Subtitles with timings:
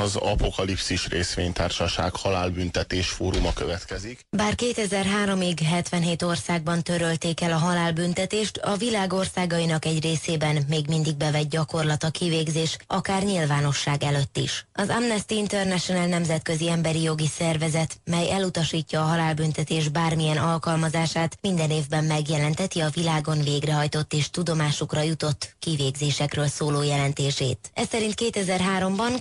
[0.00, 4.20] az Apokalipszis részvénytársaság halálbüntetés fóruma következik.
[4.36, 11.16] Bár 2003-ig 77 országban törölték el a halálbüntetést, a világ országainak egy részében még mindig
[11.16, 14.66] bevett gyakorlat a kivégzés, akár nyilvánosság előtt is.
[14.72, 22.04] Az Amnesty International nemzetközi emberi jogi szervezet, mely elutasítja a halálbüntetés bármilyen alkalmazását, minden évben
[22.04, 27.70] megjelenteti a világon végrehajtott és tudomásukra jutott kivégzésekről szóló jelentését.
[27.74, 29.18] Ez szerint 2003-ban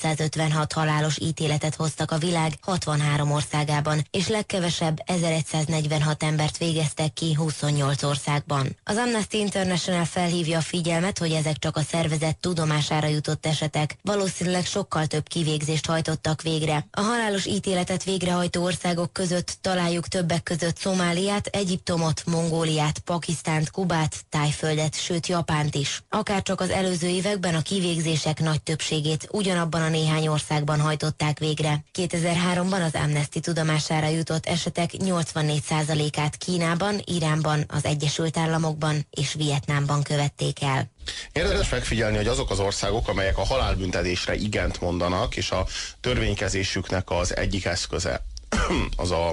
[0.00, 8.02] 2756 halálos ítéletet hoztak a világ 63 országában, és legkevesebb 1146 embert végeztek ki 28
[8.02, 8.76] országban.
[8.84, 13.96] Az Amnesty International felhívja a figyelmet, hogy ezek csak a szervezet tudomására jutott esetek.
[14.02, 16.86] Valószínűleg sokkal több kivégzést hajtottak végre.
[16.90, 25.00] A halálos ítéletet végrehajtó országok között találjuk többek között Szomáliát, Egyiptomot, Mongóliát, Pakisztánt, Kubát, Tájföldet,
[25.00, 26.02] sőt Japánt is.
[26.08, 31.84] Akár csak az előző években a kivégzések nagy többségét ugyanabban a néhány országban hajtották végre.
[31.94, 40.62] 2003-ban az Amnesty tudomására jutott esetek 84%-át Kínában, Iránban, az Egyesült Államokban és Vietnámban követték
[40.62, 40.90] el.
[41.32, 45.66] Érdemes megfigyelni, hogy azok az országok, amelyek a halálbüntetésre igent mondanak, és a
[46.00, 48.24] törvénykezésüknek az egyik eszköze
[48.96, 49.30] az a,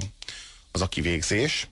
[0.72, 1.68] az a kivégzés,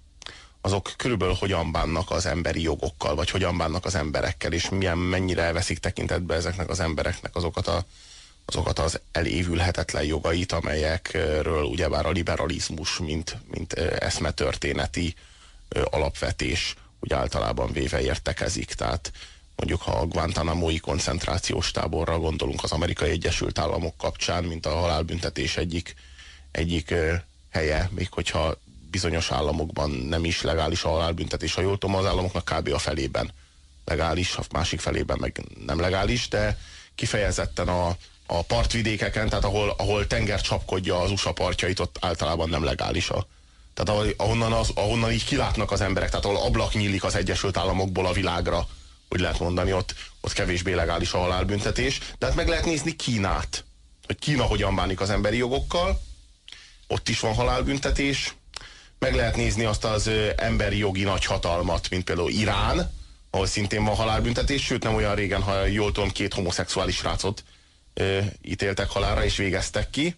[0.65, 5.51] azok körülbelül hogyan bánnak az emberi jogokkal, vagy hogyan bánnak az emberekkel, és milyen, mennyire
[5.51, 7.85] veszik tekintetbe ezeknek az embereknek azokat, a,
[8.45, 15.15] azokat az elévülhetetlen jogait, amelyekről ugyebár a liberalizmus, mint, mint eszmetörténeti
[15.83, 18.73] alapvetés úgy általában véve értekezik.
[18.73, 19.11] Tehát
[19.55, 25.57] mondjuk ha a Guantanamo-i koncentrációs táborra gondolunk az Amerikai Egyesült Államok kapcsán, mint a halálbüntetés
[25.57, 25.95] egyik,
[26.51, 26.93] egyik
[27.49, 28.57] helye, még hogyha
[28.91, 32.73] bizonyos államokban nem is legális a halálbüntetés, ha jól tudom, az államoknak kb.
[32.73, 33.31] a felében
[33.85, 36.57] legális, a másik felében meg nem legális, de
[36.95, 42.63] kifejezetten a, a partvidékeken, tehát ahol, ahol tenger csapkodja az USA partjait, ott általában nem
[42.63, 43.27] legális a,
[43.73, 48.05] tehát ahonnan, az, ahonnan így kilátnak az emberek, tehát ahol ablak nyílik az Egyesült Államokból
[48.05, 48.67] a világra,
[49.09, 53.65] úgy lehet mondani, ott, ott kevésbé legális a halálbüntetés, de hát meg lehet nézni Kínát,
[54.05, 56.01] hogy Kína hogyan bánik az emberi jogokkal,
[56.87, 58.35] ott is van halálbüntetés,
[58.99, 62.91] meg lehet nézni azt az emberi jogi nagyhatalmat, mint például Irán,
[63.29, 67.43] ahol szintén van halálbüntetés, sőt nem olyan régen, ha jól tudom, két homoszexuális rácot
[67.95, 70.15] ö, ítéltek halálra és végeztek ki.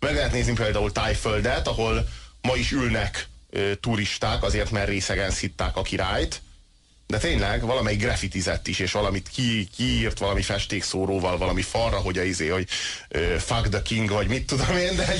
[0.00, 2.08] Meg lehet nézni például Tájföldet, ahol
[2.40, 6.42] ma is ülnek ö, turisták, azért mert részegen szitták a királyt,
[7.12, 12.22] de tényleg valamelyik graffitizett is, és valamit ki, kiírt valami festékszóróval, valami falra, hogy a
[12.22, 12.68] izé, hogy
[13.14, 15.14] uh, fuck the king, vagy mit tudom én, de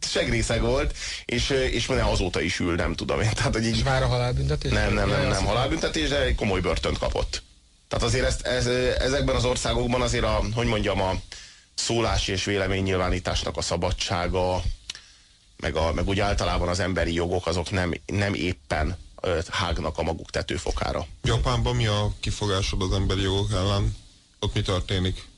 [0.00, 3.30] segrészeg volt, és, és minden azóta is ül, nem tudom én.
[3.34, 4.72] Tehát, hogy így, és vár a halálbüntetés?
[4.72, 7.42] Nem, nem, nem, nem halálbüntetés, de egy komoly börtönt kapott.
[7.92, 8.66] Tehát azért ezt, ez,
[8.98, 11.14] ezekben az országokban azért a, hogy mondjam, a
[11.74, 14.62] szólási és véleménynyilvánításnak a szabadsága,
[15.56, 18.96] meg, a, meg úgy általában az emberi jogok, azok nem, nem éppen
[19.50, 21.06] hágnak a maguk tetőfokára.
[21.22, 23.96] Japánban mi a kifogásod az emberi jogok ellen?
[24.40, 25.28] Ott mi történik?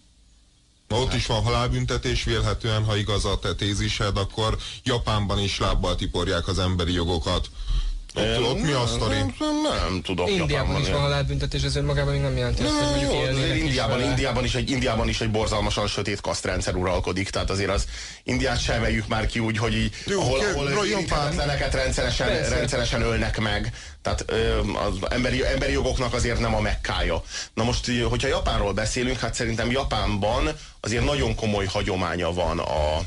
[0.89, 5.97] Ma ott is van halálbüntetés, vélhetően, ha igaz a te tézised, akkor Japánban is lábbal
[5.97, 7.51] tiporják az emberi jogokat.
[8.17, 9.15] Ott, ott mi a sztori?
[9.15, 9.33] Nem,
[9.63, 10.31] nem, tudok.
[10.31, 14.07] Indiában is van halálbüntetés, ez önmagában még nem jelenti azt, hogy mondjuk élnének Indiában, is
[14.07, 17.85] Indiában, is egy, Indiában is egy borzalmasan sötét kasztrendszer uralkodik, tehát azért az
[18.23, 23.41] Indiát sem emeljük már ki úgy, hogy így, Jó, ahol, ahol érinthetetleneket rendszeresen, rendszeresen ölnek
[23.41, 23.73] meg.
[24.03, 24.25] Tehát
[24.87, 27.23] az emberi, emberi jogoknak azért nem a mekkája.
[27.55, 30.49] Na most, hogyha Japánról beszélünk, hát szerintem Japánban
[30.81, 33.01] azért nagyon komoly hagyománya van a,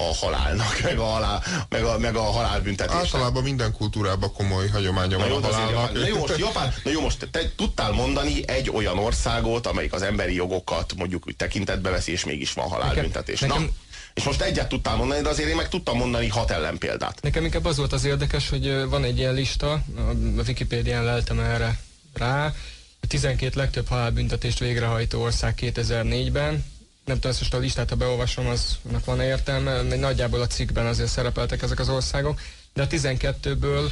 [0.00, 3.04] a halálnak, meg a, halál, meg a, meg a halálbüntetésnek.
[3.04, 5.92] Általában minden kultúrában komoly hagyománya van a halálnak.
[5.92, 10.02] Na jó, most, Japán, na jó, most te tudtál mondani egy olyan országot, amelyik az
[10.02, 13.40] emberi jogokat mondjuk úgy tekintetbe veszi, és mégis van halálbüntetés.
[13.40, 13.68] Nekem, na,
[14.14, 17.22] és most egyet tudtál mondani, de azért én meg tudtam mondani hat ellenpéldát.
[17.22, 21.78] Nekem inkább az volt az érdekes, hogy van egy ilyen lista, a Wikipédián leltem erre
[22.14, 22.54] rá,
[23.00, 26.64] a 12 legtöbb halálbüntetést végrehajtó ország 2004-ben,
[27.08, 31.10] nem tudom, ezt a listát, ha beolvasom, az annak van értelme, nagyjából a cikkben azért
[31.10, 32.40] szerepeltek ezek az országok,
[32.74, 33.90] de a 12-ből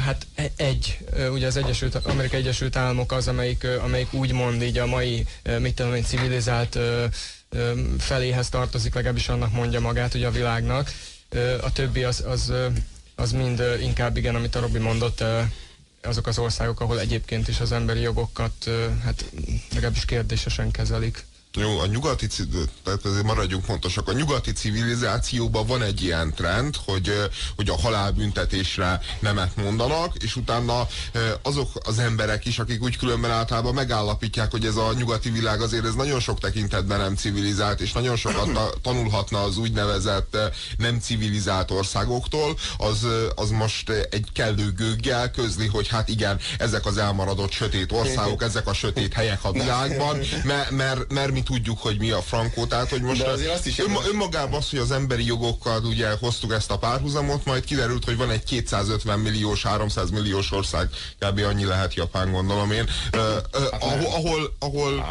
[0.00, 0.98] hát e, egy,
[1.32, 5.26] ugye az Egyesült, Amerikai Egyesült Államok az, amelyik, amelyik úgymond így a mai,
[5.58, 6.78] mit tudom én, civilizált
[7.98, 10.92] feléhez tartozik, legalábbis annak mondja magát ugye a világnak.
[11.60, 12.52] A többi az, az,
[13.14, 15.24] az mind inkább igen, amit a Robi mondott,
[16.02, 18.70] azok az országok, ahol egyébként is az emberi jogokat
[19.04, 19.24] hát
[19.74, 21.24] legalábbis kérdésesen kezelik.
[21.56, 22.26] A nyugati,
[22.84, 29.00] tehát azért maradjunk pontosak, a nyugati civilizációban van egy ilyen trend, hogy, hogy a halálbüntetésre
[29.20, 30.86] nemet mondanak, és utána
[31.42, 35.84] azok az emberek is, akik úgy különben általában megállapítják, hogy ez a nyugati világ azért
[35.84, 40.36] ez nagyon sok tekintetben nem civilizált, és nagyon sokat ta tanulhatna az úgynevezett
[40.78, 46.96] nem civilizált országoktól, az, az most egy kellő gőggel közli, hogy hát igen, ezek az
[46.96, 51.98] elmaradott sötét országok, ezek a sötét helyek a világban, mert, mert, mert mi tudjuk, hogy
[51.98, 55.84] mi a frankó, tehát hogy most azt is önma, önmagában az, hogy az emberi jogokkal
[55.84, 60.88] ugye hoztuk ezt a párhuzamot, majd kiderült, hogy van egy 250 milliós, 300 milliós ország,
[61.18, 61.38] kb.
[61.38, 65.04] annyi lehet Japán, gondolom én, uh, uh, ahol, ahol, ahol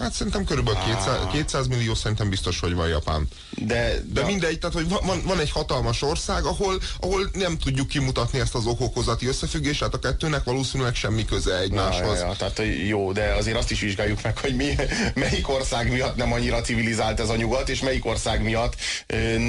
[0.00, 3.28] Hát szerintem körülbelül 200, 200 millió szerintem biztos, hogy van Japán.
[3.50, 7.88] De, de, de mindegy, tehát hogy van, van egy hatalmas ország, ahol, ahol nem tudjuk
[7.88, 12.18] kimutatni ezt az okokozati összefüggést, hát a kettőnek valószínűleg semmi köze egymáshoz.
[12.18, 14.74] Ja, ja, tehát jó, de azért azt is vizsgáljuk meg, hogy mi,
[15.14, 18.74] melyik ország miatt nem annyira civilizált ez a nyugat, és melyik ország miatt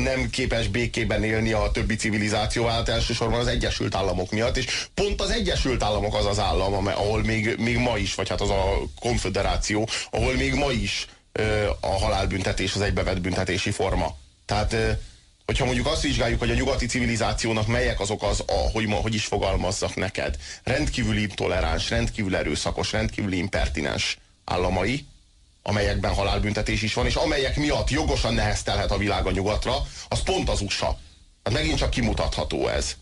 [0.04, 5.22] nem képes békében élni a többi civilizációval, hát elsősorban az Egyesült Államok miatt, és pont
[5.22, 8.82] az Egyesült Államok az az állam, ahol még, még ma is, vagy hát az a
[9.00, 11.08] konfederáció, ahol még ma is
[11.80, 14.16] a halálbüntetés az egybevett büntetési forma.
[14.46, 14.76] Tehát,
[15.46, 19.14] hogyha mondjuk azt vizsgáljuk, hogy a nyugati civilizációnak melyek azok az, a, hogy, ma, hogy
[19.14, 25.06] is fogalmazzak neked, rendkívül intoleráns, rendkívül erőszakos, rendkívül impertinens államai,
[25.64, 29.76] amelyekben halálbüntetés is van, és amelyek miatt jogosan neheztelhet a világ a nyugatra,
[30.08, 31.00] az pont az USA.
[31.44, 32.96] Hát megint csak kimutatható ez.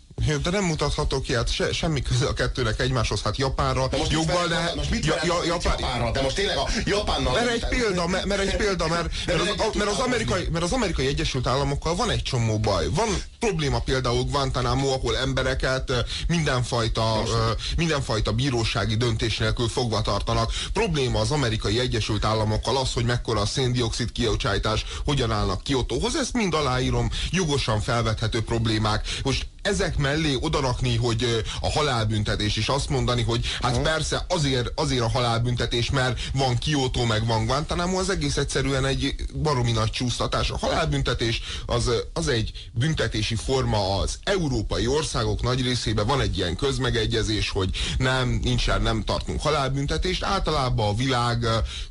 [0.44, 4.12] De nem mutathatok ki, hát se, semmi köze a kettőnek egymáshoz, hát Japánra de most
[4.12, 4.71] joggal, de...
[4.75, 5.75] Most mit ja, ja, Japán...
[5.80, 6.12] Japánra?
[6.12, 7.33] De most tényleg a Japánnal...
[7.33, 10.71] Mert egy példa, mert, mert egy példa, mert, mert, az, mert, az amerikai, mert az
[10.71, 12.88] amerikai Egyesült Államokkal van egy csomó baj.
[12.89, 13.07] Van
[13.39, 15.94] probléma például Guantanamo, ahol embereket
[16.27, 17.24] mindenfajta,
[17.77, 20.51] mindenfajta bírósági döntés nélkül fogva tartanak.
[20.74, 26.16] Probléma az amerikai Egyesült Államokkal az, hogy mekkora a széndiokszid kibocsátás, hogyan állnak Kiotóhoz.
[26.16, 29.07] Ezt mind aláírom, jogosan felvethető problémák.
[29.24, 33.86] Most ezek mellé odarakni, hogy a halálbüntetés, és azt mondani, hogy hát uh-huh.
[33.86, 39.16] persze azért, azért a halálbüntetés, mert van Kyoto, meg van Guantanamo, az egész egyszerűen egy
[39.33, 40.50] baromi nagy csúsztatás.
[40.50, 46.56] A halálbüntetés az, az egy büntetési forma az európai országok nagy részében van egy ilyen
[46.56, 50.24] közmegegyezés, hogy nem, nincsen, nem tartunk halálbüntetést.
[50.24, 51.45] Általában a világ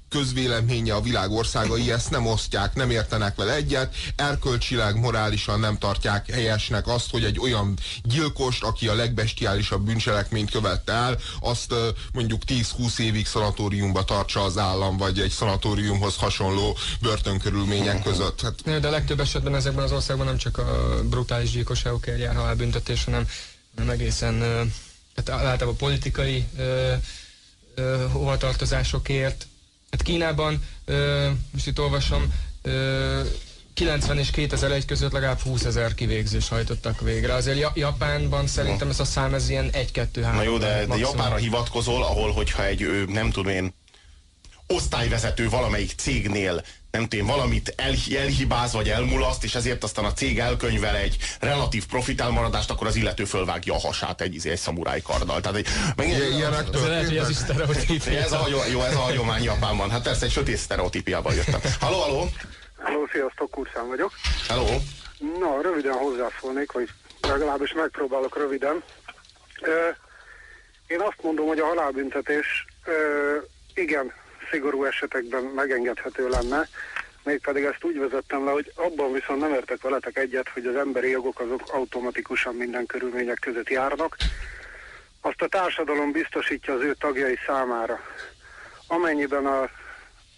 [0.09, 6.31] közvéleménye a világ országai ezt nem osztják, nem értenek vele egyet, erkölcsileg, morálisan nem tartják
[6.31, 11.75] helyesnek azt, hogy egy olyan gyilkost, aki a legbestiálisabb bűncselekményt követte el, azt
[12.13, 18.41] mondjuk 10-20 évig szanatóriumba tartsa az állam, vagy egy szanatóriumhoz hasonló börtönkörülmények között.
[18.41, 18.81] Hát...
[18.81, 23.29] De a legtöbb esetben ezekben az országban nem csak a brutális gyilkosságokért jár halálbüntetés, hanem,
[23.77, 24.41] hanem egészen
[25.17, 26.47] hát általában politikai
[28.13, 29.47] hovatartozásokért,
[29.91, 30.63] Hát Kínában,
[31.53, 33.21] most itt olvasom, ö,
[33.75, 37.35] 90 és 2001 között legalább 20 ezer kivégzés hajtottak végre.
[37.35, 40.35] Azért Japánban szerintem ez a szám ez ilyen 1-2-3.
[40.35, 43.75] Na jó, de, de Japánra hivatkozol, ahol hogyha egy, nem tudom én,
[44.67, 50.39] osztályvezető valamelyik cégnél nem tudom, valamit el, elhibáz vagy elmulaszt, és ezért aztán a cég
[50.39, 55.01] elkönyvel egy relatív profit elmaradást, akkor az illető fölvágja a hasát egy, izé, egy szamuráj
[55.01, 55.41] karddal.
[55.41, 56.67] Tehát egy, meg, ilyenek
[57.19, 58.19] ez is sztereotípia.
[58.19, 59.91] Ez a, jó, jó, ez a hagyomány Japánban.
[59.91, 61.61] Hát persze egy sötét sztereotípiával jöttem.
[61.81, 62.29] Halló, halló!
[62.77, 64.13] Halló, sziasztok, Kurszán vagyok.
[64.49, 64.67] Halló!
[65.39, 66.89] Na, röviden hozzászólnék, vagy
[67.21, 68.83] legalábbis megpróbálok röviden.
[70.87, 72.67] Én azt mondom, hogy a halálbüntetés
[73.75, 74.13] igen,
[74.51, 76.69] szigorú esetekben megengedhető lenne,
[77.25, 81.11] mégpedig ezt úgy vezettem le, hogy abban viszont nem értek veletek egyet, hogy az emberi
[81.11, 84.17] jogok azok automatikusan minden körülmények között járnak.
[85.21, 88.01] Azt a társadalom biztosítja az ő tagjai számára.
[88.87, 89.69] Amennyiben a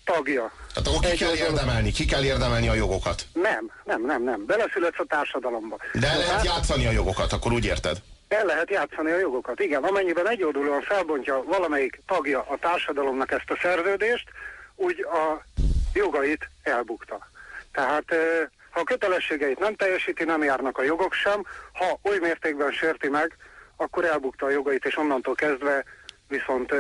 [0.05, 0.53] tagja...
[0.75, 3.27] Tehát akkor ki kell érdemelni, ki kell érdemelni a jogokat?
[3.33, 4.47] Nem, nem, nem, nem.
[4.47, 5.77] Beleszületsz a társadalomba.
[5.93, 7.97] De lehet játszani a jogokat, akkor úgy érted?
[8.33, 9.61] El lehet játszani a jogokat.
[9.61, 14.29] Igen, amennyiben egyoldalúan felbontja valamelyik tagja a társadalomnak ezt a szerződést,
[14.77, 15.43] úgy a
[15.95, 17.29] jogait elbukta.
[17.73, 18.05] Tehát
[18.71, 23.37] ha a kötelességeit nem teljesíti, nem járnak a jogok sem, ha oly mértékben sérti meg,
[23.77, 25.85] akkor elbukta a jogait, és onnantól kezdve
[26.29, 26.75] viszont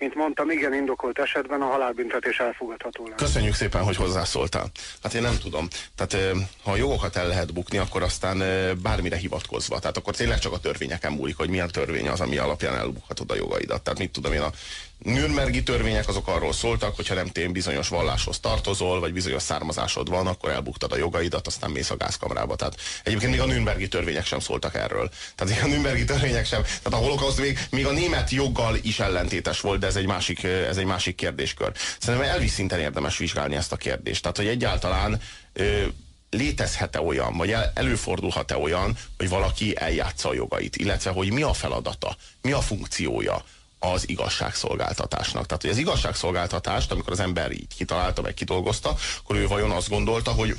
[0.00, 3.16] mint mondtam, igen indokolt esetben a halálbüntetés elfogadható lenne.
[3.16, 4.70] Köszönjük szépen, hogy hozzászóltál.
[5.02, 5.68] Hát én nem tudom.
[5.96, 8.38] Tehát ha a jogokat el lehet bukni, akkor aztán
[8.82, 9.78] bármire hivatkozva.
[9.78, 13.34] Tehát akkor tényleg csak a törvényeken múlik, hogy milyen törvény az, ami alapján elbukhatod a
[13.34, 13.82] jogaidat.
[13.82, 14.50] Tehát mit tudom én, a
[15.02, 20.26] Nürnbergi törvények azok arról szóltak, hogyha nem tém bizonyos valláshoz tartozol, vagy bizonyos származásod van,
[20.26, 22.56] akkor elbuktad a jogaidat, aztán mész a gázkamrába.
[22.56, 25.10] Tehát egyébként még a Nürnbergi törvények sem szóltak erről.
[25.34, 29.60] Tehát a Nürnbergi törvények sem, tehát a holokauszt még, még a német joggal is ellentétes
[29.60, 31.72] volt, de ez egy másik, ez egy másik kérdéskör.
[31.98, 34.22] Szerintem elvis szinten érdemes vizsgálni ezt a kérdést.
[34.22, 35.20] Tehát, hogy egyáltalán
[35.52, 35.86] ö,
[36.30, 41.52] létezhet-e olyan, vagy el, előfordulhat-e olyan, hogy valaki eljátsza a jogait, illetve hogy mi a
[41.52, 43.44] feladata, mi a funkciója
[43.80, 45.46] az igazságszolgáltatásnak.
[45.46, 49.88] Tehát, hogy az igazságszolgáltatást, amikor az ember így kitalálta, meg kidolgozta, akkor ő vajon azt
[49.88, 50.56] gondolta, hogy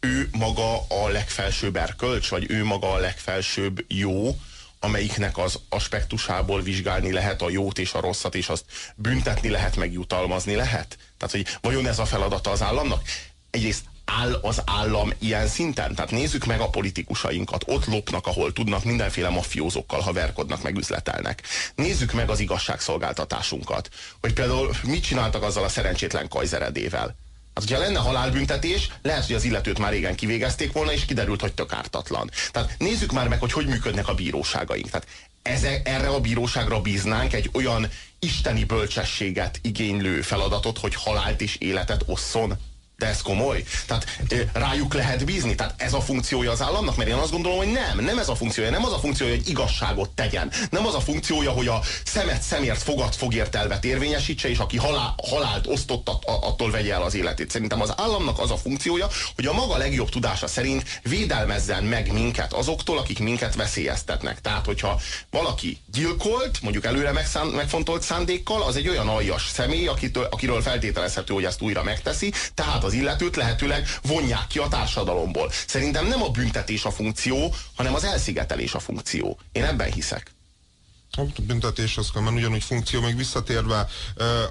[0.00, 4.36] ő maga a legfelsőbb erkölcs, vagy ő maga a legfelsőbb jó,
[4.80, 9.92] amelyiknek az aspektusából vizsgálni lehet a jót és a rosszat, és azt büntetni lehet, meg
[9.92, 10.98] jutalmazni lehet?
[11.18, 13.02] Tehát, hogy vajon ez a feladata az államnak?
[13.50, 13.84] Egyrészt
[14.18, 15.94] áll az állam ilyen szinten?
[15.94, 17.64] Tehát nézzük meg a politikusainkat.
[17.66, 21.42] Ott lopnak, ahol tudnak, mindenféle mafiózókkal haverkodnak, meg üzletelnek.
[21.74, 23.88] Nézzük meg az igazságszolgáltatásunkat.
[24.20, 27.16] Hogy például mit csináltak azzal a szerencsétlen kajzeredével.
[27.54, 31.52] Hát, hogyha lenne halálbüntetés, lehet, hogy az illetőt már régen kivégezték volna, és kiderült, hogy
[31.52, 32.30] tök ártatlan.
[32.52, 34.90] Tehát nézzük már meg, hogy hogy működnek a bíróságaink.
[34.90, 35.06] Tehát
[35.42, 37.88] eze, erre a bíróságra bíznánk egy olyan
[38.18, 42.58] isteni bölcsességet igénylő feladatot, hogy halált és életet osszon
[43.00, 43.64] de ez komoly?
[43.86, 44.06] Tehát
[44.52, 45.54] rájuk lehet bízni?
[45.54, 46.96] Tehát ez a funkciója az államnak?
[46.96, 48.04] Mert én azt gondolom, hogy nem.
[48.04, 48.70] Nem ez a funkciója.
[48.70, 50.50] Nem az a funkciója, hogy igazságot tegyen.
[50.70, 55.14] Nem az a funkciója, hogy a szemet szemért, fogad fogért elvet érvényesítse, és aki halál,
[55.28, 57.50] halált osztott, attól vegye el az életét.
[57.50, 62.52] Szerintem az államnak az a funkciója, hogy a maga legjobb tudása szerint védelmezzen meg minket
[62.52, 64.40] azoktól, akik minket veszélyeztetnek.
[64.40, 70.28] Tehát, hogyha valaki gyilkolt, mondjuk előre megszán, megfontolt szándékkal, az egy olyan aljas személy, akitől,
[70.30, 75.50] akiről feltételezhető, hogy ezt újra megteszi, tehát az illetőt lehetőleg vonják ki a társadalomból.
[75.66, 79.38] Szerintem nem a büntetés a funkció, hanem az elszigetelés a funkció.
[79.52, 80.30] Én ebben hiszek.
[81.16, 83.88] A büntetés az mert ugyanúgy funkció, még visszatérve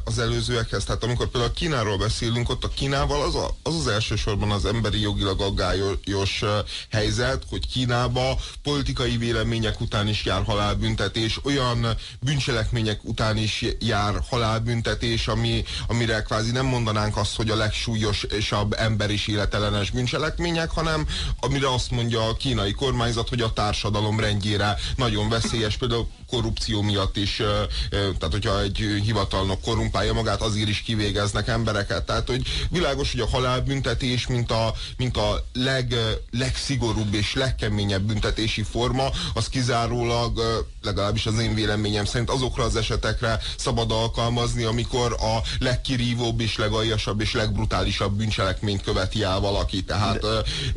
[0.04, 4.52] az előzőekhez, tehát amikor például Kínáról beszélünk, ott a Kínával az, a, az az elsősorban
[4.52, 6.44] az emberi jogilag aggályos
[6.92, 11.88] helyzet, hogy Kínába politikai vélemények után is jár halálbüntetés, olyan
[12.20, 19.10] bűncselekmények után is jár halálbüntetés, ami, amire kvázi nem mondanánk azt, hogy a legsúlyosabb ember
[19.10, 21.08] is életelenes bűncselekmények, hanem
[21.40, 27.18] amire azt mondja a kínai kormányzat, hogy a társadalom rendjére nagyon veszélyes, például korrupció miatt
[27.18, 27.42] is,
[27.90, 32.06] tehát hogyha egy hivatalnok korrumpálja magát, azért is kivégeznek embereket.
[32.06, 35.96] Tehát, hogy világos, hogy a halálbüntetés, mint a, mint a leg,
[36.32, 40.42] legszigorúbb és legkeményebb büntetési forma, az kizárólag,
[40.82, 47.22] legalábbis az én véleményem szerint azokra az esetekre szabad alkalmazni, amikor a legkirívóbb és legaljasabb
[47.22, 49.84] és legbrutálisabb bűncselekményt követi el valaki.
[49.84, 50.26] Tehát,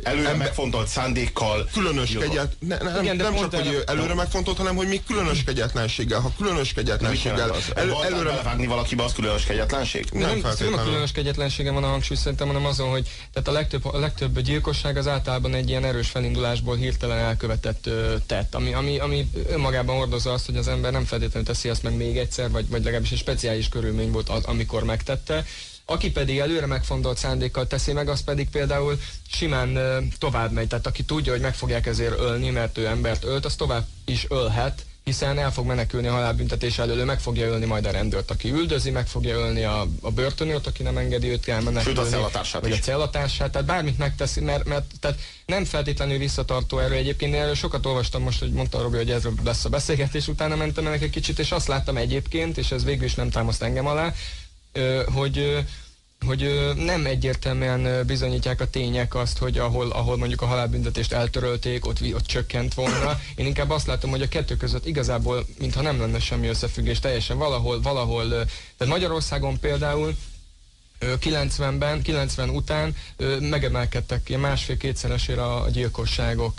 [0.03, 1.69] előre ember, megfontolt szándékkal.
[1.73, 5.42] Különös kegyet, ne, ne, Igen, nem, nem csak, hogy előre megfontolt, hanem hogy még különös
[5.43, 7.55] kegyetlenséggel, ha különös kegyetlenséggel...
[7.75, 10.05] El, előre belevágni valakibe, az különös kegyetlenség?
[10.11, 13.51] Nem, nem, nem a különös kegyetlensége van a hangsúly szerintem, hanem azon, hogy tehát a
[13.51, 18.73] legtöbb, a legtöbb gyilkosság az általában egy ilyen erős felindulásból hirtelen elkövetett ö, tett, ami,
[18.73, 22.51] ami, ami önmagában hordozza azt, hogy az ember nem feltétlenül teszi azt meg még egyszer,
[22.51, 25.45] vagy, vagy legalábbis egy speciális körülmény volt az, amikor megtette.
[25.85, 28.99] Aki pedig előre megfontolt szándékkal teszi meg, az pedig például
[29.31, 29.79] simán
[30.19, 30.67] tovább megy.
[30.67, 34.25] Tehát aki tudja, hogy meg fogják ezért ölni, mert ő embert ölt, az tovább is
[34.29, 38.51] ölhet, hiszen el fog menekülni a halálbüntetés elől, meg fogja ölni majd a rendőrt, aki
[38.51, 41.97] üldözi, meg fogja ölni a, a börtönőrt, aki nem engedi őt elmenekülni.
[41.99, 42.77] Sőt, a cellatársát vagy is.
[42.77, 46.95] a cellatársát, tehát bármit megteszi, mert, mert tehát nem feltétlenül visszatartó erő.
[46.95, 50.55] Egyébként én erről sokat olvastam most, hogy mondta Robi, hogy ez lesz a beszélgetés, utána
[50.55, 53.87] mentem ennek egy kicsit, és azt láttam egyébként, és ez végül is nem támaszt engem
[53.87, 54.13] alá,
[55.13, 55.65] hogy
[56.25, 61.99] hogy nem egyértelműen bizonyítják a tények azt, hogy ahol, ahol mondjuk a halálbüntetést eltörölték, ott,
[62.13, 63.19] ott csökkent volna.
[63.35, 67.37] Én inkább azt látom, hogy a kettő között igazából, mintha nem lenne semmi összefüggés, teljesen
[67.37, 70.15] valahol, valahol, tehát Magyarországon például
[70.99, 72.95] 90-ben, 90 után
[73.39, 76.53] megemelkedtek ilyen másfél-kétszeresére a gyilkosságok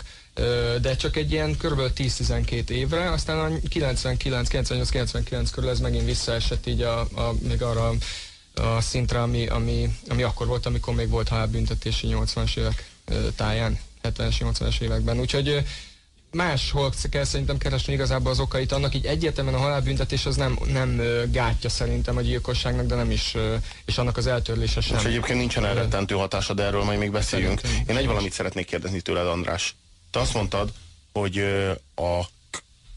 [0.81, 1.79] de csak egy ilyen kb.
[1.95, 7.61] 10-12 évre, aztán a 99, 98, 99 körül ez megint visszaesett így a, a, még
[7.61, 7.91] arra
[8.55, 12.89] a szintre, ami, ami, ami akkor volt, amikor még volt halálbüntetési 80-as évek
[13.35, 15.19] táján, 70-es, 80-as években.
[15.19, 15.65] Úgyhogy
[16.31, 21.01] máshol kell szerintem keresni igazából az okait annak, így egyértelműen a halálbüntetés az nem, nem
[21.31, 23.35] gátja szerintem a gyilkosságnak, de nem is,
[23.85, 24.97] és annak az eltörlése sem.
[24.97, 27.61] És egyébként nincsen elrettentő hatása, de erről majd még beszéljünk.
[27.87, 29.75] Én egy valamit szeretnék kérdezni tőled, András.
[30.11, 30.71] Te azt mondtad,
[31.13, 31.37] hogy
[31.95, 32.21] a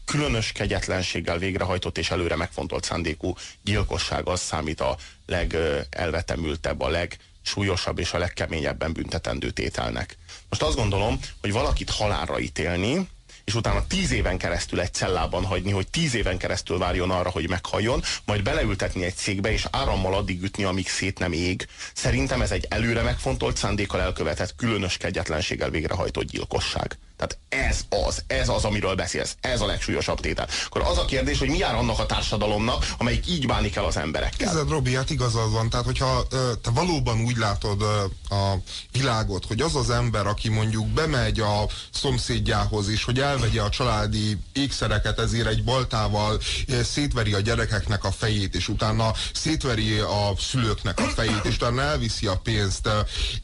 [0.09, 8.13] különös kegyetlenséggel végrehajtott és előre megfontolt szándékú gyilkosság az számít a legelvetemültebb, a legsúlyosabb és
[8.13, 10.17] a legkeményebben büntetendő tételnek.
[10.49, 13.07] Most azt gondolom, hogy valakit halálra ítélni,
[13.43, 17.49] és utána tíz éven keresztül egy cellában hagyni, hogy tíz éven keresztül várjon arra, hogy
[17.49, 21.67] meghalljon, majd beleültetni egy székbe, és árammal addig ütni, amíg szét nem ég.
[21.93, 26.97] Szerintem ez egy előre megfontolt szándékkal elkövetett, különös kegyetlenséggel végrehajtott gyilkosság.
[27.19, 29.35] Tehát ez az, ez az, amiről beszélsz.
[29.41, 30.47] Ez a legsúlyosabb tétel.
[30.65, 33.97] Akkor az a kérdés, hogy mi jár annak a társadalomnak, amelyik így bánik el az
[33.97, 34.47] emberekkel.
[34.47, 35.69] Kézed, Robi, hát igazad van.
[35.69, 36.27] Tehát, hogyha
[36.61, 37.81] te valóban úgy látod
[38.29, 38.53] a
[38.91, 44.37] világot, hogy az az ember, aki mondjuk bemegy a szomszédjához, és hogy elvegye a családi
[44.53, 46.39] ékszereket, ezért egy baltával
[46.83, 52.27] szétveri a gyerekeknek a fejét, és utána szétveri a szülőknek a fejét, és utána elviszi
[52.27, 52.89] a pénzt,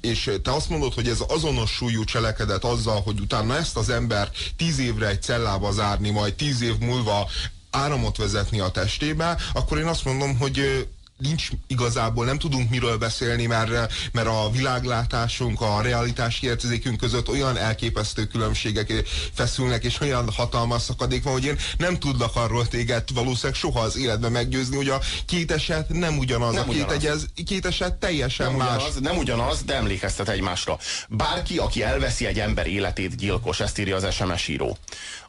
[0.02, 4.30] és te azt mondod, hogy ez azonos súlyú cselekedet azzal, hogy utána ezt az ember
[4.58, 7.30] tíz évre egy cellába zárni, majd tíz év múlva
[7.72, 13.46] áramot vezetni a testébe, akkor én azt mondom, hogy nincs igazából, nem tudunk miről beszélni,
[13.46, 18.94] mert, mert a világlátásunk, a realitási érzékünk között olyan elképesztő különbségek
[19.34, 23.98] feszülnek, és olyan hatalmas szakadék van, hogy én nem tudlak arról téged valószínűleg soha az
[23.98, 26.96] életben meggyőzni, hogy a két eset nem ugyanaz, nem a két, ugyanaz.
[26.96, 28.76] Egyez, két eset teljesen nem más.
[28.76, 30.78] Ugyanaz, nem ugyanaz, de emlékeztet egymásra.
[31.10, 34.78] Bárki, aki elveszi egy ember életét, gyilkos, ezt írja az SMS író.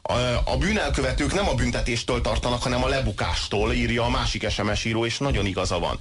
[0.01, 0.13] A,
[0.45, 5.17] a bűnelkövetők nem a büntetéstől tartanak, hanem a lebukástól, írja a másik SMS író, és
[5.17, 5.99] nagyon igaza van.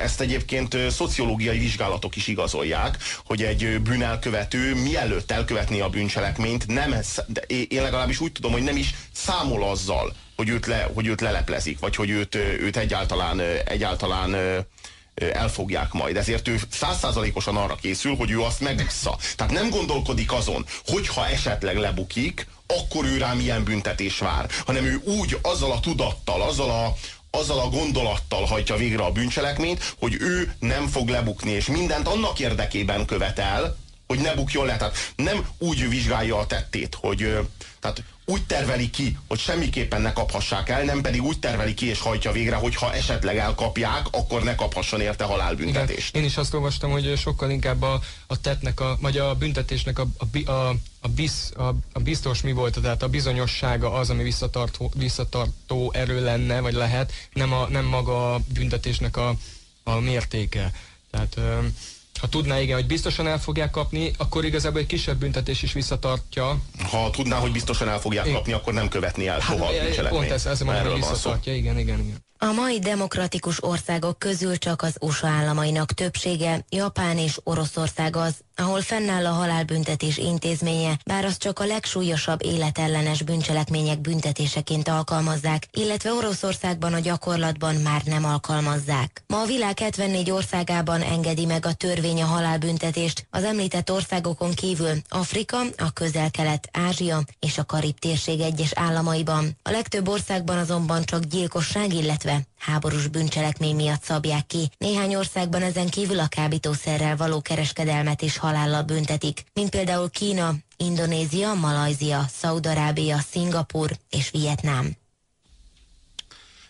[0.00, 6.94] Ezt egyébként szociológiai vizsgálatok is igazolják, hogy egy bűnelkövető mielőtt elkövetni a bűncselekményt, nem,
[7.68, 11.78] én legalábbis úgy tudom, hogy nem is számol azzal, hogy őt, le, hogy őt leleplezik,
[11.78, 14.36] vagy hogy őt, őt egyáltalán, egyáltalán
[15.14, 16.16] elfogják majd.
[16.16, 19.18] Ezért ő százszázalékosan arra készül, hogy ő azt megissza.
[19.36, 25.00] Tehát nem gondolkodik azon, hogyha esetleg lebukik, akkor ő rá milyen büntetés vár, hanem ő
[25.04, 26.94] úgy, azzal a tudattal, azzal a,
[27.38, 32.38] azzal a gondolattal hajtja végre a bűncselekményt, hogy ő nem fog lebukni, és mindent annak
[32.38, 33.76] érdekében követel,
[34.14, 34.76] hogy ne bukjon le.
[34.76, 37.38] Tehát nem úgy vizsgálja a tettét, hogy
[37.80, 42.00] tehát úgy terveli ki, hogy semmiképpen ne kaphassák el, nem pedig úgy terveli ki és
[42.00, 46.08] hajtja végre, hogy ha esetleg elkapják, akkor ne kaphasson érte halálbüntetést.
[46.08, 46.22] Igen.
[46.22, 50.06] Én is azt olvastam, hogy sokkal inkább a, a tettnek, a, vagy a büntetésnek a,
[50.18, 50.68] a, a,
[51.00, 56.24] a, biz, a, a biztos mi volt, tehát a bizonyossága az, ami visszatartó, visszatartó erő
[56.24, 59.34] lenne, vagy lehet, nem, a, nem maga a büntetésnek a,
[59.82, 60.72] a mértéke.
[61.10, 61.38] Tehát
[62.20, 66.58] ha tudná, igen, hogy biztosan el fogják kapni, akkor igazából egy kisebb büntetés is visszatartja.
[66.90, 70.22] Ha tudná, hogy biztosan el fogják kapni, akkor nem követni el soha hát, a bűncselekményt.
[70.22, 72.24] Pont ez, ez hogy visszatartja, igen, igen, igen.
[72.38, 78.80] A mai demokratikus országok közül csak az USA államainak többsége, Japán és Oroszország az, ahol
[78.80, 86.92] fennáll a halálbüntetés intézménye, bár az csak a legsúlyosabb életellenes bűncselekmények büntetéseként alkalmazzák, illetve Oroszországban
[86.92, 89.22] a gyakorlatban már nem alkalmazzák.
[89.26, 94.92] Ma a világ 74 országában engedi meg a törvény a halálbüntetést, az említett országokon kívül
[95.08, 99.56] Afrika, a közel-kelet, Ázsia és a Karib térség egyes államaiban.
[99.62, 104.70] A legtöbb országban azonban csak gyilkosság, illetve háborús bűncselekmény miatt szabják ki.
[104.78, 111.54] Néhány országban ezen kívül a kábítószerrel való kereskedelmet is halállal büntetik, mint például Kína, Indonézia,
[111.54, 114.96] Malajzia, Szaudarábia, Szingapur és Vietnám.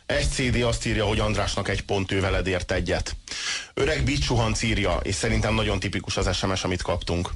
[0.06, 3.16] Egy CD azt írja, hogy Andrásnak egy pont ő veled ért egyet.
[3.74, 7.30] Öreg Bicsuhan írja, és szerintem nagyon tipikus az SMS, amit kaptunk.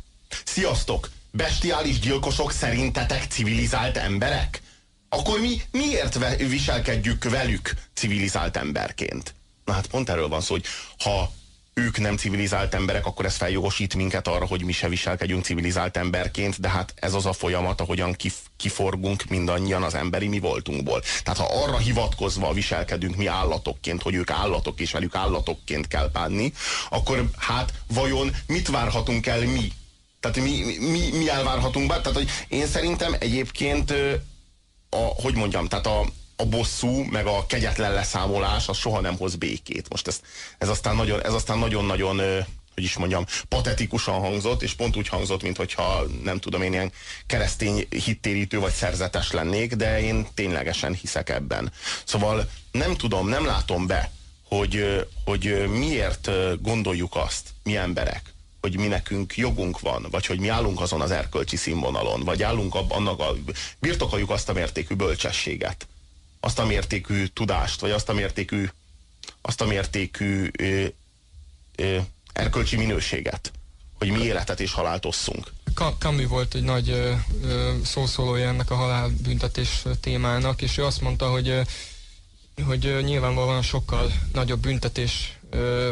[0.45, 1.11] Sziasztok!
[1.31, 4.63] Bestiális gyilkosok szerintetek civilizált emberek?
[5.09, 9.35] Akkor mi miért viselkedjük velük civilizált emberként?
[9.65, 10.65] Na hát pont erről van szó, hogy
[10.99, 11.33] ha
[11.79, 16.61] ők nem civilizált emberek, akkor ez feljogosít minket arra, hogy mi se viselkedjünk civilizált emberként,
[16.61, 21.03] de hát ez az a folyamat, ahogyan kif kiforgunk mindannyian az emberi mi voltunkból.
[21.23, 26.53] Tehát ha arra hivatkozva viselkedünk mi állatokként, hogy ők állatok és velük állatokként kell bánni,
[26.91, 29.73] akkor hát vajon mit várhatunk el mi?
[30.21, 32.01] Tehát mi, mi, mi elvárhatunk be?
[32.01, 33.95] Tehát hogy én szerintem egyébként
[34.91, 36.05] a, hogy mondjam, tehát a,
[36.37, 39.89] a bosszú, meg a kegyetlen leszámolás, az soha nem hoz békét.
[39.89, 40.21] Most ez,
[40.59, 42.47] ez aztán nagyon, ez aztán nagyon-nagyon
[42.79, 46.93] hogy is mondjam, patetikusan hangzott, és pont úgy hangzott, mint hogyha nem tudom én ilyen
[47.27, 51.73] keresztény hittérítő vagy szerzetes lennék, de én ténylegesen hiszek ebben.
[52.05, 54.11] Szóval nem tudom, nem látom be,
[54.49, 56.31] hogy, hogy miért
[56.63, 58.23] gondoljuk azt, mi emberek,
[58.61, 62.75] hogy mi nekünk jogunk van, vagy hogy mi állunk azon az erkölcsi színvonalon, vagy állunk
[62.75, 63.35] ab, annak a,
[63.79, 65.87] birtokoljuk azt a mértékű bölcsességet,
[66.41, 68.69] azt a mértékű tudást, vagy azt a mértékű,
[69.41, 70.87] azt a mértékű ö,
[71.77, 71.99] ö,
[72.33, 73.53] erkölcsi minőséget,
[73.99, 75.53] hogy mi életet és halált osszunk.
[75.99, 81.31] Kami volt egy nagy ö, ö, szószólója ennek a halálbüntetés témának, és ő azt mondta,
[81.31, 81.61] hogy, ö,
[82.67, 85.91] hogy nyilvánvalóan sokkal nagyobb büntetés ö,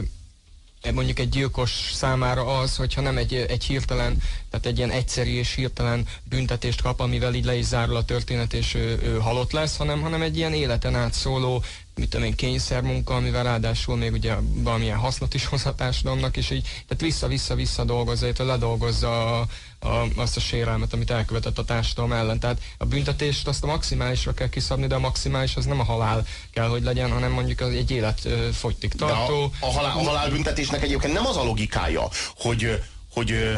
[0.94, 4.16] mondjuk egy gyilkos számára az, hogyha nem egy, egy hirtelen,
[4.50, 8.52] tehát egy ilyen egyszerű és hirtelen büntetést kap, amivel így le is zárul a történet,
[8.52, 11.62] és ő, ő halott lesz, hanem, hanem egy ilyen életen át szóló,
[11.96, 16.50] mit tudom én, kényszermunka, amivel ráadásul még ugye valamilyen hasznot is hoz a társadalomnak, és
[16.50, 19.46] így, tehát vissza-vissza-vissza dolgozza, illetve ledolgozza a,
[19.78, 22.40] a, azt a sérelmet, amit elkövetett a társadalom ellen.
[22.40, 26.26] Tehát a büntetést azt a maximálisra kell kiszabni, de a maximális az nem a halál
[26.52, 29.50] kell, hogy legyen, hanem mondjuk az egy élet fogytig tartó.
[29.60, 33.56] De a, a, halál, a halálbüntetésnek egyébként nem az a logikája, hogy, hogy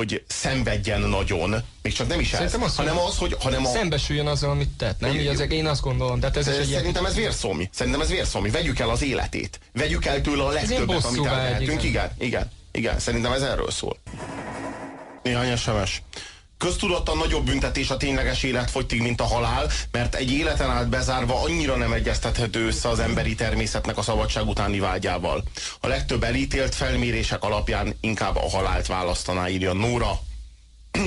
[0.00, 3.36] hogy szenvedjen nagyon, még csak nem is ez, az, hanem az, hogy...
[3.40, 3.68] Hanem a...
[3.68, 5.14] Szembesüljön azzal, amit tett, nem?
[5.14, 6.20] Így, ezek, én azt gondolom.
[6.20, 7.68] Tehát ez ez Szerintem ez vérszómi.
[7.72, 8.50] Szerintem ez vérszómi.
[8.50, 9.60] Vegyük el az életét.
[9.72, 11.82] Vegyük el tőle a legtöbbet, amit elvehetünk.
[11.82, 12.98] Igen, igen, igen.
[12.98, 13.96] Szerintem ez erről szól.
[15.22, 16.02] Néhány SMS.
[16.60, 21.76] Köztudottan nagyobb büntetés a tényleges életfogytig, mint a halál, mert egy életen át bezárva annyira
[21.76, 25.42] nem egyeztethető össze az emberi természetnek a szabadság utáni vágyával.
[25.80, 30.20] A legtöbb elítélt felmérések alapján inkább a halált választaná, írja Nóra.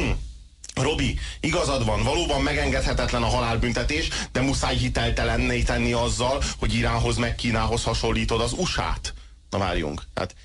[0.75, 7.35] Robi, igazad van, valóban megengedhetetlen a halálbüntetés, de muszáj hiteltelenné tenni azzal, hogy Iránhoz meg
[7.35, 9.13] Kínához hasonlítod az USA-t.
[9.49, 10.35] Na várjunk, hát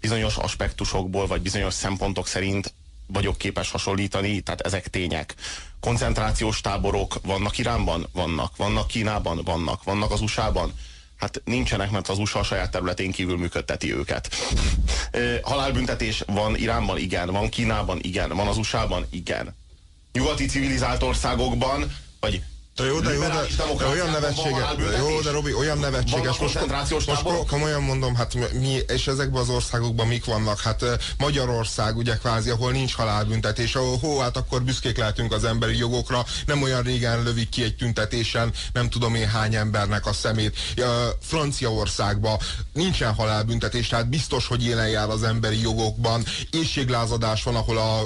[0.00, 2.74] bizonyos aspektusokból, vagy bizonyos szempontok szerint
[3.06, 5.34] vagyok képes hasonlítani, tehát ezek tények.
[5.80, 8.06] Koncentrációs táborok vannak Iránban?
[8.12, 8.56] Vannak.
[8.56, 9.40] Vannak Kínában?
[9.44, 9.84] Vannak.
[9.84, 10.72] Vannak az USA-ban?
[11.16, 14.34] Hát nincsenek, mert az USA a saját területén kívül működteti őket.
[15.42, 16.98] Halálbüntetés van Iránban?
[16.98, 17.30] Igen.
[17.30, 17.98] Van Kínában?
[18.02, 18.28] Igen.
[18.28, 19.06] Van az USA-ban?
[19.10, 19.54] Igen.
[20.12, 22.42] Nyugati civilizált országokban, vagy
[22.76, 23.46] de jó, de jó, de,
[23.78, 24.64] de olyan nevetséges,
[24.98, 26.58] jó, de Robi, olyan nevetséges, most,
[27.06, 30.60] most komolyan mondom, hát mi, és ezekben az országokban mik vannak?
[30.60, 30.84] Hát
[31.18, 36.24] Magyarország, ugye kvázi, ahol nincs halálbüntetés, ahol hó, hát akkor büszkék lehetünk az emberi jogokra,
[36.46, 40.56] nem olyan régen lövik ki egy tüntetésen, nem tudom én hány embernek a szemét.
[41.20, 42.38] Franciaországban
[42.72, 48.00] nincsen halálbüntetés, tehát biztos, hogy élen jár az emberi jogokban, éjséglázadás van, ahol a,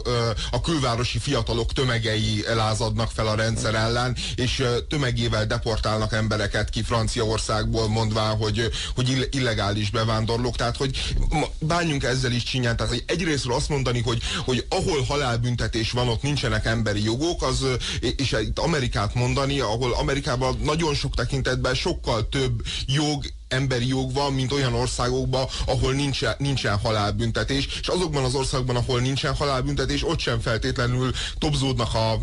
[0.51, 7.89] a külvárosi fiatalok tömegei lázadnak fel a rendszer ellen, és tömegével deportálnak embereket ki Franciaországból,
[7.89, 10.57] mondván, hogy, hogy illegális bevándorlók.
[10.57, 11.15] Tehát, hogy
[11.59, 12.77] bánjunk ezzel is csinyán.
[12.77, 17.65] Tehát, hogy egyrésztről azt mondani, hogy, hogy ahol halálbüntetés van, ott nincsenek emberi jogok, az,
[18.01, 24.33] és itt Amerikát mondani, ahol Amerikában nagyon sok tekintetben sokkal több jog emberi jog van,
[24.33, 30.19] mint olyan országokban, ahol nincsen, nincsen halálbüntetés, és azokban az országokban, ahol nincsen halálbüntetés, ott
[30.19, 32.19] sem feltétlenül tobzódnak a,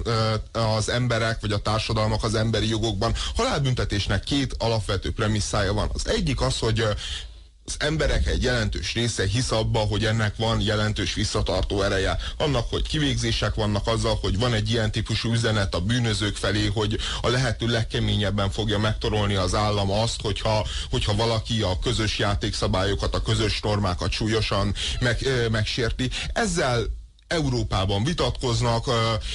[0.60, 3.14] az emberek, vagy a társadalmak az emberi jogokban.
[3.36, 5.90] Halálbüntetésnek két alapvető premisszája van.
[5.94, 6.84] Az egyik az, hogy
[7.68, 12.18] az emberek egy jelentős része hisz abba, hogy ennek van jelentős visszatartó ereje.
[12.38, 16.98] Annak, hogy kivégzések vannak azzal, hogy van egy ilyen típusú üzenet a bűnözők felé, hogy
[17.22, 23.22] a lehető legkeményebben fogja megtorolni az állam azt, hogyha, hogyha valaki a közös játékszabályokat, a
[23.22, 26.10] közös normákat súlyosan meg, megsérti.
[26.34, 26.97] Ezzel
[27.28, 28.86] Európában vitatkoznak,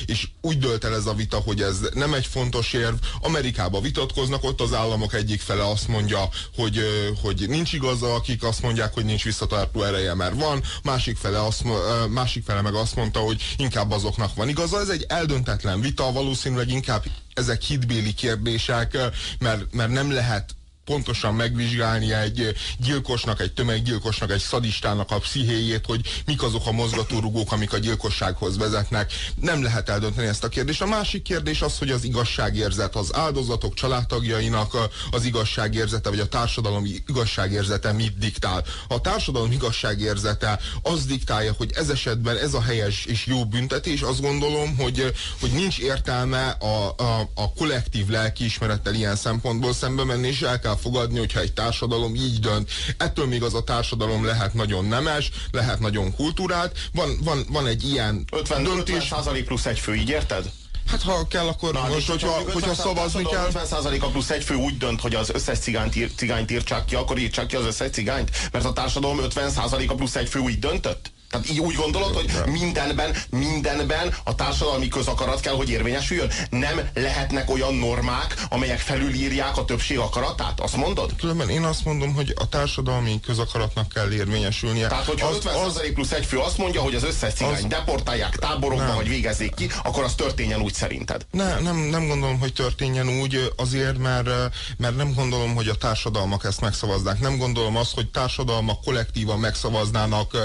[0.06, 2.94] és úgy dölt el ez a vita, hogy ez nem egy fontos érv.
[3.20, 6.80] Amerikában vitatkoznak, ott az államok egyik fele azt mondja, hogy,
[7.22, 11.62] hogy nincs igaza, akik azt mondják, hogy nincs visszatartó ereje, mert van, másik fele, azt,
[12.08, 14.80] másik fele meg azt mondta, hogy inkább azoknak van igaza.
[14.80, 18.98] Ez egy eldöntetlen vita, valószínűleg inkább ezek hitbéli kérdések,
[19.38, 26.22] mert, mert nem lehet pontosan megvizsgálni egy gyilkosnak, egy tömeggyilkosnak, egy szadistának a pszichéjét, hogy
[26.26, 29.12] mik azok a mozgatórugók, amik a gyilkossághoz vezetnek.
[29.40, 30.82] Nem lehet eldönteni ezt a kérdést.
[30.82, 34.76] A másik kérdés az, hogy az igazságérzet, az áldozatok családtagjainak
[35.10, 38.64] az igazságérzete, vagy a társadalom igazságérzete mit diktál.
[38.88, 44.20] A társadalom igazságérzete az diktálja, hogy ez esetben ez a helyes és jó büntetés, azt
[44.20, 50.42] gondolom, hogy, hogy nincs értelme a, a, a kollektív lelkiismerettel ilyen szempontból szembe menni, és
[50.42, 52.70] el kell kell fogadni, hogyha egy társadalom így dönt.
[52.96, 56.78] Ettől még az a társadalom lehet nagyon nemes, lehet nagyon kultúrált.
[56.92, 59.12] Van, van, van egy ilyen 50, döntés.
[59.12, 60.50] 50 plusz egy fő, így érted?
[60.86, 63.48] Hát ha kell, akkor Na, most, hogyha, hogyha szavazni kell...
[63.52, 67.18] 50%-a plusz egy fő úgy dönt, hogy az összes cigányt, ír, cigányt írtsák ki, akkor
[67.18, 71.10] írtsák ki az összes cigányt, mert a társadalom 50%-a plusz egy fő úgy döntött?
[71.32, 76.30] Tehát így úgy gondolod, hogy mindenben, mindenben a társadalmi közakarat kell, hogy érvényesüljön?
[76.50, 80.60] Nem lehetnek olyan normák, amelyek felülírják a többség akaratát?
[80.60, 81.10] Azt mondod?
[81.16, 84.88] Különben én azt mondom, hogy a társadalmi közakaratnak kell érvényesülnie.
[84.88, 87.64] Tehát, hogyha az, 50 az, plusz egy fő azt mondja, hogy az összes cigány az,
[87.64, 88.94] deportálják táborokba, nem.
[88.94, 91.26] vagy végezzék ki, akkor az történjen úgy szerinted?
[91.30, 94.28] Ne, nem, nem gondolom, hogy történjen úgy, azért, mert,
[94.76, 97.20] mert nem gondolom, hogy a társadalmak ezt megszavaznák.
[97.20, 100.36] Nem gondolom azt, hogy társadalmak kollektívan megszavaznának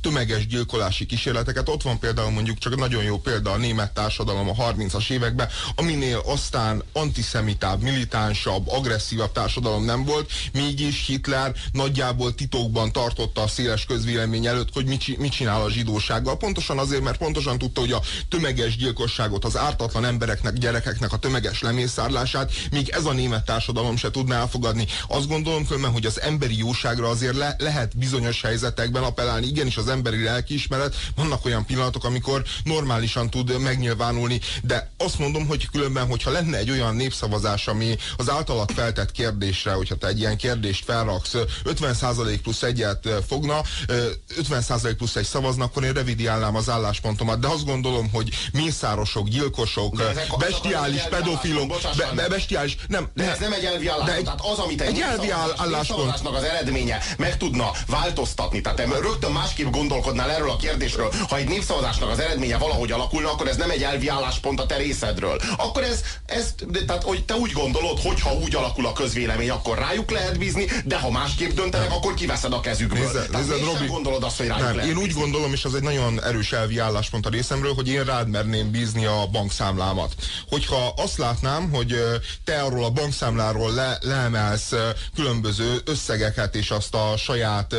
[0.00, 1.68] tömeg tömeges gyilkolási kísérleteket.
[1.68, 6.22] Ott van például mondjuk csak nagyon jó példa a német társadalom a 30-as években, aminél
[6.24, 14.46] aztán antiszemitább, militánsabb, agresszívabb társadalom nem volt, mégis Hitler nagyjából titokban tartotta a széles közvélemény
[14.46, 16.36] előtt, hogy mit, mit csinál a zsidósággal.
[16.36, 21.62] Pontosan azért, mert pontosan tudta, hogy a tömeges gyilkosságot, az ártatlan embereknek, gyerekeknek a tömeges
[21.62, 24.86] lemészárlását még ez a német társadalom se tudná elfogadni.
[25.08, 29.46] Azt gondolom különben, hogy az emberi jóságra azért le, lehet bizonyos helyzetekben appellálni.
[29.46, 35.68] Igenis az emberi lelkiismeret, vannak olyan pillanatok, amikor normálisan tud megnyilvánulni, de azt mondom, hogy
[35.70, 40.36] különben, hogyha lenne egy olyan népszavazás, ami az általad feltett kérdésre, hogyha te egy ilyen
[40.36, 43.60] kérdést felraksz, 50% plusz egyet fogna,
[44.50, 47.40] 50% plusz egy szavazna, akkor én revidiálnám az álláspontomat.
[47.40, 50.02] De azt gondolom, hogy mészárosok, gyilkosok,
[50.38, 53.08] bestiális, pedofilok, be, be, bestiális, nem.
[53.14, 54.24] De ez nem egy elvi álláspont.
[54.24, 56.26] Tehát az, amit egy, egy elvi álláspont.
[56.34, 58.60] az eredménye meg tudna változtatni.
[58.60, 61.12] Tehát te rögtön másképp gondolkodnál erről a kérdésről.
[61.28, 64.76] Ha egy népszavazásnak az eredménye valahogy alakulna, akkor ez nem egy elvi álláspont a te
[64.76, 65.40] részedről.
[65.56, 66.54] Akkor ez, ez
[66.86, 70.66] tehát, hogy te úgy gondolod, hogy ha úgy alakul a közvélemény, akkor rájuk lehet bízni,
[70.84, 72.98] de ha másképp döntenek, akkor kiveszed a kezükből.
[72.98, 75.74] Nézze, tehát nézze, Robi, gondolod azt, hogy rájuk nem, lehet Én úgy gondolom, és az
[75.74, 80.14] egy nagyon erős elvi álláspont a részemről, hogy én rád merném bízni a bankszámlámat.
[80.48, 81.96] Hogyha azt látnám, hogy
[82.44, 84.72] te arról a bankszámláról le, leemelsz
[85.14, 87.74] különböző összegeket, és azt a saját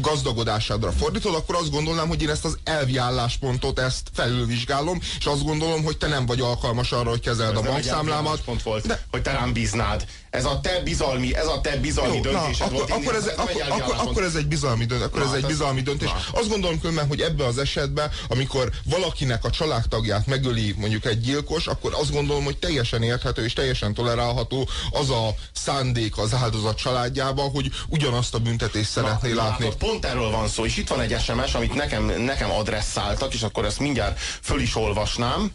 [0.00, 5.44] gazdagodásádra fordítod, akkor azt gondolnám, hogy én ezt az elvi álláspontot, ezt felülvizsgálom, és azt
[5.44, 8.40] gondolom, hogy te nem vagy alkalmas arra, hogy kezeld Ez a bankszámlámat.
[8.62, 10.06] volt, de, hogy te rám bíznád.
[10.30, 12.90] Ez a te bizalmi, ez a te bizalmi Jó, döntésed na, akkor, volt.
[12.90, 15.06] Akkor ez, ez, akkor, akkor, akkor ez egy bizalmi döntés.
[15.06, 16.08] Akkor na, ez egy bizalmi döntés.
[16.08, 16.38] Na.
[16.38, 21.66] Azt gondolom különben, hogy ebben az esetben, amikor valakinek a családtagját megöli mondjuk egy gyilkos,
[21.66, 27.42] akkor azt gondolom, hogy teljesen érthető és teljesen tolerálható az a szándék az áldozat családjába,
[27.42, 29.64] hogy ugyanazt a büntetést szeretné látni.
[29.64, 33.42] Látod, pont erről van szó, és itt van egy SMS, amit nekem, nekem adresszáltak, és
[33.42, 35.52] akkor ezt mindjárt föl is olvasnám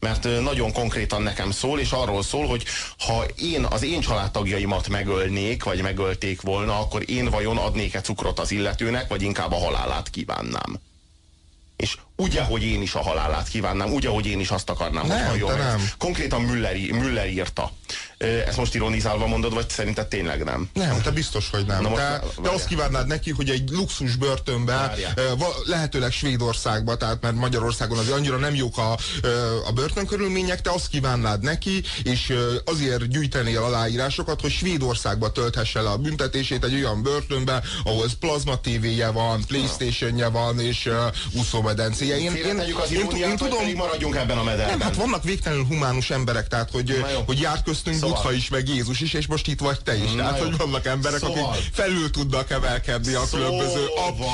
[0.00, 2.64] mert nagyon konkrétan nekem szól, és arról szól, hogy
[2.98, 8.50] ha én az én családtagjaimat megölnék, vagy megölték volna, akkor én vajon adnék-e cukrot az
[8.50, 10.80] illetőnek, vagy inkább a halálát kívánnám.
[11.76, 15.18] És úgy, ahogy én is a halálát kívánnám, úgy, ahogy én is azt akarnám, nem,
[15.18, 15.80] hogy halljon meg.
[15.98, 17.72] Konkrétan Müller, Müller írta.
[18.46, 20.68] Ezt most ironizálva mondod, vagy szerinted tényleg nem?
[20.72, 21.82] Nem, te biztos, hogy nem.
[21.82, 24.94] Na te, te azt kívánnád neki, hogy egy luxus börtönbe,
[25.64, 28.92] lehetőleg Svédországba, tehát mert Magyarországon azért annyira nem jók a,
[29.66, 35.96] a börtönkörülmények, te azt kívánnád neki, és azért gyűjtenél aláírásokat, hogy Svédországba tölthesse le a
[35.96, 40.90] büntetését egy olyan börtönbe, ahol plazma tévéje van, Playstation-je van, és
[42.14, 42.46] úszómedencéje.
[42.46, 44.78] Én, én, az én, én, tudom, maradjunk ebben a mederben.
[44.78, 48.14] Nem, hát vannak végtelenül humánus emberek, tehát hogy, hogy járt köztünk szóval.
[48.14, 50.10] Butha is, meg Jézus is, és most itt vagy te is.
[50.16, 51.48] Tehát, hogy vannak emberek, szóval.
[51.48, 54.24] akik felül tudnak emelkedni a különböző ap,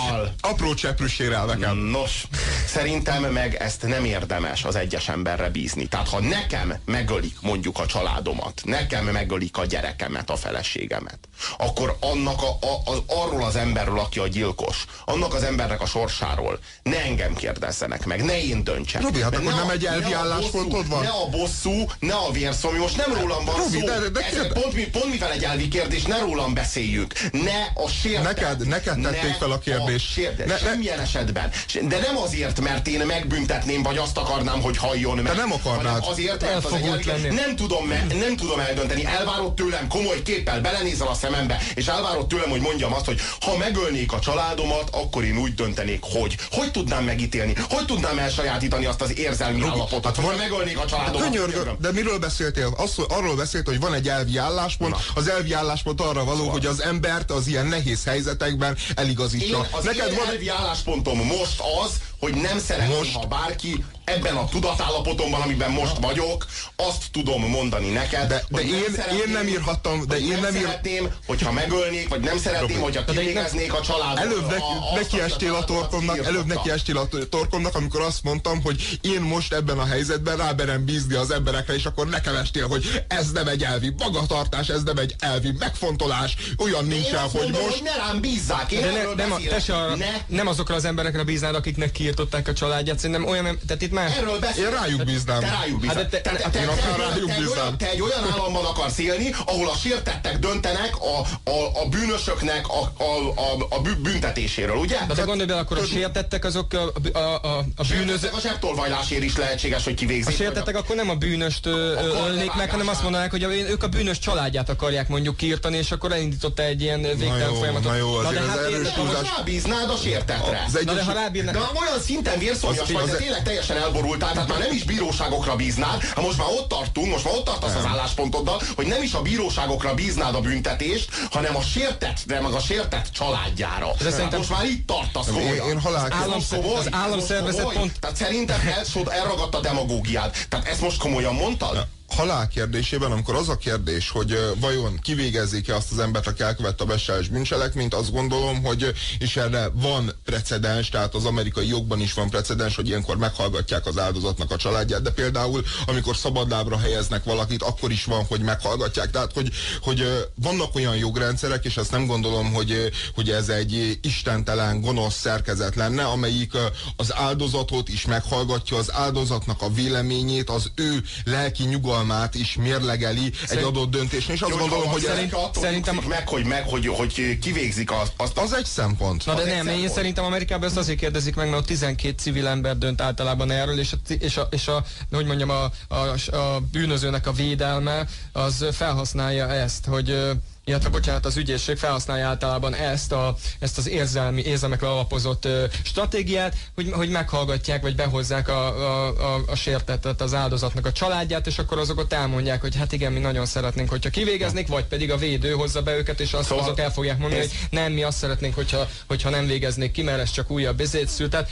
[0.40, 0.74] apró
[1.08, 1.76] sérelmeken.
[1.76, 2.26] Nos,
[2.66, 5.86] szerintem meg ezt nem érdemes az egyes emberre bízni.
[5.86, 11.18] Tehát, ha nekem megölik mondjuk a családomat, nekem megölik a gyerekemet, a feleségemet,
[11.58, 15.86] akkor annak a, a, az, arról az emberről, aki a gyilkos, annak az embernek a
[15.86, 19.02] sorsáról ne engem kérdezzenek meg, ne én döntsek.
[19.02, 21.02] Robi, hát akkor nem egy elvi álláspontod van?
[21.02, 23.86] Ne a bosszú, ne a vérszomjú, most nem rólam van Robi, szó.
[23.86, 27.12] De, de, de, pont, pont mivel egy elvi kérdés, ne rólam beszéljük.
[27.32, 28.24] Ne a sértet.
[28.24, 30.08] Neked, neked tették fel a kérdést.
[30.08, 31.02] A sértet, ne, semmilyen ne.
[31.02, 31.50] esetben.
[31.82, 35.24] De nem azért, mert én megbüntetném, vagy azt akarnám, hogy halljon meg.
[35.24, 36.04] De nem akarnád.
[36.06, 39.04] Azért, mert az egy elvi, nem tudom, nem tudom eldönteni.
[39.04, 43.56] Elvárod tőlem komoly képpel, belenézel a szemembe, és elvárod tőlem, hogy mondjam azt, hogy ha
[43.56, 46.36] megölnék a családomat, akkor én úgy döntenék, hogy.
[46.50, 47.53] Hogy tudnám megítélni?
[47.68, 51.28] Hogy tudnám elsajátítani azt az érzelmi Robi, állapotot, hát hogy megölnék a családomat?
[51.28, 52.74] Könyörgő, de miről beszéltél?
[52.76, 54.90] Az, arról beszélt, hogy van egy elvi álláspont.
[54.92, 54.98] Na.
[55.14, 56.52] Az elvi álláspont arra való, szóval.
[56.52, 59.56] hogy az embert az ilyen nehéz helyzetekben eligazítsa.
[59.56, 60.28] Én, az Neked én van...
[60.28, 63.14] elvi álláspontom most az, hogy nem szeretném, most...
[63.14, 68.94] ha bárki ebben a tudatállapotomban, amiben most vagyok, azt tudom mondani neked, de, de én,
[69.26, 70.60] én nem írhattam, de én nem, nem ír...
[70.60, 74.24] szeretném, hogyha megölnék, vagy nem szeretném, hogyha kivégeznék a családot.
[74.24, 74.62] Előbb neki,
[74.92, 79.20] a, neki estél a torkomnak, előbb neki estél a torkomnak, amikor azt mondtam, hogy én
[79.20, 83.48] most ebben a helyzetben ráberem bízni az emberekre, és akkor nekem estél, hogy ez nem
[83.48, 87.74] egy elvi magatartás, ez nem egy elvi megfontolás, olyan nincsen, hogy mondom, most...
[87.74, 90.06] Hogy ne rám bízzák, én de ne, nem, a, te se arra, ne.
[90.26, 94.10] nem azokra az emberekre bíznád, akiknek kiirtották a családját, szerintem olyan, tehát itt már.
[94.16, 94.64] Erről beszél.
[94.64, 95.40] Én rájuk bíznám.
[95.40, 95.96] Te rájuk bíznál.
[96.02, 97.58] Hát de te- te, te, te, én te, akár te, rájuk te, egy bíznám.
[97.64, 101.18] olyan, te egy olyan államban akarsz élni, ahol a sértettek döntenek a,
[101.50, 104.98] a, a bűnösöknek a, a, a, a büntetéséről, ugye?
[105.08, 108.28] De te gondolj bele, akkor a sértettek azok a, a, a, a bűnöző...
[108.32, 110.36] A zsebtolvajlásért is lehetséges, hogy A kivégzik.
[110.36, 114.18] sértettek akkor nem a bűnöst ölnék meg, hanem azt mondanák, hogy a, ők a bűnös
[114.18, 117.90] családját akarják mondjuk kiirtani, és akkor elindította egy ilyen végtelen jó, folyamatot.
[117.90, 119.28] na jó, de azért hát ez érted, erős túlzás.
[119.36, 120.62] Rábíznád a sértetre.
[120.66, 121.54] Az Na de ha De rábírnak...
[121.56, 125.56] olyan szinten vérszomjas Az- vagy, az- de tényleg teljesen elborultál, tehát már nem is bíróságokra
[125.56, 129.12] bíznád, ha most már ott tartunk, most már ott tartasz az álláspontoddal, hogy nem is
[129.12, 133.90] a bíróságokra bíznád a büntetést, hanem a sértettre, meg a sértett családjára.
[134.02, 135.68] De szerintem- Most már itt tartasz Én- komolyan.
[135.68, 136.74] én halál- Ez Állam- most komoly?
[136.78, 140.36] az Ez államszervezet pont- Tehát szerintem el, elragadt a demagógiád.
[140.48, 141.86] Tehát ezt most komolyan mondtad?
[142.08, 146.86] Halál kérdésében, amikor az a kérdés, hogy vajon kivégezzék-e azt az embert, aki elkövette a
[146.86, 152.30] besárás bűncselekményt, azt gondolom, hogy és erre van precedens, tehát az amerikai jogban is van
[152.30, 157.90] precedens, hogy ilyenkor meghallgatják az áldozatnak a családját, de például amikor szabadlábra helyeznek valakit, akkor
[157.90, 159.10] is van, hogy meghallgatják.
[159.10, 159.50] Tehát, hogy,
[159.82, 165.74] hogy vannak olyan jogrendszerek, és ezt nem gondolom, hogy, hogy ez egy istentelen, gonosz szerkezet
[165.74, 166.52] lenne, amelyik
[166.96, 171.93] az áldozatot is meghallgatja, az áldozatnak a véleményét, az ő lelki nyugalmát
[172.34, 176.28] is mérlegeli egy Szerint- adott döntésnél, és azt Jó, gondolom, hogy szerint, attól szerintem- meg,
[176.28, 179.26] hogy, meg, hogy, hogy kivégzik azt, azt az egy szempont.
[179.26, 179.92] Na de egy nem, én szempont.
[179.92, 183.92] szerintem Amerikában ezt azért kérdezik meg, mert ott 12 civil ember dönt általában erről, és
[183.92, 189.48] a, és a, és a hogy mondjam, a, a, a bűnözőnek a védelme az felhasználja
[189.48, 190.18] ezt, hogy
[190.64, 196.56] illetve bocsánat, az ügyészség felhasználja általában ezt, a, ezt az érzelmi, érzelmekre alapozott ö, stratégiát,
[196.74, 201.58] hogy, hogy meghallgatják, vagy behozzák a, a, a, a sértettet, az áldozatnak a családját, és
[201.58, 205.16] akkor azok ott elmondják, hogy hát igen, mi nagyon szeretnénk, hogyha kivégeznék, vagy pedig a
[205.16, 208.02] védő hozza be őket, és azt, Szóval azok el fogják mondani, ez- hogy nem, mi
[208.02, 211.28] azt szeretnénk, hogyha, hogyha nem végeznék ki, mert ez csak újabb bezét szül.
[211.28, 211.50] Tehát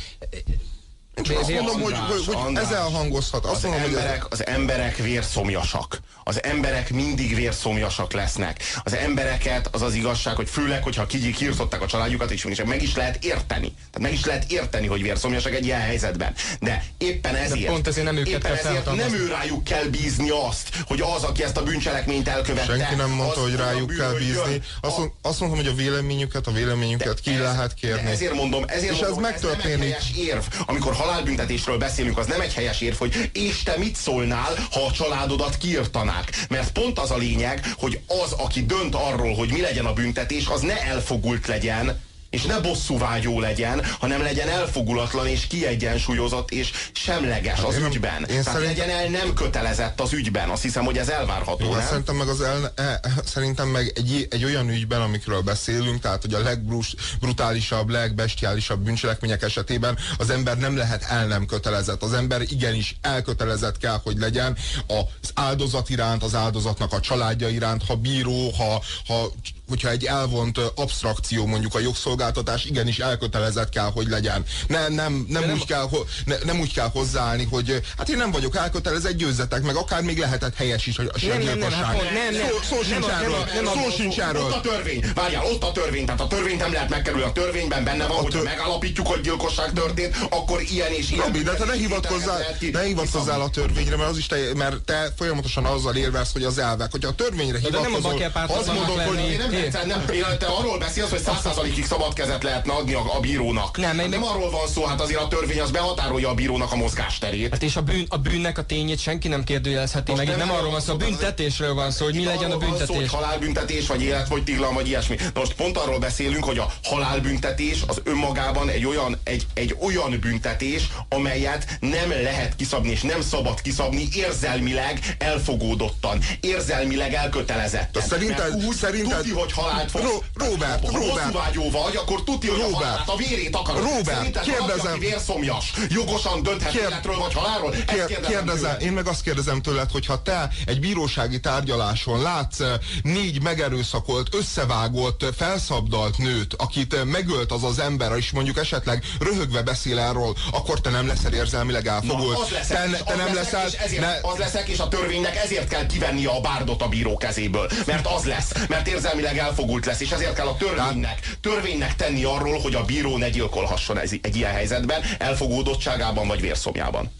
[1.14, 2.64] Én csak azt mondom, hogy, hogy, hogy András.
[2.64, 3.44] ez elhangozhat.
[3.44, 6.01] Azt Az mondom, hogy ez, emberek, az emberek vérszomjasak.
[6.25, 8.61] Az emberek mindig vérszomjasak lesznek.
[8.85, 12.96] Az embereket, az az igazság, hogy főleg, hogyha ki- kiirtották a családjukat, és meg is
[12.96, 13.66] lehet érteni.
[13.75, 16.35] Tehát meg is lehet érteni, hogy vérszomjasak egy ilyen helyzetben.
[16.61, 20.68] De éppen ezért, pont ezért nem őket éppen ezért nem ő rájuk kell bízni azt,
[20.87, 22.77] hogy az, aki ezt a bűncselekményt elkövette.
[22.77, 24.62] senki nem mondta, hogy rájuk kell bízni.
[24.81, 28.11] Azt, mond, azt mondom, hogy a véleményüket, a véleményüket ki ez- lehet De kérni.
[28.11, 30.16] ezért mondom, ezért És mondom, ez hogy ez nem megtörténik.
[30.16, 30.44] érv.
[30.66, 34.93] Amikor halálbüntetésről beszélünk, az nem egy helyes érv, hogy és te mit szólnál, ha a
[34.93, 36.47] családodat kiirtanák.
[36.49, 40.47] Mert pont az a lényeg, hogy az, aki dönt arról, hogy mi legyen a büntetés,
[40.47, 42.01] az ne elfogult legyen,
[42.33, 47.90] és ne bosszúvágyó legyen, hanem legyen elfogulatlan és kiegyensúlyozott és semleges az Hát én nem-
[47.90, 48.21] ügyben.
[48.21, 50.49] én Tehát szerint- legyen el nem kötelezett az ügyben.
[50.49, 51.87] Azt hiszem, hogy ez elvárható, Jó, nem?
[51.87, 56.35] szerintem meg, az el, e, szerintem meg egy, egy olyan ügyben, amikről beszélünk, tehát hogy
[56.35, 62.03] a legbrutálisabb, legbestiálisabb bűncselekmények esetében az ember nem lehet el nem kötelezett.
[62.03, 67.83] Az ember igenis elkötelezett kell, hogy legyen az áldozat iránt, az áldozatnak a családja iránt,
[67.87, 69.31] ha bíró, ha, ha
[69.68, 74.44] hogyha egy elvont abstrakció mondjuk a jogszolgáltatás, igenis elkötelezett kell, hogy legyen.
[74.66, 78.31] Ne, nem, nem, úgy kell, ho- ne, nem úgy kell hozzáállni, hogy hát én nem
[78.31, 81.85] vagyok elkötelezett, győzzetek meg, akár még lehetett helyes is a a nem, nem, sérgyilkosság.
[81.85, 84.53] hát nem, nem, Szó, nem, sincs nem, erről, nem, nem, szó nem, sincs Ott erről.
[84.53, 85.05] a törvény.
[85.14, 86.05] Várjál, ott a törvény.
[86.05, 87.27] Tehát a törvényt nem lehet megkerülni.
[87.27, 91.25] A törvényben benne van, hogy megállapítjuk, hogy gyilkosság történt, akkor ilyen és ilyen.
[91.25, 92.40] Robi, de te ne hivatkozzál,
[92.72, 96.59] ne hivatkozzál a törvényre, mert az is te, mert te folyamatosan azzal érvelsz, hogy az
[96.59, 96.90] elvek.
[96.90, 101.11] Hogyha a törvényre nem hivatkozol, azt mondod, hogy nem, nem, nem, én- te arról beszélsz,
[101.11, 103.77] hogy 100%-ig szabad kezet lehetne adni a, a bírónak.
[103.79, 106.77] Nem, hát nem arról van szó, hát azért a törvény az behatárolja a bírónak a
[106.77, 107.51] mozgásterét.
[107.53, 110.37] Hát és a, bűn, a bűnnek a tényét senki nem kérdőjelezheti Most meg.
[110.37, 112.77] Nem nem arról van szó, a büntetésről van szó, hogy mi legyen a van Szó,
[112.77, 113.11] hogy büntetés.
[113.11, 115.17] halálbüntetés, vagy életfogytiglan, vagy ilyesmi.
[115.35, 120.19] Na most pont arról beszélünk, hogy a halálbüntetés az önmagában egy olyan, egy, egy olyan
[120.21, 127.91] büntetés, amelyet nem lehet kiszabni, és nem szabad kiszabni érzelmileg elfogódottan, érzelmileg elkötelezetten.
[127.93, 130.05] De szerinted- úgy szerinted- tuti, hogy halált fogsz.
[130.05, 131.33] Ro- Robert, ha Robert.
[131.33, 132.74] bosszúvágyó vagy, akkor tuti, hogy Robert.
[132.83, 133.83] a halált, a vérét akarod.
[133.83, 134.92] Robert, Szerinted valaki, kérdezem.
[134.92, 137.70] aki vérszomjas, jogosan dönthet Kér- életről vagy halálról?
[137.70, 142.61] Kér, kérdezem kérdezem, én meg azt kérdezem tőled, hogy ha te egy bírósági tárgyaláson látsz
[142.61, 148.59] eh, négy megerőszakolt, összevágott, eh, felszabdalt nőt, akit eh, megölt az az ember, és mondjuk
[148.59, 152.37] esetleg röhögve beszél erről, akkor te nem leszel érzelmileg elfogult.
[152.37, 153.66] Na, az leszek, te, te az nem leszek, leszel...
[153.66, 157.16] és ezért, ne, az leszek, és a törvénynek ezért kell kivennie a bárdot a bíró
[157.16, 157.70] kezéből.
[157.87, 162.59] Mert az lesz, mert érzelmileg elfogult lesz, és ezért kell a törvénynek, törvénynek tenni arról,
[162.61, 167.11] hogy a bíró ne gyilkolhasson ez, egy ilyen helyzetben, elfogódottságában vagy vérszomjában.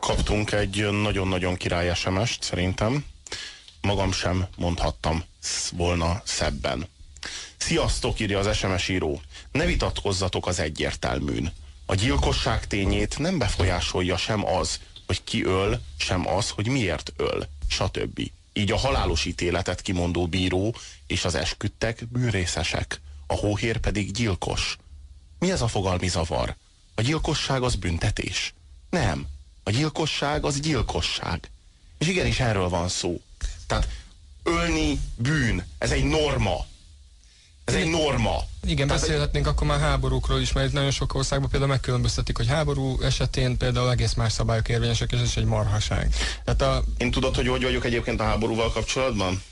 [0.00, 3.04] Kaptunk egy nagyon-nagyon király SMS-t szerintem.
[3.80, 5.24] Magam sem mondhattam
[5.72, 6.88] volna szebben.
[7.56, 9.20] Sziasztok, írja az SMS író.
[9.52, 11.52] Ne vitatkozzatok az egyértelműn.
[11.86, 17.46] A gyilkosság tényét nem befolyásolja sem az, hogy ki öl, sem az, hogy miért öl,
[17.68, 18.20] stb.
[18.52, 20.74] Így a halálos ítéletet kimondó bíró
[21.12, 24.76] és az esküdtek bűnrészesek, a hóhér pedig gyilkos.
[25.38, 26.56] Mi ez a fogalmi zavar?
[26.94, 28.54] A gyilkosság az büntetés?
[28.90, 29.26] Nem.
[29.62, 31.50] A gyilkosság az gyilkosság.
[31.98, 33.20] És igenis erről van szó.
[33.66, 33.88] Tehát
[34.42, 35.66] ölni bűn.
[35.78, 36.66] Ez egy norma.
[37.64, 38.36] Ez egy norma.
[38.64, 43.00] Igen, Tehát beszélhetnénk akkor már háborúkról is, mert nagyon sok országban például megkülönböztetik, hogy háború
[43.02, 46.14] esetén például egész más szabályok érvényesek, és ez is egy marhaság.
[46.44, 46.84] Tehát a...
[46.96, 49.42] Én tudod, hogy hogy vagyok egyébként a háborúval kapcsolatban?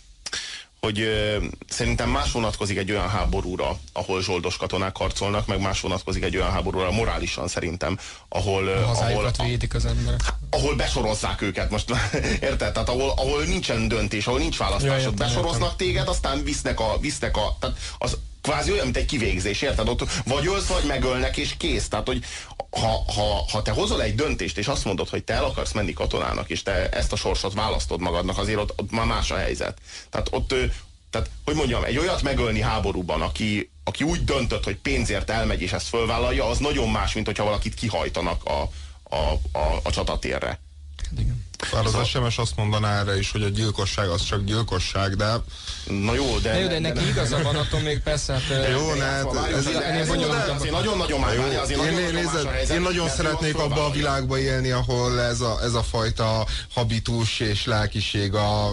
[0.80, 1.36] Hogy ö,
[1.68, 6.50] szerintem más vonatkozik egy olyan háborúra, ahol zsoldos katonák harcolnak, meg más vonatkozik egy olyan
[6.50, 8.68] háborúra morálisan szerintem, ahol...
[8.68, 10.20] A ahol, védik az emberek.
[10.50, 11.90] Ahol besorozzák őket, most
[12.50, 12.72] érted?
[12.72, 15.76] Tehát ahol, ahol nincsen döntés, ahol nincs választás, ja, besoroznak értem.
[15.76, 19.88] téged, aztán visznek a, visznek a tehát az kvázi olyan, mint egy kivégzés, érted?
[19.88, 21.88] Ott vagy ölsz, vagy megölnek, és kész.
[21.88, 22.24] Tehát, hogy
[22.70, 25.92] ha, ha, ha te hozol egy döntést, és azt mondod, hogy te el akarsz menni
[25.92, 29.78] katonának, és te ezt a sorsot választod magadnak, azért ott, ott már más a helyzet.
[30.10, 30.54] Tehát ott,
[31.10, 35.72] tehát, hogy mondjam, egy olyat megölni háborúban, aki, aki úgy döntött, hogy pénzért elmegy és
[35.72, 38.70] ezt fölvállalja, az nagyon más, mint hogyha valakit kihajtanak a,
[39.16, 40.58] a, a, a csatatérre.
[41.18, 41.48] Igen.
[41.72, 45.32] Bár az SMS azt mondaná erre is, hogy a gyilkosság az csak gyilkosság, de...
[45.86, 46.60] Na jó, de...
[46.60, 48.68] jó, de neki igaza van, attól még persze, hát...
[48.70, 50.08] Jó, ne, hát ez, ez
[50.70, 51.34] nagyon-nagyon más,
[51.70, 52.16] én,
[52.70, 57.66] én nagyon szeretnék abba a világba élni, ahol ez a, ez a fajta habitus és
[57.66, 58.66] lelkiség a,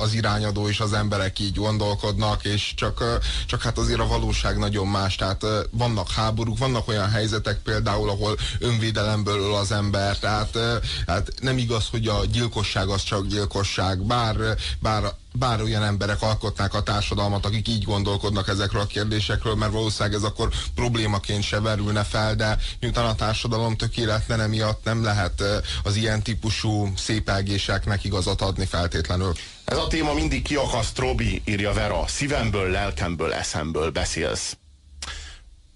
[0.00, 4.86] az irányadó, és az emberek így gondolkodnak, és csak, csak hát azért a valóság nagyon
[4.86, 10.58] más, tehát vannak háborúk, vannak olyan helyzetek például, ahol önvédelemből öl az ember, tehát
[11.06, 14.36] hát nem igaz, hogy a gyilkosság az csak gyilkosság, bár,
[14.80, 15.02] bár,
[15.32, 20.22] bár olyan emberek alkotnák a társadalmat, akik így gondolkodnak ezekről a kérdésekről, mert valószínűleg ez
[20.22, 25.42] akkor problémaként se verülne fel, de miután a társadalom tökéletlen emiatt nem lehet
[25.82, 29.32] az ilyen típusú szépelgéseknek igazat adni feltétlenül.
[29.64, 32.06] Ez a téma mindig kiakaszt, Robi, írja Vera.
[32.06, 34.56] Szívemből, lelkemből, eszemből beszélsz.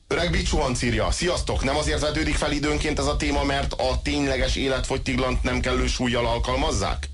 [0.09, 4.57] Öreg Bicsuhanc írja, sziasztok, nem azért vetődik fel időnként ez a téma, mert a tényleges
[4.57, 7.09] életfogytiglant nem kellő súlyjal alkalmazzák?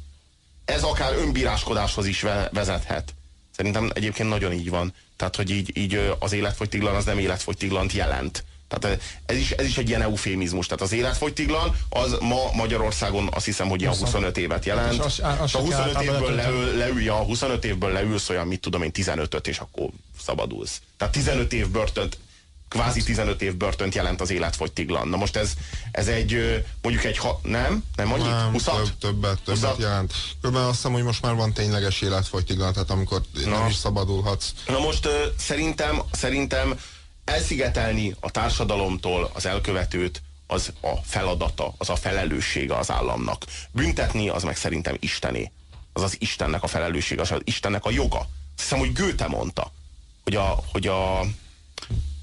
[0.65, 3.15] Ez akár önbíráskodáshoz is vezethet.
[3.57, 4.95] Szerintem egyébként nagyon így van.
[5.17, 8.45] Tehát, hogy így, így az életfogytiglan az nem életfogytiglant jelent.
[8.69, 10.67] Tehát ez is, ez is egy ilyen eufémizmus.
[10.67, 14.93] Tehát az életfogytiglan az ma Magyarországon azt hiszem, hogy ilyen 25 évet jelent.
[14.93, 18.83] És, az, az a 25 évből leül, leülja, a 25 évből leülsz olyan, mit tudom
[18.83, 19.89] én, 15-öt, és akkor
[20.23, 20.81] szabadulsz.
[20.97, 22.19] Tehát 15 év börtönt
[22.73, 25.09] kvázi 15 év börtönt jelent az életfogytiglan.
[25.09, 25.53] Na most ez,
[25.91, 27.85] ez egy, mondjuk egy, ha, nem?
[27.97, 28.27] Nem annyit?
[28.27, 30.13] Nem, 20 több, többet, többet 20 jelent.
[30.41, 33.59] Körülbelül azt hiszem, hogy most már van tényleges életfogytiglan, tehát amikor Na.
[33.59, 34.53] nem is szabadulhatsz.
[34.67, 35.09] Na most
[35.39, 36.79] szerintem, szerintem
[37.25, 43.45] elszigetelni a társadalomtól az elkövetőt, az a feladata, az a felelőssége az államnak.
[43.71, 45.51] Büntetni az meg szerintem Istené.
[45.93, 48.19] Az az Istennek a felelőssége, az, az Istennek a joga.
[48.19, 49.73] Azt hiszem, hogy Goethe mondta,
[50.25, 51.21] hogy a, hogy a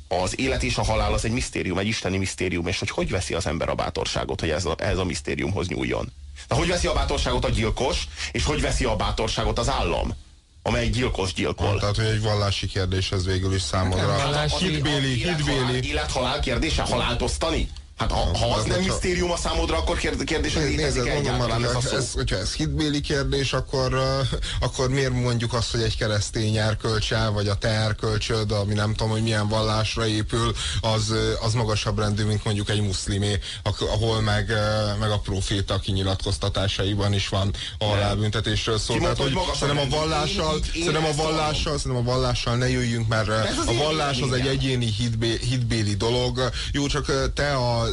[0.10, 3.34] az élet és a halál az egy misztérium, egy isteni misztérium, és hogy hogy veszi
[3.34, 6.12] az ember a bátorságot, hogy ez a, ez a misztériumhoz nyúljon.
[6.48, 10.16] De hogy veszi a bátorságot a gyilkos, és hogy veszi a bátorságot az állam?
[10.64, 11.80] amely gyilkos gyilkol.
[11.80, 14.46] Tehát, hogy egy vallási kérdés ez végül is számodra.
[14.60, 15.88] Hitbéli, hitbéli.
[15.88, 17.70] Élet-halál kérdése, halált osztani?
[18.00, 21.76] Hát ha, ha az nem misztérium a számodra, akkor kérdés, hogy létezik -e egyáltalán ez
[21.76, 21.96] a szó?
[21.96, 24.02] Ez, hogyha ez hitbéli kérdés, akkor,
[24.60, 29.12] akkor miért mondjuk azt, hogy egy keresztény erkölcse, vagy a te erkölcsöd, ami nem tudom,
[29.12, 33.40] hogy milyen vallásra épül, az, az magasabb rendű, mint mondjuk egy muszlimé,
[33.80, 34.54] ahol meg,
[35.00, 38.98] meg a proféta kinyilatkoztatásaiban is van a halálbüntetésről szó.
[38.98, 43.30] Tehát, hogy, hogy szerintem a vallással, szerintem a vallással, szerintem a vallással ne jöjjünk, mert
[43.66, 46.50] a vallás az egy egyéni hitbé, hitbéli dolog.
[46.72, 47.89] Jó, csak te a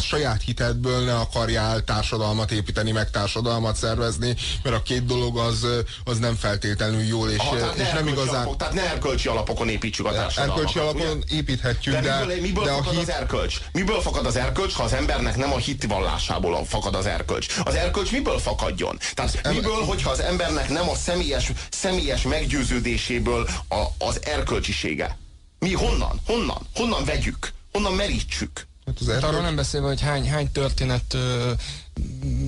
[0.00, 5.66] a saját hitedből ne akarjál társadalmat építeni, meg társadalmat szervezni, mert a két dolog az,
[6.04, 8.34] az nem feltétlenül jól, és, Aha, és nem igazán...
[8.34, 10.58] Alapok, tehát ne erkölcsi alapokon építsük a társadalmat.
[10.58, 11.36] Erkölcsi alapon ugye?
[11.36, 12.00] építhetjük, de...
[12.00, 13.00] de miből, miből de fakad a hit...
[13.00, 13.60] az erkölcs?
[13.72, 17.46] Miből fakad az erkölcs, ha az embernek nem a hit vallásából fakad az erkölcs?
[17.64, 18.98] Az erkölcs miből fakadjon?
[19.14, 19.54] Tehát em...
[19.54, 25.18] miből, hogyha az embernek nem a személyes, személyes meggyőződéséből a, az erkölcsisége?
[25.58, 26.20] Mi honnan?
[26.26, 26.66] Honnan?
[26.74, 27.52] Honnan vegyük?
[27.72, 28.68] Honnan merítsük?
[28.98, 31.52] Hát, az hát arról nem beszélve, hogy hány, hány történet ö,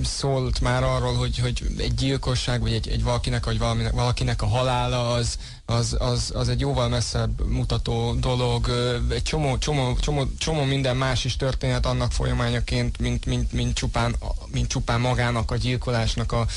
[0.03, 4.45] szólt már arról, hogy, hogy egy gyilkosság, vagy egy, egy valakinek, vagy valaminek, valakinek a
[4.45, 8.69] halála az, az, az, az egy jóval messzebb mutató dolog.
[9.09, 14.15] Egy csomó, csomó, csomó, csomó minden más is történhet annak folyamányaként, mint, mint, mint, csupán,
[14.51, 16.47] mint csupán magának a gyilkolásnak a,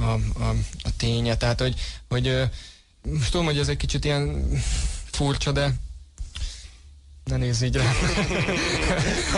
[0.00, 0.04] a,
[0.42, 1.36] a, a ténye.
[1.36, 1.74] Tehát, hogy,
[2.08, 2.50] hogy
[3.02, 4.48] most tudom, hogy ez egy kicsit ilyen
[5.10, 5.74] furcsa, de
[7.24, 7.82] Ne nézz így rá.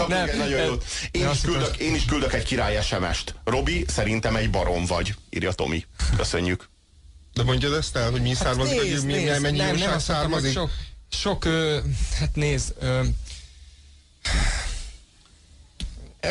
[0.09, 0.74] nem, Igen, nagyon jó.
[1.11, 3.34] Én is, küldök, én is küldök egy király SMS-t.
[3.45, 5.87] Robi, szerintem egy barom vagy, írja Tomi.
[6.16, 6.68] Köszönjük.
[7.34, 10.53] De mondjad ezt el, hogy mi hát származik, nézd, hogy nézd, mennyi nem, nem származik?
[10.53, 10.70] Sok,
[11.09, 11.78] sok ö,
[12.18, 13.03] hát nézd, ö,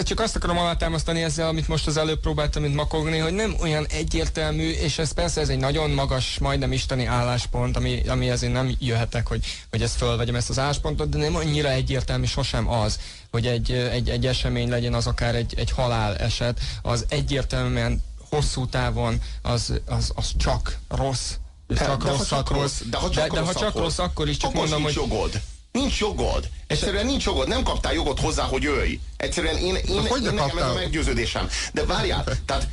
[0.03, 3.85] csak azt akarom alátámasztani ezzel, amit most az előbb próbáltam mint makogni, hogy nem olyan
[3.89, 8.75] egyértelmű, és ez persze ez egy nagyon magas, majdnem isteni álláspont, ami, ami azért nem
[8.79, 12.99] jöhetek, hogy, hogy ezt fölvegyem ezt az álláspontot, de nem annyira egyértelmű sosem az,
[13.31, 18.67] hogy egy, egy, egy esemény legyen az akár egy, egy halál eset, az egyértelműen hosszú
[18.67, 21.31] távon az, az, az csak rossz,
[21.75, 24.29] csak de, rossz, csak rossz, de ha csak, de, rossz, de ha csak rossz, akkor
[24.29, 24.93] is csak mondom, hogy...
[24.93, 25.41] jogod.
[25.71, 26.49] Nincs jogod.
[26.67, 28.99] Egyszerűen nincs jogod, nem kaptál jogot hozzá, hogy ölj.
[29.17, 31.49] Egyszerűen én, én, én, én nekem ez a meggyőződésem.
[31.73, 32.67] De várjál, tehát,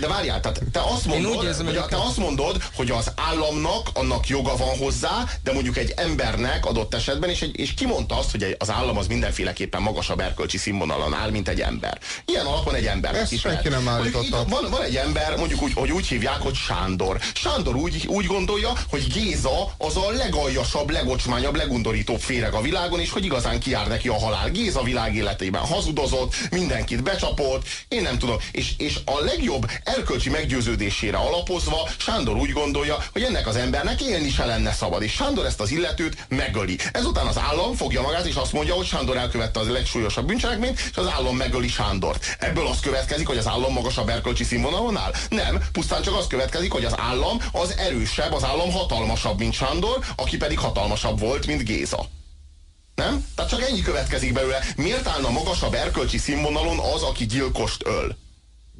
[0.00, 3.88] de várjál, tehát te azt mondod, úgy érzem, hogy te azt mondod, hogy az államnak
[3.92, 8.18] annak joga van hozzá, de mondjuk egy embernek adott esetben, és, egy, és ki mondta
[8.18, 11.98] azt, hogy az állam az mindenféleképpen magasabb erkölcsi színvonalon áll, mint egy ember.
[12.24, 13.14] Ilyen alapon egy ember.
[13.14, 14.44] Ezt is senki nem állította.
[14.48, 17.18] Van, van egy ember, mondjuk úgy, hogy úgy hívják, hogy Sándor.
[17.34, 23.10] Sándor úgy, úgy gondolja, hogy Géza az a legaljasabb, legocsmányabb, legundorítóbb féreg a világon, és
[23.10, 24.50] hogy igazán kiár neki a halál.
[24.50, 28.36] Géza világ életében hazudozott, mindenkit becsapott, én nem tudom.
[28.52, 34.30] És, és a legjobb erkölcsi meggyőződésére alapozva Sándor úgy gondolja, hogy ennek az embernek élni
[34.30, 35.02] se lenne szabad.
[35.02, 36.78] És Sándor ezt az illetőt megöli.
[36.92, 40.96] Ezután az állam fogja magát, és azt mondja, hogy Sándor elkövette az legsúlyosabb bűncselekményt, és
[40.96, 42.36] az állam megöli Sándort.
[42.38, 45.12] Ebből az következik, hogy az állam magasabb erkölcsi színvonalon áll?
[45.28, 49.98] Nem, pusztán csak az következik, hogy az állam az erősebb, az állam hatalmasabb, mint Sándor,
[50.16, 52.17] aki pedig hatalmasabb volt, mint Géza.
[52.98, 53.24] Nem?
[53.34, 54.64] Tehát csak ennyi következik belőle.
[54.76, 58.16] Miért állna magasabb erkölcsi színvonalon az, aki gyilkost öl?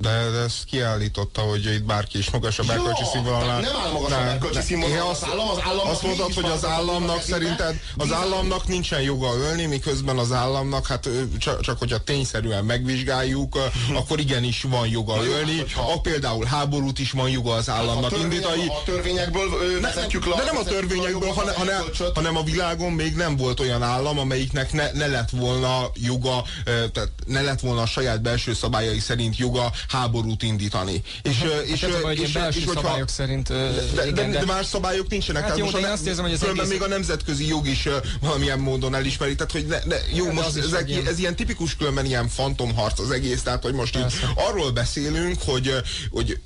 [0.01, 0.11] De,
[0.45, 3.61] ezt kiállította, hogy itt bárki is magasabb erkölcsi színvonalán.
[3.61, 5.07] Nem áll magasabb erkölcsi színvonalán.
[5.07, 9.65] Az, állam, az államnak azt mondod, hogy az államnak szerinted az államnak nincsen joga ölni,
[9.65, 13.59] miközben az államnak, hát csak, csak hogyha tényszerűen megvizsgáljuk,
[13.95, 15.59] akkor igenis van joga ölni.
[15.59, 15.93] Hogyha...
[15.93, 18.67] A, például háborút is van joga az államnak hát indítani.
[18.67, 20.37] A törvényekből vezetjük le.
[20.37, 21.83] De nem a törvényekből, hanem, hanem,
[22.15, 27.11] hanem a világon még nem volt olyan állam, amelyiknek ne, ne lett volna joga, tehát
[27.27, 31.03] ne lett volna a saját belső szabályai szerint joga háborút indítani.
[31.23, 33.49] És, hát és, a és, és, és, és szabályok szerint...
[33.49, 35.43] De, igen, de, de, más szabályok nincsenek.
[35.43, 36.69] Hát jó, de azt érzem, hogy az egész...
[36.69, 37.89] még a nemzetközi jog is
[38.21, 39.35] valamilyen módon elismeri.
[39.35, 42.99] Tehát, hogy ne, ne, jó, de most ez, ez, ez ilyen tipikus különben ilyen fantomharc
[42.99, 45.75] az egész, tehát, hogy most így arról beszélünk, hogy,
[46.11, 46.41] hogy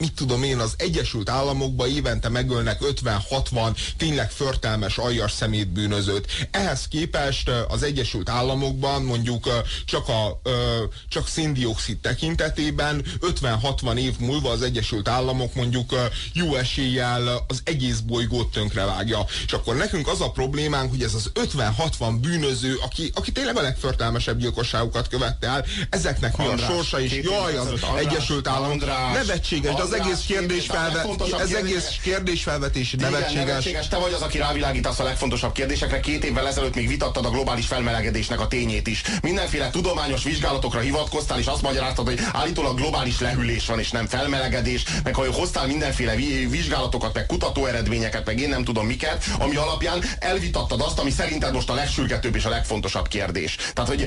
[0.00, 6.48] mit tudom én, az Egyesült Államokban évente megölnek 50-60 tényleg förtelmes aljas szemétbűnözőt.
[6.50, 9.48] Ehhez képest az Egyesült Államokban mondjuk
[9.84, 10.40] csak a
[11.08, 13.04] csak széndiokszid tekintetében
[13.40, 15.94] 50-60 év múlva az Egyesült Államok mondjuk
[16.32, 19.24] jó eséllyel az egész bolygót tönkrevágja.
[19.46, 23.62] És akkor nekünk az a problémánk, hogy ez az 50-60 bűnöző, aki, aki tényleg a
[23.62, 29.82] legförtelmesebb gyilkosságokat követte el, ezeknek mi a sorsa, és jaj, az Egyesült Államok nevetséges, de
[29.82, 31.06] az egész kérdésfelve,
[31.40, 33.88] ez egész kérdésfelvetés nevetséges.
[33.88, 36.00] Te vagy az, aki rávilágítasz a legfontosabb kérdésekre.
[36.00, 39.02] Két évvel ezelőtt még vitattad a globális felmelegedésnek a tényét is.
[39.22, 44.84] Mindenféle tudományos vizsgálatokra hivatkoztál, és azt magyaráztad, hogy állítólag globális lehűlés van, és nem felmelegedés,
[45.04, 46.14] meg ha hoztál mindenféle
[46.48, 51.70] vizsgálatokat, meg kutatóeredményeket, meg én nem tudom miket, ami alapján elvitattad azt, ami szerinted most
[51.70, 53.56] a legsürgetőbb és a legfontosabb kérdés.
[53.72, 54.06] Tehát, hogy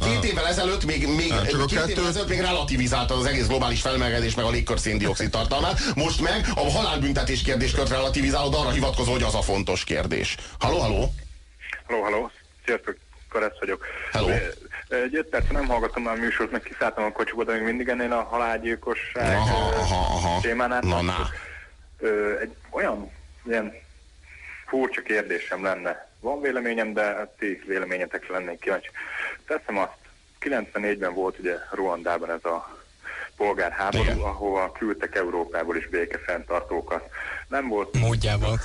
[0.00, 1.34] két évvel ezelőtt még, még,
[1.66, 6.20] két évvel ezelőtt még relativizáltad az egész globális felmelegedés, meg a légkör széndiokszid tartalmát, most
[6.20, 10.36] meg a halálbüntetés kérdéskört relativizálod, arra hivatkozol, hogy az a fontos kérdés.
[10.58, 11.12] Haló, haló?
[11.86, 12.30] Haló, haló.
[12.64, 12.96] Sziasztok,
[13.28, 13.86] Karesz vagyok.
[14.12, 14.28] Hello.
[14.88, 17.88] Egy öt perc nem hallgattam már a műsort, meg kiszálltam a kocsiba, de még mindig
[17.88, 20.40] ennél a halálgyilkosság aha, aha, aha.
[20.40, 20.80] témánál.
[20.80, 21.28] Na, na.
[22.40, 23.10] Egy olyan
[23.46, 23.72] ilyen
[24.66, 26.08] furcsa kérdésem lenne.
[26.20, 28.90] Van véleményem, de ti véleményetekre lennék kíváncsi.
[29.46, 29.92] Teszem azt,
[30.40, 32.73] 94-ben volt ugye Ruandában ez a
[33.36, 34.18] polgárháború, Igen.
[34.18, 37.10] ahova küldtek Európából is békefenntartókat.
[37.48, 37.98] Nem volt...
[37.98, 38.58] Módjával.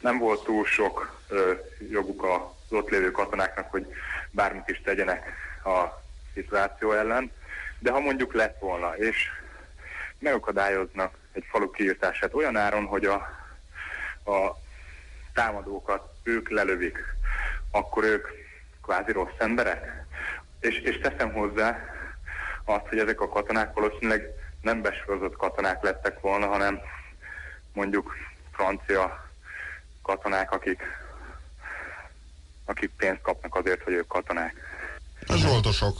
[0.00, 1.52] Nem volt túl sok ö,
[1.90, 3.86] joguk az ott lévő katonáknak, hogy
[4.30, 5.32] bármit is tegyenek
[5.64, 6.02] a
[6.34, 7.32] szituáció ellen,
[7.78, 9.28] de ha mondjuk lett volna, és
[10.18, 13.14] megakadályoznak egy falu kiirtását olyan áron, hogy a,
[14.30, 14.60] a
[15.34, 16.98] támadókat ők lelövik,
[17.70, 18.28] akkor ők
[18.82, 20.04] kvázi rossz emberek.
[20.60, 21.91] És, és teszem hozzá,
[22.64, 24.22] azt, hogy ezek a katonák valószínűleg
[24.60, 26.80] nem besorozott katonák lettek volna, hanem
[27.72, 28.14] mondjuk
[28.52, 29.30] francia
[30.02, 30.82] katonák, akik,
[32.64, 34.54] akik pénzt kapnak azért, hogy ők katonák.
[35.26, 35.96] A zsoldosok.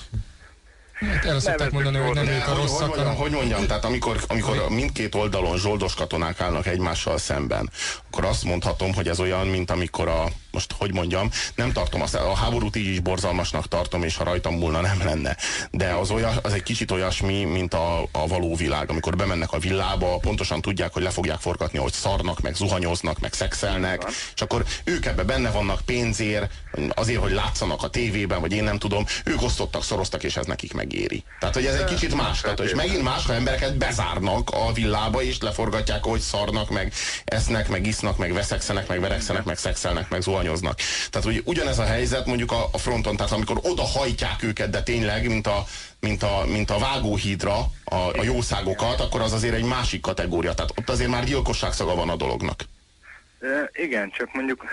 [1.11, 3.85] Hát erre szokták mondani, hogy nem ők a rosszak, hogy, mondjam, hanem hogy mondjam, tehát
[3.85, 7.71] amikor, amikor mindkét oldalon zsoldos katonák állnak egymással szemben,
[8.07, 12.15] akkor azt mondhatom, hogy ez olyan, mint amikor a, most hogy mondjam, nem tartom azt,
[12.15, 15.37] a háborút így is borzalmasnak tartom, és ha rajtam múlna nem lenne.
[15.71, 19.59] De az, olyan, az egy kicsit olyasmi, mint a, a való világ, amikor bemennek a
[19.59, 24.65] villába, pontosan tudják, hogy le fogják forgatni, hogy szarnak, meg zuhanyoznak, meg szexelnek, és akkor
[24.85, 26.51] ők ebbe benne vannak pénzért,
[26.95, 30.73] azért, hogy látszanak a tévében, vagy én nem tudom, ők osztottak, szoroztak, és ez nekik
[30.93, 31.25] megéri.
[31.39, 32.41] Tehát, hogy ez egy kicsit más.
[32.41, 36.93] Tehát, és megint más, ha embereket bezárnak a villába, és leforgatják, hogy szarnak, meg
[37.25, 40.79] esznek, meg isznak, meg veszekszenek, meg verekszenek, meg szexelnek, meg zuhanyoznak.
[41.11, 44.83] Tehát, hogy ugyanez a helyzet mondjuk a, a fronton, tehát amikor oda hajtják őket, de
[44.83, 45.65] tényleg, mint a,
[46.01, 50.55] mint a, mint a vágóhídra a, a jószágokat, akkor az azért egy másik kategória.
[50.55, 52.61] Tehát ott azért már gyilkosság szaga van a dolognak.
[53.73, 54.65] Igen, csak mondjuk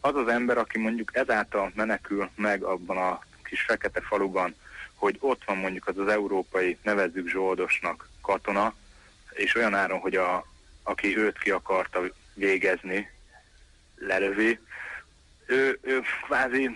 [0.00, 4.54] az az ember, aki mondjuk ezáltal menekül meg abban a kis fekete faluban,
[4.98, 8.74] hogy ott van mondjuk az az európai, nevezzük zsoldosnak katona,
[9.32, 10.46] és olyan áron, hogy a,
[10.82, 12.00] aki őt ki akarta
[12.34, 13.10] végezni,
[13.96, 14.58] lelövi,
[15.46, 16.70] ő, ő kvázi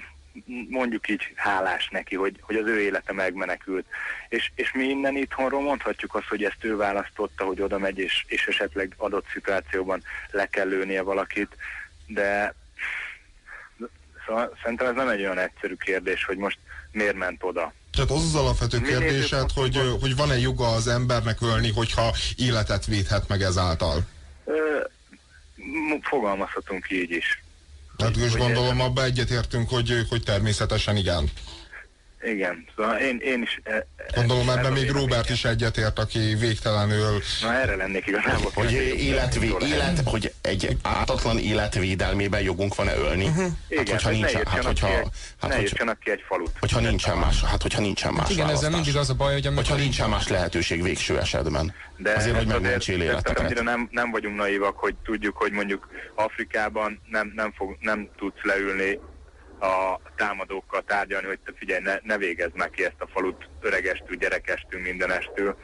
[0.69, 3.87] mondjuk így hálás neki, hogy, hogy az ő élete megmenekült.
[4.29, 8.25] És, és mi innen itthonról mondhatjuk azt, hogy ezt ő választotta, hogy oda megy, és,
[8.29, 11.57] és esetleg adott szituációban le kell lőnie valakit,
[12.07, 12.55] de
[14.27, 16.59] szóval szerintem ez nem egy olyan egyszerű kérdés, hogy most
[16.93, 17.73] miért ment oda.
[17.93, 23.29] Tehát az az alapvető kérdésed, hogy, hogy- van-e joga az embernek ölni, hogyha életet védhet
[23.29, 24.03] meg ezáltal?
[26.03, 27.43] Fogalmazhatunk így is.
[27.97, 31.31] Tehát most gondolom abba egyetértünk, hogy, hogy természetesen igen.
[32.25, 33.61] Igen, szóval én, én is...
[33.65, 35.09] e- e- Gondolom ez ebben a még véleményem.
[35.09, 38.51] Robert is egyetért, aki végtelenül Na erre lennék igazából.
[38.55, 43.25] Hogy, életvé, élet, hogy egy ártatlan élet védelmében jogunk van-e ölni?
[43.25, 45.11] Igen, Hát, hogyha hogy nincsen, hát, hogyha, ki hát,
[45.41, 46.51] ne hogyha, írtsanak ki egy falut.
[46.61, 49.47] hogyha nincsen más, hát hogyha nincsen más Hát igen, ezzel mindig az a baj, hogy
[49.55, 51.75] Hogyha nincsen más lehetőség végső esetben.
[51.97, 53.63] De azért, hogy megmentsél életeket.
[53.63, 58.99] nem, nem vagyunk naivak, hogy tudjuk, hogy mondjuk Afrikában nem, nem, fog, nem tudsz leülni
[59.63, 64.17] a támadókkal tárgyalni, hogy te figyelj, ne, ne végezd meg ki ezt a falut öregestül,
[64.17, 65.57] gyerekestül, mindenestül,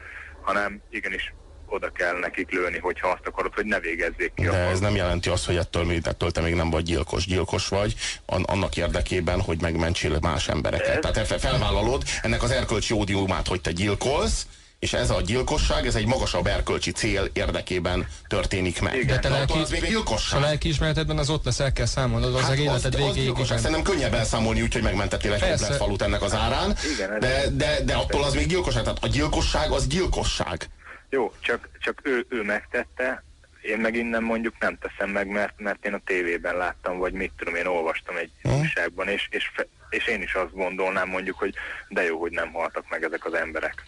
[0.43, 1.33] hanem igenis
[1.67, 4.81] oda kell nekik lőni, hogyha azt akarod, hogy ne végezzék ki a De ez falut.
[4.81, 7.27] nem jelenti azt, hogy ettől, ettől te még nem vagy gyilkos.
[7.27, 7.95] Gyilkos vagy
[8.27, 11.01] an- annak érdekében, hogy megmentsél más embereket.
[11.01, 14.47] Tehát te felvállalod ennek az erkölcsi ódiumát, hogy te gyilkolsz,
[14.79, 18.95] és ez a gyilkosság, ez egy magasabb erkölcsi cél érdekében történik meg.
[18.95, 19.07] Igen.
[19.07, 20.41] De te lelki, az még a gyilkosság.
[20.41, 23.59] lelkiismeretedben az ott lesz, el kell számolnod, az, az életed az, az végéig gyilkosság.
[23.59, 23.71] igen.
[23.71, 27.81] Szerintem könnyebb elszámolni úgy, hogy megmentettél egy komplet falut ennek az árán, Igen, de, de,
[27.85, 28.83] de attól az még gyilkosság.
[28.83, 30.69] Tehát a gyilkosság az gyilkosság.
[31.11, 33.25] Jó, csak, csak ő, ő megtette,
[33.63, 37.33] én meg innen mondjuk nem teszem meg, mert, mert én a tévében láttam, vagy mit
[37.37, 38.51] tudom, én olvastam egy Hm.
[38.51, 41.55] újságban, és, és, fe, és én is azt gondolnám mondjuk, hogy
[41.89, 43.85] de jó, hogy nem haltak meg ezek az emberek.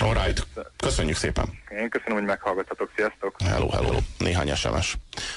[0.00, 0.46] Alright.
[0.76, 1.58] Köszönjük szépen.
[1.70, 3.36] Én köszönöm, hogy meghallgattatok, sziasztok!
[3.44, 3.98] Hello, hello.
[4.18, 4.96] Néhány SMS.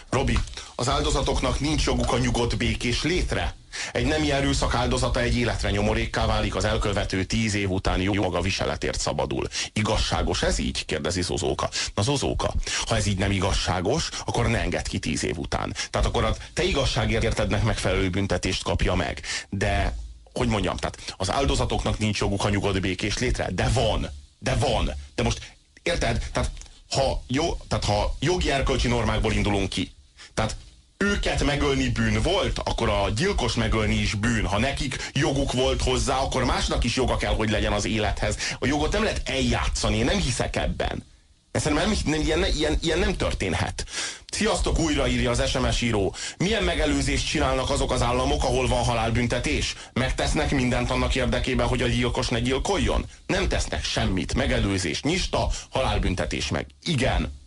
[0.10, 0.38] Robi,
[0.76, 3.54] az áldozatoknak nincs joguk a nyugodt békés létre?
[3.92, 8.42] Egy nemi erőszak áldozata egy életre nyomorékká válik, az elkövető tíz év után jó maga
[8.42, 9.48] viseletért szabadul.
[9.74, 10.86] Igazságos ez így?
[10.86, 11.70] kérdezi Zozóka.
[11.96, 12.54] Na Zozóka,
[12.88, 15.74] ha ez így nem igazságos, akkor ne engedd ki tíz év után.
[15.90, 19.22] Tehát akkor a te igazságértednek megfelelő büntetést kapja meg.
[19.50, 19.96] De,
[20.34, 24.10] hogy mondjam, tehát az áldozatoknak nincs joguk a nyugodt békés létre, de van.
[24.44, 24.92] De van.
[25.16, 26.30] De most, érted?
[26.32, 26.52] Tehát
[26.90, 29.92] ha, jó, tehát ha jogi erkölcsi normákból indulunk ki,
[30.34, 30.56] tehát
[30.98, 34.46] őket megölni bűn volt, akkor a gyilkos megölni is bűn.
[34.46, 38.38] Ha nekik joguk volt hozzá, akkor másnak is joga kell, hogy legyen az élethez.
[38.60, 41.04] A jogot nem lehet eljátszani, én nem hiszek ebben.
[41.52, 43.86] Ezt szerintem nem, nem, ilyen, ilyen, ilyen nem történhet.
[44.32, 46.16] Sziasztok, újra írja az SMS író.
[46.38, 49.76] Milyen megelőzést csinálnak azok az államok, ahol van halálbüntetés?
[49.94, 53.06] Megtesznek mindent annak érdekében, hogy a gyilkos ne gyilkoljon?
[53.26, 54.34] Nem tesznek semmit.
[54.34, 56.66] Megelőzés, nyista, halálbüntetés meg.
[56.84, 57.40] Igen.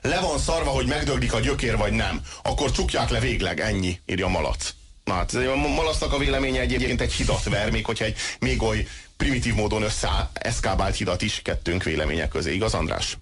[0.00, 2.20] Le van szarva, hogy megdöglik a gyökér, vagy nem.
[2.42, 4.74] Akkor csukják le végleg, ennyi, írja Malac.
[5.04, 8.86] Na hát a Malacnak a véleménye egyébként egy hidat ver, még hogyha egy még oly
[9.16, 12.54] primitív módon összeeszkábált hidat is kettőnk véleménye közé.
[12.54, 13.18] Igaz, András?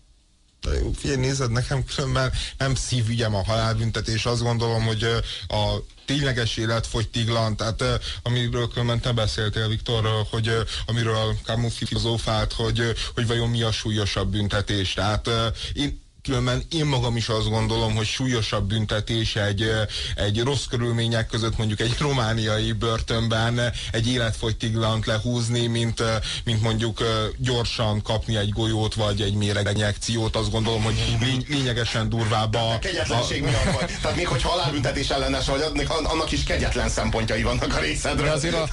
[0.97, 4.27] Figyelj, nézed, nekem különben nem szívügyem a halálbüntetés.
[4.27, 5.03] Azt gondolom, hogy
[5.49, 7.85] a tényleges életfogytiglan, tehát
[8.23, 10.51] amiről különben te beszéltél, Viktor, hogy
[10.87, 14.93] amiről Camus filozófált, hogy, hogy vajon mi a súlyosabb büntetés.
[14.93, 15.31] Tehát
[15.73, 19.71] én különben én magam is azt gondolom, hogy súlyosabb büntetés egy,
[20.15, 26.03] egy rossz körülmények között mondjuk egy romániai börtönben egy életfogytiglant lehúzni, mint,
[26.45, 27.03] mint mondjuk
[27.39, 30.37] gyorsan kapni egy golyót vagy egy méreginjekciót.
[30.37, 32.79] Azt gondolom, hogy lény, lényegesen durvább a...
[32.81, 33.47] Kegyetlenség a...
[33.47, 33.91] miatt vagy.
[34.03, 35.65] Tehát még hogyha halálbüntetés ellenes vagy,
[36.03, 38.27] annak is kegyetlen szempontjai vannak a részedről.
[38.27, 38.69] De azért a...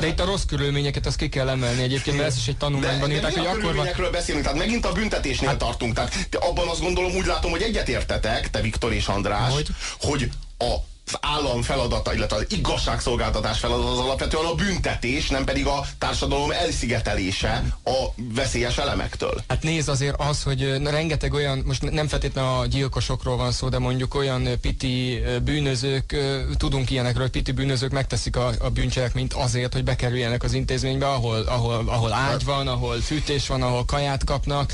[0.00, 3.10] De itt a rossz körülményeket azt ki kell emelni egyébként, mert ez is egy tanulmányban
[3.10, 3.88] írták, hogy akkor van...
[4.12, 5.58] beszélünk, tehát megint a büntetésnél hát...
[5.58, 5.94] tartunk.
[5.94, 9.68] Tehát abban azt gondolom, úgy látom, hogy egyetértetek, te Viktor és András, hogy,
[10.00, 10.74] hogy a
[11.20, 17.76] állam feladata, illetve az igazságszolgáltatás feladata az alapvetően a büntetés, nem pedig a társadalom elszigetelése
[17.84, 18.04] a
[18.34, 19.42] veszélyes elemektől.
[19.48, 23.78] Hát nézd azért az, hogy rengeteg olyan, most nem feltétlenül a gyilkosokról van szó, de
[23.78, 26.16] mondjuk olyan piti bűnözők,
[26.56, 31.40] tudunk ilyenekről, hogy piti bűnözők megteszik a, a bűncselekményt azért, hogy bekerüljenek az intézménybe, ahol,
[31.40, 34.72] ahol, ahol ágy van, ahol fűtés van, ahol kaját kapnak.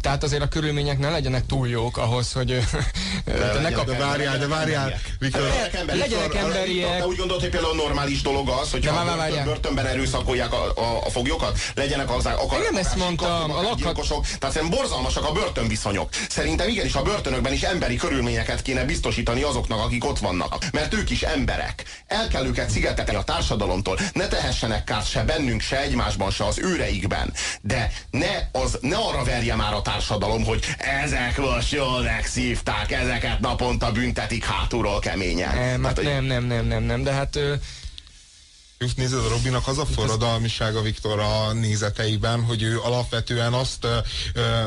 [0.00, 2.46] Tehát azért a körülmények ne legyenek túl jók ahhoz, hogy
[3.24, 3.86] de, de ne kap...
[3.86, 7.06] De várjál, de várjál, Viktor, legyenek, ember, legyenek emberiek.
[7.06, 11.58] Úgy gondolod, hogy például normális dolog az, hogy börtön, börtönben erőszakolják a, a, a foglyokat,
[11.74, 14.08] legyenek az akar, nem ezt mondtam, a lakhat...
[14.38, 16.08] Tehát szerintem borzalmasak a börtönviszonyok.
[16.28, 20.56] Szerintem igenis a börtönökben is emberi körülményeket kéne biztosítani azoknak, akik ott vannak.
[20.72, 21.84] Mert ők is emberek.
[22.06, 23.98] El kell őket szigetelni a társadalomtól.
[24.12, 27.32] Ne tehessenek kárt se bennünk, se egymásban, se az őreikben.
[27.60, 30.64] De ne, az, ne arra verje már a társadalom, hogy
[31.02, 35.54] ezek most jól megszívták, ezeket naponta büntetik hátulról keményen.
[35.54, 37.36] Nem, hát, nem, nem, nem, nem, nem, de hát...
[37.36, 37.54] Ö...
[38.96, 43.86] Nézed, a Robinak az a forradalmisága Viktor a nézeteiben, hogy ő alapvetően azt
[44.34, 44.66] ö,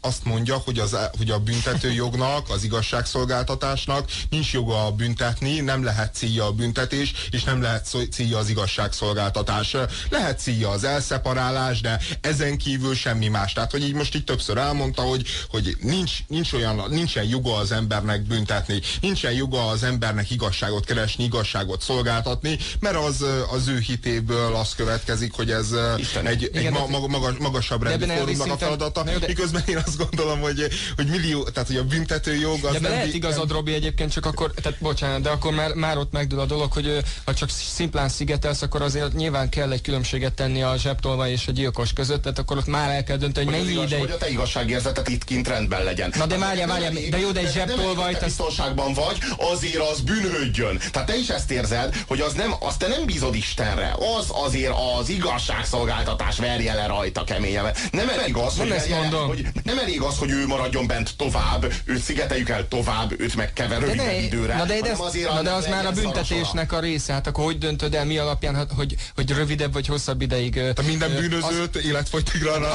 [0.00, 6.44] azt mondja, hogy, az, hogy a büntetőjognak, az igazságszolgáltatásnak nincs joga büntetni, nem lehet célja
[6.44, 9.76] a büntetés, és nem lehet célja az igazságszolgáltatás.
[10.10, 13.52] Lehet célja az elszeparálás, de ezen kívül semmi más.
[13.52, 17.72] Tehát, hogy így most így többször elmondta, hogy, hogy nincs, nincs olyan, nincsen joga az
[17.72, 24.54] embernek büntetni, nincsen joga az embernek igazságot keresni, igazságot szolgáltatni, mert az, az ő hitéből
[24.54, 26.26] az következik, hogy ez Isten.
[26.26, 29.04] egy, egy ma, magas, magasabb rendű fórumnak a feladata.
[29.50, 32.80] De közben én azt gondolom, hogy, hogy millió, tehát hogy a büntető jog az de
[32.80, 32.90] nem...
[32.90, 36.44] lehet igazad, Robi, egyébként csak akkor, tehát bocsánat, de akkor már, már ott megdől a
[36.44, 41.28] dolog, hogy ha csak szimplán szigetelsz, akkor azért nyilván kell egy különbséget tenni a zsebtolva
[41.28, 44.00] és a gyilkos között, tehát akkor ott már el kell dönteni, hogy, hogy mennyi ideig...
[44.02, 46.12] Hogy a te igazságérzetet itt kint rendben legyen.
[46.16, 48.18] Na de várjál, várjál, de jó, de egy zsebtolvajt...
[48.18, 50.78] Te biztonságban vagy, azért az bűnhődjön.
[50.92, 54.74] Tehát te is ezt érzed, hogy az nem, azt te nem bízod Istenre, az azért
[55.00, 57.74] az igazságszolgáltatás verje le rajta keményen.
[57.90, 59.26] Nem elég az, nem hogy, ezt mondom.
[59.42, 63.52] Hogy nem elég az, hogy ő maradjon bent tovább, őt szigeteljük el tovább, őt meg
[63.52, 64.56] kever rövidebb de időre.
[64.56, 67.12] Na de, de, ez, azért na de az már a büntetésnek a része.
[67.12, 70.60] Hát akkor hogy döntöd el, mi alapján, hogy, hogy rövidebb vagy hosszabb ideig...
[70.74, 71.84] Te minden bűnözőt az...
[71.84, 72.74] életfogytiglanra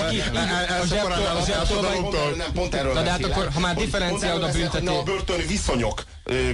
[2.35, 4.89] Nem, pont erről Na de hát akkor, ha már differenciálod a büntetés...
[4.89, 6.03] a börtön viszonyok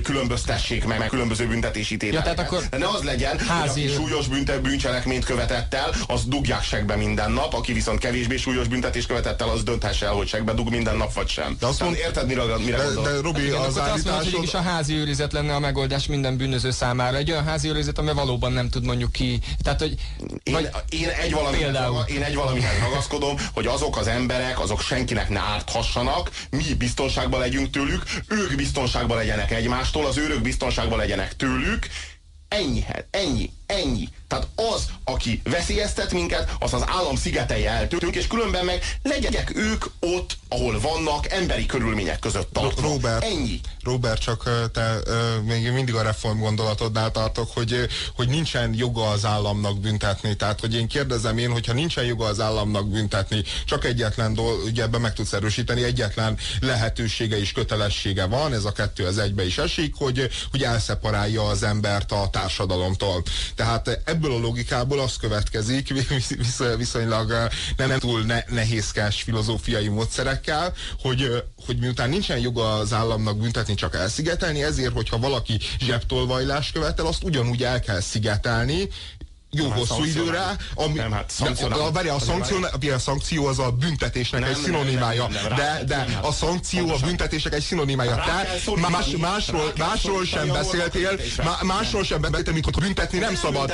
[0.04, 2.28] különböztessék meg, meg különböző büntetési tételeket.
[2.28, 3.82] Ja, tehát akkor De ne az legyen, házi...
[3.82, 8.38] hogy aki súlyos bünte, bűncselekményt követett el, az dugják segbe minden nap, aki viszont kevésbé
[8.38, 11.56] súlyos büntetés követett el, az dönthesse el, hogy segbe dug minden nap, vagy sem.
[11.60, 14.54] De azt mond, érted, mire, mire de, de Robi, hát, az azt mondod, hogy is
[14.54, 17.18] a házi őrizet lenne a megoldás minden bűnöző számára.
[17.18, 19.40] Egy olyan házi őrizet, ami valóban nem tud mondjuk ki.
[19.64, 19.96] Tehát, hogy,
[20.44, 21.76] én, vagy, én, egy valamihez,
[22.08, 27.70] én egy valamihez ragaszkodom, hogy azok az emberek, azok senkinek ne árthassanak, mi biztonságban legyünk
[27.70, 31.88] tőlük, ők biztonságban legyenek egymástól, az őrök biztonságban legyenek tőlük,
[32.48, 34.10] ennyihez, ennyi, ennyi.
[34.28, 39.56] Tehát az, aki veszélyeztet minket, az az állam szigetei el tőlünk, és különben meg legyenek
[39.56, 42.82] ők ott, ahol vannak, emberi körülmények között tartva.
[42.82, 43.60] Robert, Ennyi.
[43.84, 45.00] Robert, csak te
[45.44, 50.36] még mindig a reform gondolatodnál tartok, hogy, hogy nincsen joga az államnak büntetni.
[50.36, 54.84] Tehát, hogy én kérdezem én, hogyha nincsen joga az államnak büntetni, csak egyetlen dolog, ugye
[54.84, 59.58] ebben meg tudsz erősíteni, egyetlen lehetősége és kötelessége van, ez a kettő az egybe is
[59.58, 63.24] esik, hogy, hogy elszeparálja az embert a társadalomtól.
[63.58, 65.94] Tehát ebből a logikából az következik,
[66.78, 67.30] viszonylag
[67.78, 73.74] nem, nem túl ne, nehézkes filozófiai módszerekkel, hogy, hogy miután nincsen joga az államnak büntetni,
[73.74, 78.90] csak elszigetelni, ezért, hogyha valaki zsebtolvajlást követel, azt ugyanúgy el kell szigetelni,
[79.52, 82.58] jó nem, hosszú időre, ami, nem, hát a, a, a, szankció,
[82.94, 86.98] a szankció az a büntetésnek nem, egy szinonimája, nem, nem, de, de a szankció a
[87.06, 88.16] büntetésnek egy szinonimája.
[88.16, 91.20] Te más, másról, másról sem beszéltél,
[91.62, 93.68] másról sem beszéltél, mint hogy büntetni nem szabad.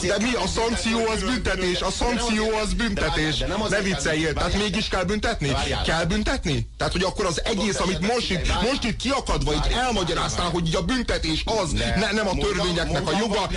[0.00, 3.44] De mi a szankció az büntetés, a szankció az büntetés.
[3.68, 5.52] Ne vicceljél, tehát mégis kell büntetni?
[5.84, 6.68] Kell büntetni?
[6.76, 10.82] Tehát, hogy akkor az egész, amit most itt, most itt kiakadva, itt elmagyaráztál, hogy a
[10.82, 11.70] büntetés az,
[12.12, 13.48] nem a törvényeknek a joga,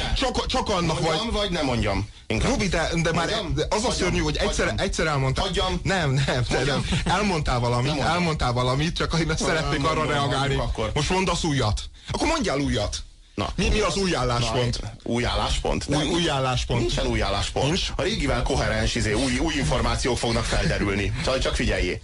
[0.47, 2.09] csak annak vagy nem mondjam.
[2.27, 2.49] Inkább.
[2.49, 3.53] Robi, de, de már Hagyjam?
[3.53, 5.45] de az a szörnyű, hogy egyszer, egyszer elmondtál.
[5.45, 5.79] Hagyjam.
[5.83, 6.85] Nem, nem, de, nem.
[7.05, 10.55] Elmondtál valamit, nem elmondtál valamit, csak én szeretnék arra reagálni.
[10.55, 10.91] Akkor.
[10.93, 11.81] Most mondasz újat.
[12.11, 13.03] Akkor mondjál újat.
[13.35, 14.81] Na, mi, mi az új álláspont?
[14.81, 15.87] Na, új álláspont?
[15.87, 16.79] Nem, új, új állláspont.
[16.79, 17.65] Nincsen új álláspont.
[17.65, 17.91] Nincs?
[17.95, 21.13] A régivel koherens, izé, új, új információk fognak felderülni.
[21.23, 22.01] Csak, csak figyeljé.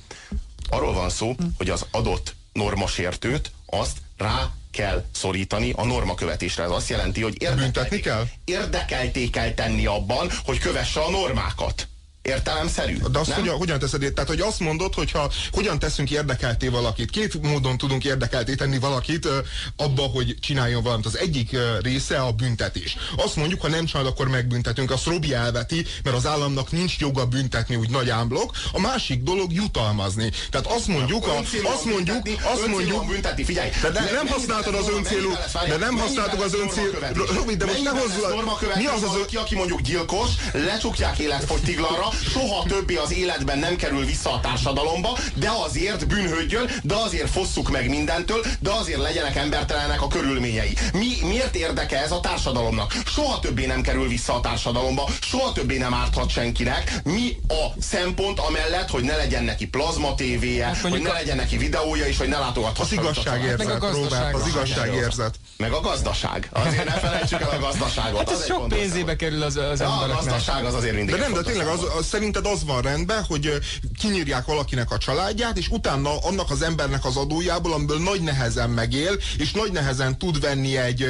[0.69, 6.63] Arról van szó, hogy az adott normasértőt azt rá kell szorítani a normakövetésre.
[6.63, 8.25] Ez azt jelenti, hogy érdekelté kell?
[8.45, 11.88] érdekelté kell tenni abban, hogy kövesse a normákat
[12.29, 12.97] értelemszerű.
[13.11, 14.13] De azt hogyan, hogyan teszed?
[14.13, 19.27] Tehát, hogy azt mondod, hogyha hogyan teszünk érdekelté valakit, két módon tudunk érdekelté tenni valakit
[19.75, 21.05] abba, hogy csináljon valamit.
[21.05, 22.97] Az egyik része a büntetés.
[23.15, 24.91] Azt mondjuk, ha nem csinálod, akkor megbüntetünk.
[24.91, 28.51] Azt Robi elveti, mert az államnak nincs joga büntetni úgy nagy ámblok.
[28.71, 30.31] A másik dolog jutalmazni.
[30.49, 32.17] Tehát azt mondjuk, a, azt mondjuk,
[32.53, 33.69] azt mondjuk, büntetni, figyelj.
[33.81, 35.31] De, de nem használtad az öncélú,
[35.67, 36.91] de nem használtuk az öncélú.
[37.35, 38.27] Robi, de most ne hozzá.
[38.75, 44.05] Mi az az, ki, aki mondjuk gyilkos, lecsukják életfogytiglanra, soha többé az életben nem kerül
[44.05, 50.01] vissza a társadalomba, de azért bűnhődjön, de azért fosszuk meg mindentől, de azért legyenek embertelenek
[50.01, 50.73] a körülményei.
[50.93, 52.93] Mi, miért érdeke ez a társadalomnak?
[53.05, 57.01] Soha többé nem kerül vissza a társadalomba, soha többé nem árthat senkinek.
[57.03, 61.57] Mi a szempont amellett, hogy ne legyen neki plazma tévéje, hát hogy ne legyen neki
[61.57, 63.87] videója, és hogy ne látogathassa az igazságérzet, a
[64.33, 65.35] az igazságérzet.
[65.59, 66.49] Meg a gazdaság.
[66.51, 68.17] Azért ne felejtsük el a gazdaságot.
[68.17, 70.09] Hát ez sok pénzébe kerül az, az embereknek.
[70.09, 73.23] A gazdaság az azért mindig De nem, de tényleg az, az, szerinted az van rendben,
[73.23, 73.59] hogy
[73.97, 79.17] kinyírják valakinek a családját, és utána annak az embernek az adójából, amiből nagy nehezen megél,
[79.37, 81.05] és nagy nehezen tud venni egy,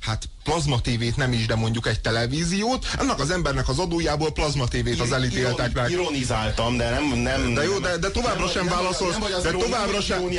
[0.00, 5.12] hát plazmatévét nem is, de mondjuk egy televíziót, annak az embernek az adójából plazmatévét az
[5.12, 5.90] elítéltek meg.
[5.90, 7.18] Ironizáltam, de nem...
[7.18, 10.30] nem de jó, de, de továbbra sem válaszolsz, de továbbra sem,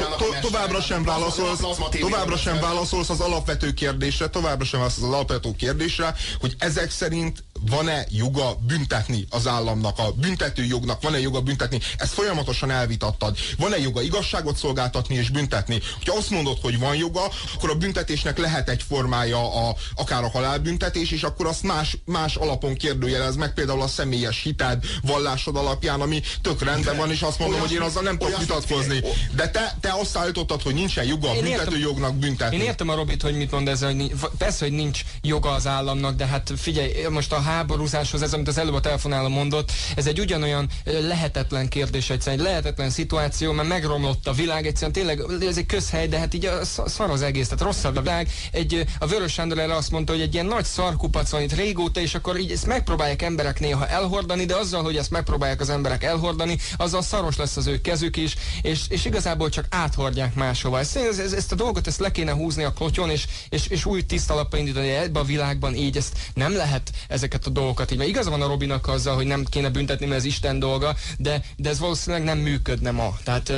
[0.42, 1.60] továbbra sem válaszolsz,
[2.00, 7.44] továbbra sem válaszolsz az alapvető kérdésre, továbbra sem válaszolsz az alapvető kérdésre, hogy ezek szerint
[7.70, 13.38] van-e joga büntetni az államnak, a büntető jognak van-e joga büntetni, ezt folyamatosan elvitattad.
[13.58, 15.82] Van-e joga igazságot szolgáltatni és büntetni?
[16.06, 20.30] Ha azt mondod, hogy van joga, akkor a büntetésnek lehet egy formája a, akár a
[20.30, 26.02] halálbüntetés, és akkor azt más, más alapon kérdőjelez meg, például a személyes hited, vallásod alapján,
[26.02, 29.04] ami tök rendben van, és azt mondom, hogy én azzal nem tudok vitatkozni.
[29.36, 32.56] De te, te azt állítottad, hogy nincsen joga a büntető jognak büntetni.
[32.56, 36.16] Én értem a Robit, hogy mit mond ez, hogy persze, hogy nincs joga az államnak,
[36.16, 40.20] de hát figyelj, most a háborúzáshoz, ez amit az előbb a telefonáló mondott, ez egy
[40.20, 45.66] ugyanolyan lehetetlen kérdés, egyszerűen egy lehetetlen szituáció, mert megromlott a világ, egyszerűen tényleg ez egy
[45.66, 48.30] közhely, de hát így a szar az egész, tehát rosszabb a világ.
[48.52, 52.00] Egy, a Vörös Sándor erre azt mondta, hogy egy ilyen nagy szarkupac van itt régóta,
[52.00, 56.04] és akkor így ezt megpróbálják emberek néha elhordani, de azzal, hogy ezt megpróbálják az emberek
[56.04, 60.80] elhordani, azzal szaros lesz az ő kezük is, és, és igazából csak áthordják máshova.
[60.80, 64.02] Ezt, ez, ezt a dolgot ezt le kéne húzni a klotyon, és, és, és új
[64.02, 67.98] tiszta indítani ebbe a világban így ezt nem lehet ezeket a dolgokat így.
[67.98, 71.42] Mert igaza van a Robinak azzal, hogy nem kéne büntetni, mert ez Isten dolga, de,
[71.58, 73.18] de ez valószínűleg nem működne ma.
[73.24, 73.54] Tehát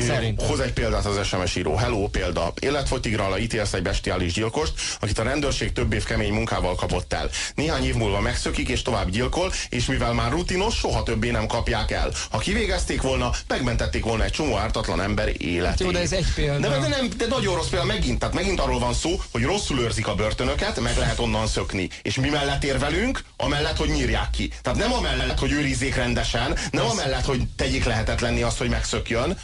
[0.00, 0.46] Szerintem.
[0.46, 1.74] Hoz egy példát az SMS író.
[1.74, 2.52] Hello, példa.
[2.60, 7.30] Életfogytigrala ítélsz egy bestiális gyilkost, akit a rendőrség több év kemény munkával kapott el.
[7.54, 11.90] Néhány év múlva megszökik és tovább gyilkol, és mivel már rutinos, soha többé nem kapják
[11.90, 12.12] el.
[12.30, 15.80] Ha kivégezték volna, megmentették volna egy csomó ártatlan ember életét.
[15.80, 16.68] Jó, de ez egy példa.
[16.68, 18.18] De, de, nem, de nagyon rossz példa megint.
[18.18, 21.88] Tehát megint arról van szó, hogy rosszul őrzik a börtönöket, meg lehet onnan szökni.
[22.02, 23.24] És mi mellett érvelünk?
[23.36, 24.52] Amellett, hogy nyírják ki.
[24.62, 29.38] Tehát nem amellett, hogy őrizzék rendesen, nem amellett, hogy tegyék lehetetlenni azt, hogy megszökjön,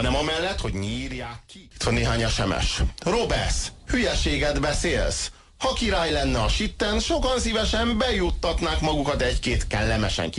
[0.00, 1.68] hanem amellett, hogy nyírják ki.
[1.74, 2.82] Itt van néhány SMS.
[2.98, 5.30] Robesz, hülyeséget beszélsz.
[5.58, 10.30] Ha király lenne a sitten, sokan szívesen bejuttatnák magukat egy-két kellemesen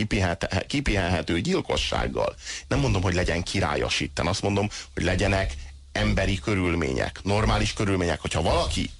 [0.66, 2.34] kipihenhető gyilkossággal.
[2.68, 5.54] Nem mondom, hogy legyen király a sitten, azt mondom, hogy legyenek
[5.92, 8.20] emberi körülmények, normális körülmények.
[8.20, 8.90] Hogyha valaki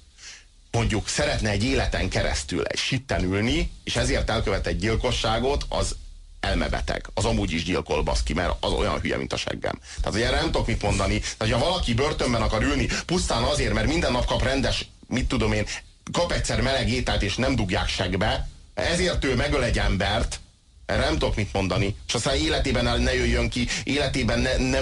[0.71, 5.95] mondjuk szeretne egy életen keresztül egy sitten ülni, és ezért elkövet egy gyilkosságot, az
[6.43, 7.09] elmebeteg.
[7.13, 9.79] Az amúgy is gyilkol baszki, mert az olyan hülye, mint a seggem.
[10.01, 11.21] Tehát, erre nem tudok mit mondani.
[11.37, 15.53] Tehát, ha valaki börtönben akar ülni, pusztán azért, mert minden nap kap rendes, mit tudom
[15.53, 15.65] én,
[16.11, 20.39] kap egyszer meleg ételt, és nem dugják segbe, ezért ő megöl egy embert,
[20.85, 24.79] erre nem tudok mit mondani, és aztán életében ne jöjjön ki, életében ne, ne,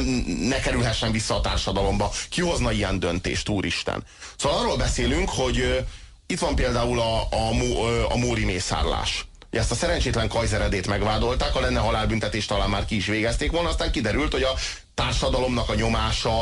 [0.48, 2.12] ne kerülhessen vissza a társadalomba.
[2.30, 4.04] Ki hozna ilyen döntést, úristen?
[4.36, 5.86] Szóval arról beszélünk, hogy
[6.28, 9.26] itt van például a, a, a, a Móri mészárlás
[9.60, 13.92] ezt a szerencsétlen kajzeredét megvádolták, ha lenne halálbüntetés, talán már ki is végezték volna, aztán
[13.92, 14.54] kiderült, hogy a
[14.94, 16.42] társadalomnak a nyomása,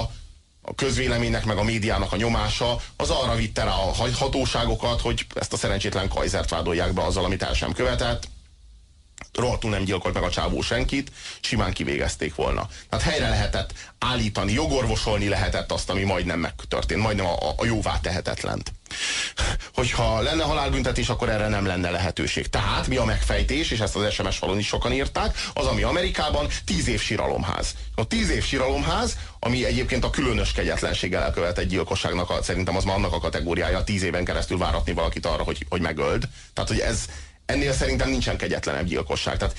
[0.62, 5.54] a közvéleménynek meg a médiának a nyomása, az arra vitte rá a hatóságokat, hogy ezt
[5.54, 8.28] a szerencsétlen kajzert vádolják be azzal, amit el sem követett.
[9.34, 11.12] Rohadtul nem gyilkolt meg a csávó senkit,
[11.42, 12.68] simán kivégezték volna.
[12.90, 18.72] Tehát helyre lehetett állítani, jogorvosolni lehetett azt, ami majdnem megtörtént, majdnem a, a jóvá tehetetlent.
[19.74, 22.48] Hogyha lenne halálbüntetés, akkor erre nem lenne lehetőség.
[22.48, 26.48] Tehát mi a megfejtés, és ezt az SMS falon is sokan írták, az, ami Amerikában
[26.66, 27.76] tíz év síralomház.
[27.96, 32.96] A tíz év síralomház, ami egyébként a különös kegyetlenséggel elkövetett gyilkosságnak, a, szerintem az már
[32.96, 36.30] annak a kategóriája, tíz éven keresztül váratni valakit arra, hogy, hogy megöld.
[36.54, 37.06] Tehát, hogy ez,
[37.50, 39.38] ennél szerintem nincsen kegyetlenebb gyilkosság.
[39.38, 39.56] Tehát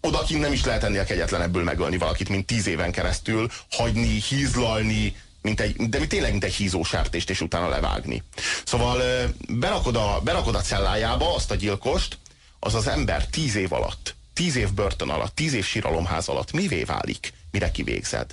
[0.00, 5.60] odakint nem is lehet ennél kegyetlenebből megölni valakit, mint tíz éven keresztül, hagyni, hízlalni, mint
[5.60, 8.22] egy, de tényleg mint egy hízó sertést, és utána levágni.
[8.64, 9.02] Szóval
[9.48, 12.18] berakod a, berakod a cellájába azt a gyilkost,
[12.58, 16.82] az az ember tíz év alatt, tíz év börtön alatt, tíz év síralomház alatt mivé
[16.82, 18.30] válik, mire kivégzed?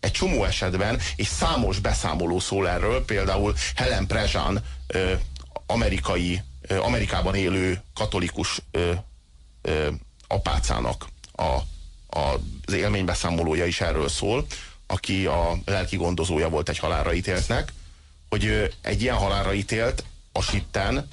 [0.00, 4.64] Egy csomó esetben, és számos beszámoló szól erről, például Helen Prezsán,
[5.66, 8.60] amerikai, Amerikában élő katolikus
[10.28, 14.46] apácának a, a, az élménybeszámolója is erről szól,
[14.86, 17.72] aki a lelki gondozója volt egy halálra ítéltnek,
[18.28, 21.08] hogy egy ilyen halálra ítélt a sitten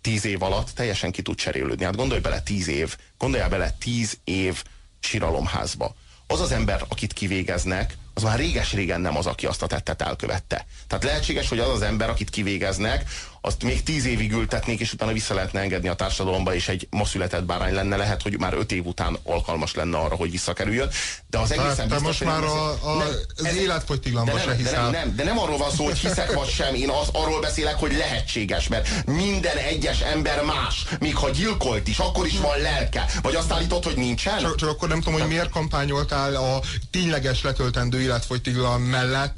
[0.00, 1.84] tíz év alatt teljesen ki tud cserélődni.
[1.84, 4.62] Hát gondolj bele tíz év, gondoljál bele tíz év
[5.00, 5.94] síralomházba.
[6.26, 10.66] Az az ember, akit kivégeznek, az már réges-régen nem az, aki azt a tettet elkövette.
[10.86, 13.10] Tehát lehetséges, hogy az az ember, akit kivégeznek,
[13.40, 17.04] azt még tíz évig ültetnék, és utána vissza lehetne engedni a társadalomba, és egy ma
[17.04, 20.88] született bárány lenne, lehet, hogy már öt év után alkalmas lenne arra, hogy visszakerüljön.
[21.30, 24.72] De az egészen te biztos, most már a, a, nem, az életfogytiglamba se hiszel.
[24.72, 27.40] De nem, nem, de nem arról van szó, hogy hiszek vagy sem, én az, arról
[27.40, 32.58] beszélek, hogy lehetséges, mert minden egyes ember más, még ha gyilkolt is, akkor is van
[32.58, 33.04] lelke.
[33.22, 34.38] Vagy azt állítod, hogy nincsen?
[34.38, 36.60] Csak, csak akkor nem tudom, hogy miért kampányoltál a
[36.90, 39.36] tényleges letöltendő életfogytiglan mellett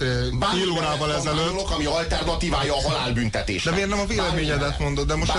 [0.53, 1.71] fél órával ezelőtt.
[1.71, 3.63] ami alternatívája a halálbüntetés.
[3.63, 5.33] De miért nem a véleményedet mondod, de most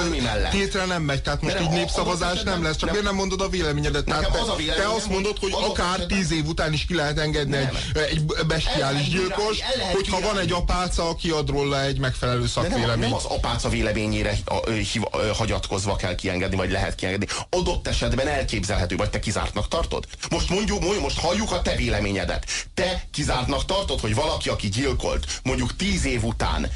[0.51, 4.05] tétre nem megy, tehát most így népszavazás nem lesz, csak miért nem mondod a véleményedet?
[4.05, 7.55] Tehát te, a te azt mondod, hogy akár tíz év után is ki lehet engedni
[7.55, 7.67] egy,
[8.09, 9.59] egy bestiális gyilkos,
[9.91, 12.99] hogyha van egy apáca, aki ad róla egy megfelelő szakvéleményt.
[12.99, 14.37] Nem, az apáca véleményére
[15.33, 17.27] hagyatkozva kell kiengedni, vagy lehet kiengedni.
[17.49, 20.05] Adott esetben elképzelhető, vagy te kizártnak tartod?
[20.29, 22.45] Most mondjuk, most halljuk a te véleményedet.
[22.73, 26.69] Te kizártnak tartod, hogy valaki, aki gyilkolt, mondjuk tíz év után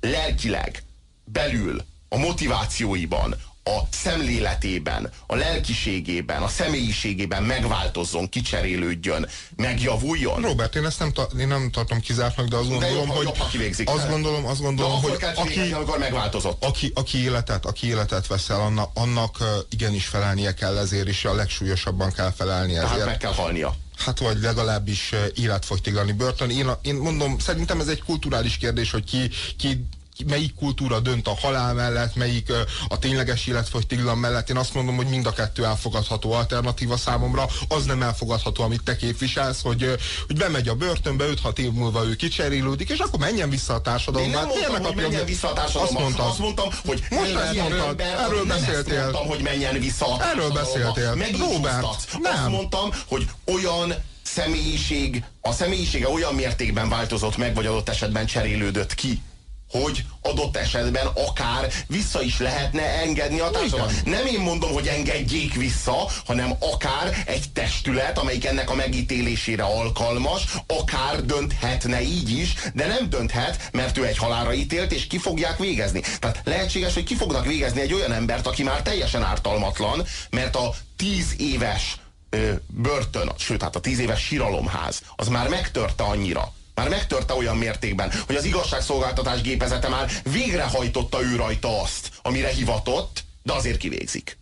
[0.00, 0.85] lelkileg
[1.32, 3.36] belül, a motivációiban,
[3.68, 10.42] a szemléletében, a lelkiségében, a személyiségében megváltozzon, kicserélődjön, megjavuljon.
[10.42, 13.24] Robert, én ezt nem, ta, én nem tartom kizártnak, de azt gondolom, de jobb, hogy
[13.24, 16.64] jobb, kivégzik, azt gondolom, azt gondolom, hogy aki, amikor megváltozott.
[16.64, 19.38] Aki, aki, életet, aki életet veszel, annak, annak
[19.70, 22.90] igenis felelnie kell ezért, és a legsúlyosabban kell felelni ezért.
[22.90, 23.74] Tehát meg kell halnia.
[23.96, 26.50] Hát vagy legalábbis életfogytiglani börtön.
[26.50, 29.86] Én, én mondom, szerintem ez egy kulturális kérdés, hogy ki, ki
[30.26, 32.52] melyik kultúra dönt a halál mellett, melyik
[32.88, 34.50] a tényleges életfogytiglan mellett.
[34.50, 37.46] Én azt mondom, hogy mind a kettő elfogadható alternatíva számomra.
[37.68, 39.96] Az nem elfogadható, amit te képviselsz, hogy,
[40.26, 44.38] hogy bemegy a börtönbe, 5-6 év múlva ő kicserélődik, és akkor menjen vissza a társadalomba.
[44.38, 45.98] Én nem mondtam, hogy menjen vissza a társadalomba.
[45.98, 49.00] Azt mondtam, azt mondtam hogy most ezt mondtad, erről beszéltél.
[49.00, 51.14] Mondtam, hogy menjen vissza a Erről beszéltél.
[51.38, 52.32] Robert, nem.
[52.32, 58.94] Azt mondtam, hogy olyan személyiség, a személyisége olyan mértékben változott meg, vagy adott esetben cserélődött
[58.94, 59.22] ki,
[59.70, 64.04] hogy adott esetben akár vissza is lehetne engedni a társadalmat.
[64.04, 70.44] Nem én mondom, hogy engedjék vissza, hanem akár egy testület, amelyik ennek a megítélésére alkalmas,
[70.66, 75.58] akár dönthetne így is, de nem dönthet, mert ő egy halára ítélt, és ki fogják
[75.58, 76.02] végezni.
[76.20, 80.74] Tehát lehetséges, hogy ki fognak végezni egy olyan embert, aki már teljesen ártalmatlan, mert a
[80.96, 81.96] tíz éves
[82.30, 87.56] ö, börtön, sőt, hát a tíz éves síralomház, az már megtörte annyira, már megtörte olyan
[87.56, 94.38] mértékben, hogy az igazságszolgáltatás gépezete már végrehajtotta ő rajta azt, amire hivatott, de azért kivégzik.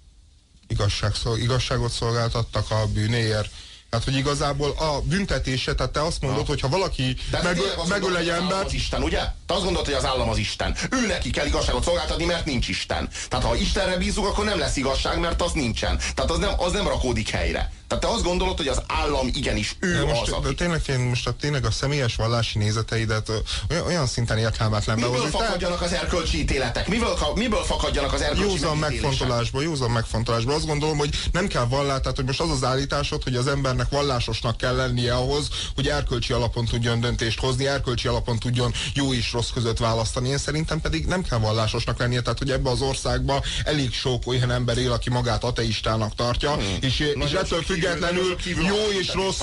[0.69, 3.51] Igazságszol, igazságot szolgáltattak a bűnéért.
[3.95, 6.47] Tehát, hogy igazából a büntetése, tehát te azt mondod, ja.
[6.47, 8.65] hogy ha valaki meg, megöl egy embert...
[8.65, 9.21] Az Isten, ugye?
[9.47, 10.77] Te azt gondolod, hogy az állam az Isten.
[10.91, 13.09] Ő neki kell igazságot szolgáltatni, mert nincs Isten.
[13.29, 15.99] Tehát ha Istenre bízunk, akkor nem lesz igazság, mert az nincsen.
[16.15, 17.73] Tehát az nem, az nem rakódik helyre.
[17.89, 20.55] Tehát te azt gondolod, hogy az állam igenis ő de most, az, aki...
[20.55, 23.31] Tényleg, én most a, tényleg a személyes vallási nézeteidet
[23.71, 25.39] olyan, olyan szinten értelmetlen Miből behozni.
[25.39, 26.89] fakadjanak az erkölcsi ítéletek?
[26.89, 30.55] Miből, miből fakadjanak az erkölcsi Józan megfontolásból, józan megfontolásból.
[30.55, 33.84] Azt gondolom, hogy nem kell vallát, tehát hogy most az az állításod, hogy az embernek
[33.85, 39.15] embernek vallásosnak kell lennie ahhoz, hogy erkölcsi alapon tudjon döntést hozni, erkölcsi alapon tudjon jó
[39.15, 40.29] és rossz között választani.
[40.29, 44.51] Én szerintem pedig nem kell vallásosnak lennie, tehát hogy ebbe az országba elég sok olyan
[44.51, 46.77] ember él, aki magát ateistának tartja, hmm.
[46.81, 49.41] és, és ettől függetlenül jó és rossz,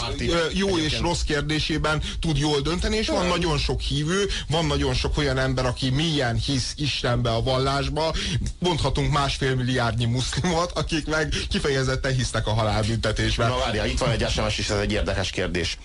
[0.53, 5.17] jó és rossz kérdésében tud jól dönteni, és van nagyon sok hívő, van nagyon sok
[5.17, 8.13] olyan ember, aki milyen hisz Istenbe a vallásba,
[8.59, 13.49] mondhatunk másfél milliárdnyi muszlimot, akik meg kifejezetten hisznek a halálbüntetésben.
[13.49, 15.77] Na várja, itt van egy SMS is, ez egy érdekes kérdés.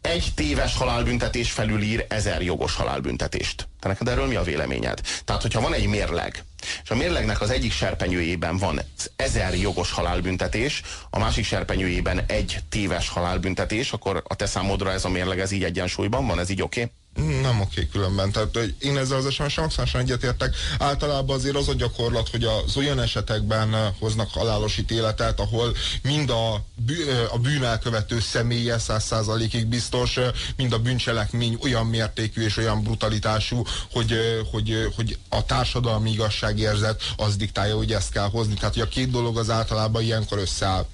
[0.00, 3.68] Egy téves halálbüntetés felülír ezer jogos halálbüntetést.
[3.80, 5.00] Te neked erről mi a véleményed?
[5.24, 6.44] Tehát, hogyha van egy mérleg,
[6.82, 8.80] és a mérlegnek az egyik serpenyőjében van
[9.16, 15.08] ezer jogos halálbüntetés, a másik serpenyőjében egy téves halálbüntetés, akkor a te számodra ez a
[15.08, 16.80] mérleg ez így egyensúlyban van, ez így oké?
[16.80, 16.92] Okay?
[17.18, 18.32] Nem oké különben.
[18.32, 20.54] Tehát én ezzel az sms maximálisan egyetértek.
[20.78, 26.30] Általában azért az a gyakorlat, hogy az olyan esetekben eh, hoznak halálos ítéletet, ahol mind
[26.30, 32.44] a, eh, a bűn elkövető személye száz százalékig biztos, eh, mind a bűncselekmény olyan mértékű
[32.44, 34.12] és olyan brutalitású, hogy,
[34.50, 38.54] hogy, hogy a társadalmi igazságérzet az diktálja, hogy ezt kell hozni.
[38.54, 40.86] Tehát, hogy a két dolog az általában ilyenkor összeáll.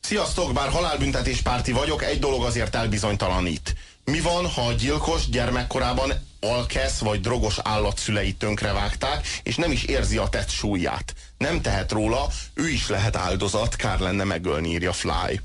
[0.00, 3.74] Sziasztok, bár halálbüntetés párti vagyok, egy dolog azért elbizonytalanít
[4.06, 10.16] mi van, ha a gyilkos gyermekkorában alkesz vagy drogos állatszüleit tönkrevágták, és nem is érzi
[10.16, 11.14] a tett súlyát.
[11.38, 15.40] Nem tehet róla, ő is lehet áldozat, kár lenne megölni, írja Fly.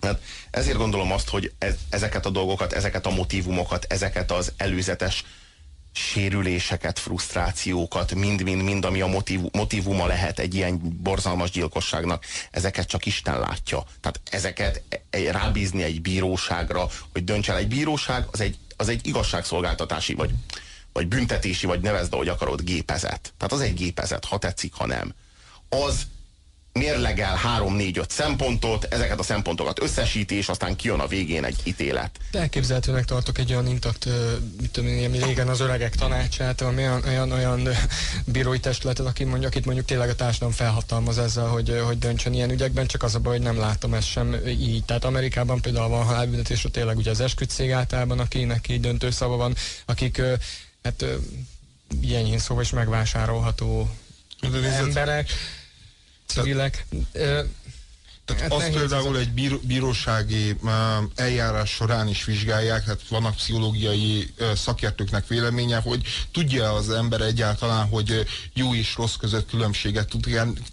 [0.00, 5.24] Hát ezért gondolom azt, hogy ez, ezeket a dolgokat, ezeket a motivumokat, ezeket az előzetes
[5.92, 13.38] sérüléseket, frusztrációkat, mind-mind-mind, ami a motiv, motivuma lehet egy ilyen borzalmas gyilkosságnak, ezeket csak Isten
[13.38, 13.84] látja.
[14.00, 18.88] Tehát ezeket e, e, rábízni egy bíróságra, hogy dönts el egy bíróság, az egy, az
[18.88, 20.30] egy igazságszolgáltatási, vagy,
[20.92, 23.32] vagy büntetési, vagy nevezd, ahogy akarod, gépezet.
[23.36, 25.14] Tehát az egy gépezet, ha tetszik, ha nem.
[25.68, 26.06] Az
[26.72, 32.18] mérlegel 3-4-5 szempontot, ezeket a szempontokat összesíti, és aztán kijön a végén egy ítélet.
[32.30, 34.08] De elképzelhetőnek tartok egy olyan intakt,
[34.60, 37.68] mit tudom én, régen az öregek tanácsát, ami olyan, olyan, olyan
[38.24, 42.50] bírói testületet, aki mondja, akit mondjuk tényleg a társadalom felhatalmaz ezzel, hogy, hogy döntsön ilyen
[42.50, 44.84] ügyekben, csak az a baj, hogy nem látom ezt sem így.
[44.84, 49.54] Tehát Amerikában például van halálbüntetés, tényleg ugye az esküdtszég általában, akinek így döntő szava van,
[49.86, 50.22] akik
[50.82, 51.04] hát
[52.00, 53.90] ilyen szóval is megvásárolható
[54.78, 55.30] emberek
[56.30, 56.86] civilek.
[58.34, 60.56] Tehát hát azt például egy bíró, bírósági
[61.14, 66.02] eljárás során is vizsgálják, tehát vannak pszichológiai szakértőknek véleménye, hogy
[66.32, 70.26] tudja az ember egyáltalán, hogy jó és rossz között különbséget tud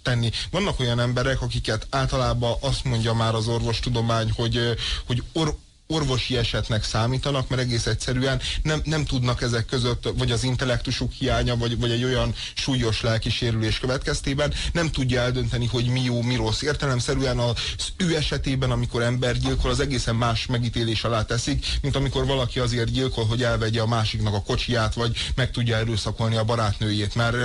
[0.03, 0.32] tenni.
[0.51, 6.83] Vannak olyan emberek, akiket általában azt mondja már az orvostudomány, hogy, hogy or, orvosi esetnek
[6.83, 11.91] számítanak, mert egész egyszerűen nem, nem tudnak ezek között, vagy az intellektusuk hiánya, vagy, vagy
[11.91, 16.61] egy olyan súlyos lelkisérülés következtében nem tudja eldönteni, hogy mi jó, mi rossz.
[16.61, 17.55] Értelemszerűen az
[17.97, 22.91] ő esetében, amikor ember gyilkol, az egészen más megítélés alá teszik, mint amikor valaki azért
[22.91, 27.38] gyilkol, hogy elvegye a másiknak a kocsiját, vagy meg tudja erőszakolni a barátnőjét, mert,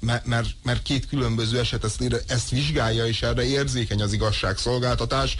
[0.00, 5.36] mert, mert, mert két különböző eset ezt, ezt vizsgálja, és erre érzékeny az igazságszolgáltatás,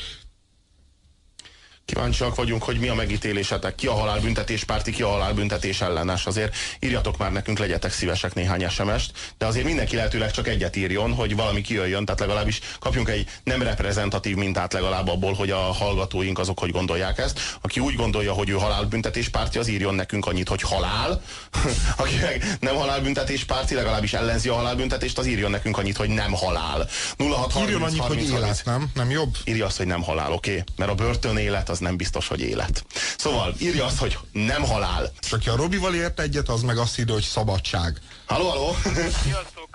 [1.91, 6.27] Kíváncsiak vagyunk, hogy mi a megítélésetek, ki a halálbüntetés párti, ki a halálbüntetés ellenes.
[6.27, 11.13] Azért írjatok már nekünk, legyetek szívesek néhány SMS-t, de azért mindenki lehetőleg csak egyet írjon,
[11.13, 16.39] hogy valami kijöjjön, tehát legalábbis kapjunk egy nem reprezentatív mintát legalább abból, hogy a hallgatóink
[16.39, 17.41] azok hogy gondolják ezt.
[17.61, 21.23] Aki úgy gondolja, hogy ő halálbüntetés párti, az írjon nekünk annyit, hogy halál.
[21.97, 26.33] Aki meg nem halálbüntetés párti, legalábbis ellenzi a halálbüntetést, az írjon nekünk annyit, hogy nem
[26.33, 26.89] halál.
[27.19, 28.91] 06 írjon annyit, 30, hogy élet, nem?
[28.95, 29.37] Nem jobb?
[29.45, 30.51] Írja azt, hogy nem halál, oké?
[30.51, 30.65] Okay?
[30.77, 32.85] Mert a börtön élet az nem biztos, hogy élet.
[33.19, 35.13] Szóval írja azt, hogy nem halál.
[35.23, 37.99] És aki a Robival ért egyet, az meg azt írja, hogy szabadság.
[38.27, 38.77] Halló, halló!
[39.25, 39.71] Sziasztok!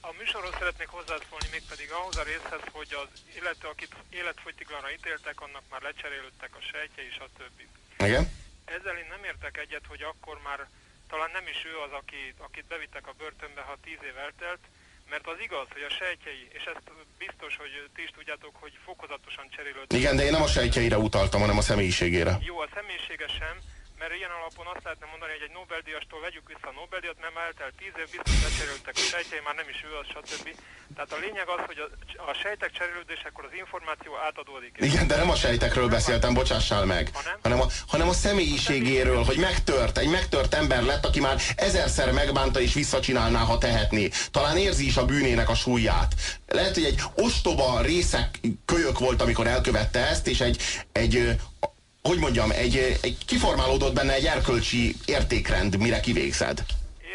[0.00, 5.64] A műsorhoz szeretnék hozzászólni mégpedig ahhoz a részhez, hogy az illető, akit életfogytiglanra ítéltek, annak
[5.72, 7.58] már lecserélődtek a sejtjei, stb.
[8.08, 8.24] Igen?
[8.76, 10.60] Ezzel én nem értek egyet, hogy akkor már
[11.12, 14.62] talán nem is ő az, aki, akit bevittek a börtönbe, ha tíz év eltelt,
[15.10, 16.86] mert az igaz, hogy a sejtjei, és ezt
[17.18, 19.98] biztos, hogy ti is tudjátok, hogy fokozatosan cserélődnek.
[20.00, 22.32] Igen, de én nem a sejtjeire utaltam, hanem a személyiségére.
[22.40, 23.56] Jó, a személyisége sem,
[24.00, 27.46] mert ilyen alapon azt lehetne mondani, hogy egy Nobel-díjastól vegyük vissza a Nobel-díjat, mert már
[27.50, 30.46] eltelt tíz év, biztos lecseréltek a sejtjei, már nem is ő az, stb.
[30.96, 31.86] Tehát a lényeg az, hogy a,
[32.30, 34.72] a sejtek cserélődésekor az információ átadódik.
[34.88, 39.38] Igen, de nem a sejtekről beszéltem, bocsássál meg, hanem, hanem, a, hanem a személyiségéről, hogy
[39.48, 44.04] megtört, egy megtört ember lett, aki már ezerszer megbánta és visszacsinálná, ha tehetné.
[44.30, 46.14] Talán érzi is a bűnének a súlyát.
[46.46, 51.36] Lehet, hogy egy ostoba részek kölyök volt, amikor elkövette ezt, és egy, egy
[52.06, 56.64] hogy mondjam, egy, egy kiformálódott benne egy erkölcsi értékrend, mire kivégzed.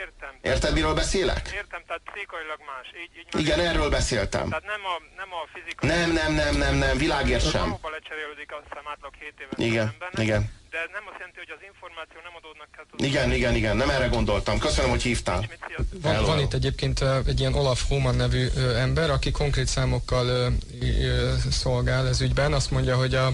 [0.01, 1.49] Értem, Érted, miről beszélek?
[1.53, 2.87] Értem, tehát pszichailag más.
[3.03, 4.49] Így, így Igen, erről beszéltem.
[4.49, 5.89] Tehát nem a, nem a fizikai...
[5.89, 7.61] Nem, nem, nem, nem, nem, világért sem.
[7.61, 10.41] Valóban lecserélődik azt hiszem átlag 7 éven Igen, embernek, igen.
[10.71, 13.77] De ez nem azt jelenti, hogy az információ nem adódnak hát az Igen, igen, igen,
[13.77, 14.59] nem erre gondoltam.
[14.59, 15.39] Köszönöm, hogy hívtál.
[16.01, 18.47] Van, Hello, van itt egyébként egy ilyen Olaf Homan nevű
[18.85, 20.53] ember, aki konkrét számokkal
[21.49, 22.53] szolgál ez ügyben.
[22.53, 23.31] Azt mondja, hogy a,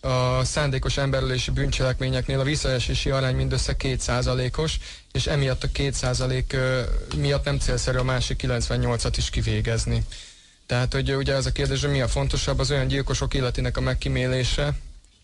[0.00, 4.78] a szándékos emberölési bűncselekményeknél a visszaesési arány mindössze 2%-os,
[5.12, 6.82] és emiatt a 2% ö,
[7.16, 10.04] miatt nem célszerű a másik 98-at is kivégezni.
[10.66, 13.80] Tehát, hogy ugye ez a kérdés, hogy mi a fontosabb, az olyan gyilkosok életének a
[13.80, 14.78] megkímélése,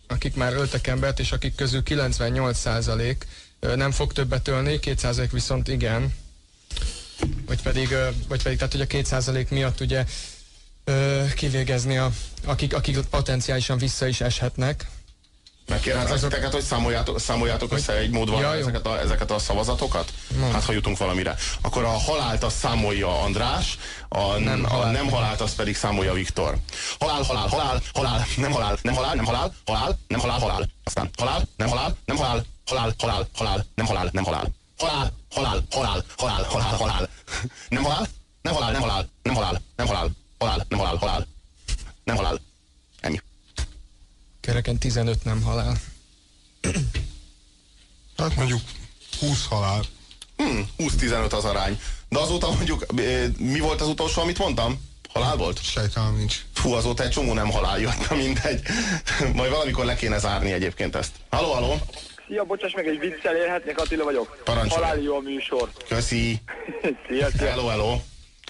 [0.06, 3.16] akik már öltek embert, és akik közül 98%
[3.60, 6.14] ö, nem fog többet ölni, 2% viszont igen.
[7.46, 7.88] Vagy pedig,
[8.28, 10.04] vagy pedig tehát, hogy a 2% miatt ugye
[10.84, 12.10] ö, kivégezni, a,
[12.44, 14.86] akik, akik potenciálisan vissza is eshetnek.
[15.66, 20.12] Megkérhetlek Azok- titeket, hogy számoljátok, számoljátok össze egy módban Ja, ezeket, a, ezeket a szavazatokat?
[20.38, 20.52] Nem.
[20.52, 21.36] Hát, ha jutunk valamire.
[21.60, 23.78] Akkor a halált azt számolja András,
[24.08, 24.92] a nem, Nem a halált.
[24.92, 26.56] nem halált azt pedig számolja Viktor.
[26.98, 30.68] Halál, halál, halál, halál, nem halál, nem halál, nem halál, halál, nem halál, halál.
[30.84, 34.52] Aztán halál, nem halál, nem halál, halál, halál, halál, nem halál, nem halál.
[34.78, 37.08] Halál, halál, halál, halál, halál, halál.
[37.68, 38.08] Nem halál,
[38.42, 40.10] nem halál, nem halál, nem halál, nem halál,
[40.42, 41.26] halál, nem halál, halál.
[42.04, 42.40] Nem halál.
[43.00, 43.20] Ennyi.
[44.40, 45.76] Kereken 15 nem halál.
[48.16, 48.60] Hát mondjuk
[49.20, 49.82] 20 halál.
[50.36, 51.80] Hmm, 20-15 az arány.
[52.08, 54.80] De azóta mondjuk, eh, mi volt az utolsó, amit mondtam?
[55.12, 55.62] Halál volt?
[55.62, 56.44] Sejtelem nincs.
[56.54, 58.60] Fú, azóta egy csomó nem halál jött, na mindegy.
[59.34, 61.12] Majd valamikor le kéne zárni egyébként ezt.
[61.30, 61.80] Halló, halló,
[62.28, 64.42] Szia, bocsáss meg, egy viccel élhetnék, Attila vagyok.
[64.44, 64.82] Parancsolj.
[64.82, 65.70] Haláli jó a műsor.
[65.88, 66.40] köszi.
[67.08, 67.48] szia, szia.
[67.48, 68.00] Hello, hello.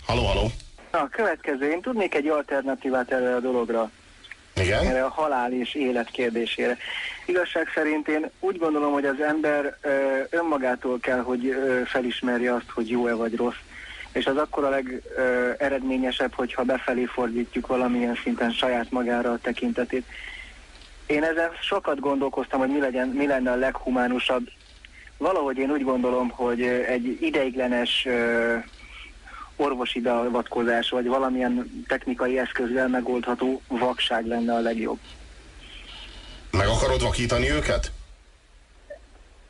[0.04, 0.52] Halló, halló.
[0.92, 1.70] Na, következő.
[1.70, 3.90] Én tudnék egy alternatívát erre a dologra,
[4.54, 4.86] Igen?
[4.86, 6.76] erre a halál és élet kérdésére.
[7.26, 12.70] Igazság szerint én úgy gondolom, hogy az ember ö, önmagától kell, hogy ö, felismerje azt,
[12.70, 13.60] hogy jó-e vagy rossz.
[14.12, 20.04] És az akkor a legeredményesebb, hogyha befelé fordítjuk valamilyen szinten saját magára a tekintetét.
[21.06, 24.48] Én ezen sokat gondolkoztam, hogy mi, legyen, mi lenne a leghumánusabb.
[25.16, 28.56] Valahogy én úgy gondolom, hogy egy ideiglenes ö,
[29.62, 34.98] orvosi beavatkozás, vagy valamilyen technikai eszközzel megoldható vakság lenne a legjobb.
[36.50, 37.92] Meg akarod vakítani őket?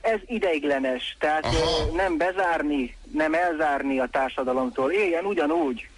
[0.00, 1.92] Ez ideiglenes, tehát Aha.
[1.94, 5.88] nem bezárni, nem elzárni a társadalomtól, éljen ugyanúgy.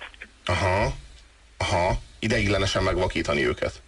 [0.45, 0.93] Aha.
[1.59, 1.93] Aha.
[2.19, 3.83] Ideiglenesen megvakítani őket.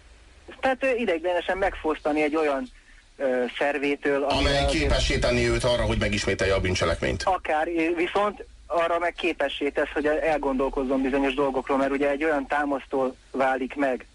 [0.59, 2.69] Tehát ideiglenesen megfosztani egy olyan
[3.17, 7.23] ö, szervétől, Amely képessé tenni őt arra, hogy megismételje a bűncselekményt.
[7.23, 13.15] akár, viszont arra meg képessé tesz, hogy elgondolkozzon bizonyos dolgokról, mert ugye egy olyan támasztól
[13.31, 14.05] válik meg,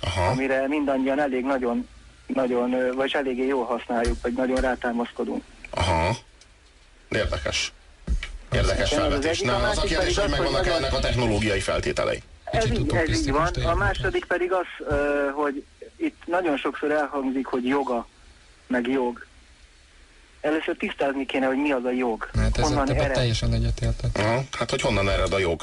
[0.00, 0.30] Aha.
[0.30, 1.88] amire mindannyian elég nagyon,
[2.26, 5.42] nagyon, vagy eléggé jól használjuk, vagy nagyon rátámaszkodunk.
[5.70, 6.16] Aha.
[7.08, 7.72] Érdekes.
[8.52, 9.30] Érdekes az felvetés.
[9.38, 12.22] egyik, Nem, a az a kérdés, hogy az, megvannak ennek a technológiai feltételei.
[12.44, 13.46] Ez így, ez így van.
[13.64, 14.66] A második pedig az,
[15.34, 15.64] hogy
[15.96, 18.06] itt nagyon sokszor elhangzik, hogy joga,
[18.66, 19.26] meg jog.
[20.40, 22.30] Először tisztázni kéne, hogy mi az a jog.
[22.34, 23.12] Hát ezzel Honnan ered.
[23.12, 24.10] teljesen egyetértek.
[24.14, 24.42] Aha.
[24.58, 25.62] Hát, hogy honnan ered a jog?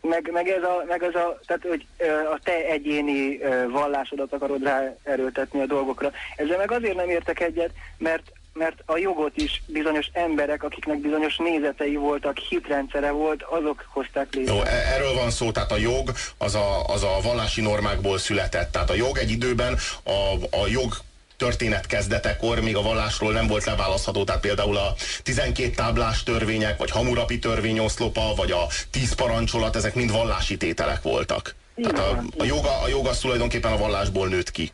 [0.00, 1.86] Meg, meg, ez a, meg ez a, tehát, hogy
[2.34, 3.38] a te egyéni
[3.72, 6.10] vallásodat akarod rá erőltetni a dolgokra.
[6.36, 8.22] Ezzel meg azért nem értek egyet, mert
[8.56, 14.54] mert a jogot is bizonyos emberek, akiknek bizonyos nézetei voltak, hitrendszere volt, azok hozták létre.
[14.54, 18.72] Jó, e- erről van szó, tehát a jog az a, az a vallási normákból született.
[18.72, 20.92] Tehát a jog egy időben a, a jog
[21.36, 26.90] történet kezdetekor még a vallásról nem volt leválasztható, tehát például a 12 táblás törvények, vagy
[26.90, 31.54] Hamurapi törvényoszlopa, vagy a 10 parancsolat, ezek mind vallási tételek voltak.
[31.74, 34.70] Így Tehát a, van, a, így joga, a jog az tulajdonképpen a vallásból nőtt ki.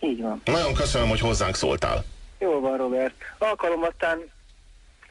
[0.00, 0.42] Így van.
[0.44, 2.04] Nagyon köszönöm, hogy hozzánk szóltál.
[2.38, 3.14] Jól van, Robert.
[3.38, 4.18] Alkalomattán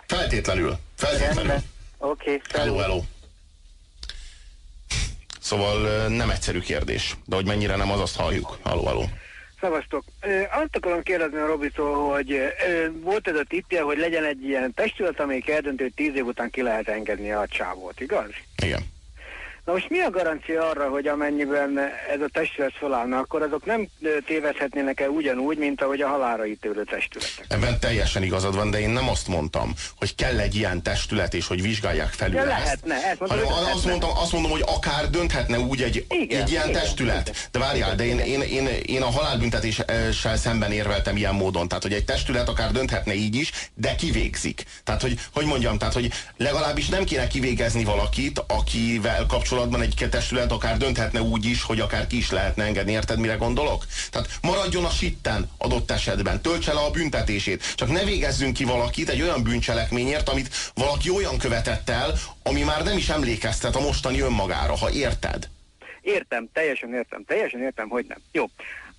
[0.08, 0.78] Feltétlenül.
[0.96, 1.52] Feltétlenül.
[1.98, 3.02] Oké, okay, Hello, hello.
[5.40, 8.58] Szóval nem egyszerű kérdés, de hogy mennyire nem, az azt halljuk.
[8.64, 9.10] Halló, halló.
[9.62, 10.04] Szevasztok.
[10.22, 12.40] Ö, Azt akarom kérdezni a Robitól, hogy
[13.02, 16.50] volt ez a tippje, hogy legyen egy ilyen testület, amelyik eldöntő, hogy tíz év után
[16.50, 18.30] ki lehet engedni a csávót, igaz?
[18.64, 18.82] Igen.
[19.66, 21.78] Na most mi a garancia arra, hogy amennyiben
[22.14, 23.88] ez a testület felállna, akkor azok nem
[24.26, 27.46] tévedhetnének el ugyanúgy, mint ahogy a halára ítélő testületek?
[27.48, 31.48] Ebben teljesen igazad van, de én nem azt mondtam, hogy kell egy ilyen testület, és
[31.48, 32.48] hogy vizsgálják felül ezt.
[32.48, 33.90] lehetne, ezt mondom, hanem hogy azt, lehetne.
[33.90, 37.28] mondtam, azt mondom, hogy akár dönthetne úgy egy, Igen, egy ilyen igen, testület.
[37.30, 37.42] igen.
[37.52, 41.68] De várjál, de én, én, én, én a halálbüntetéssel szemben érveltem ilyen módon.
[41.68, 44.64] Tehát, hogy egy testület akár dönthetne így is, de kivégzik.
[44.84, 50.10] Tehát, hogy, hogy mondjam, tehát, hogy legalábbis nem kéne kivégezni valakit, akivel kapcsolatban kapcsolatban egy
[50.10, 52.92] testület akár dönthetne úgy is, hogy akár ki is lehetne engedni.
[52.92, 53.86] Érted, mire gondolok?
[54.12, 57.76] Tehát maradjon a sitten adott esetben, töltse le a büntetését.
[57.76, 62.14] Csak ne végezzünk ki valakit egy olyan bűncselekményért, amit valaki olyan követett el,
[62.44, 65.50] ami már nem is emlékeztet a mostani önmagára, ha érted.
[66.02, 68.18] Értem, teljesen értem, teljesen értem, hogy nem.
[68.32, 68.46] Jó.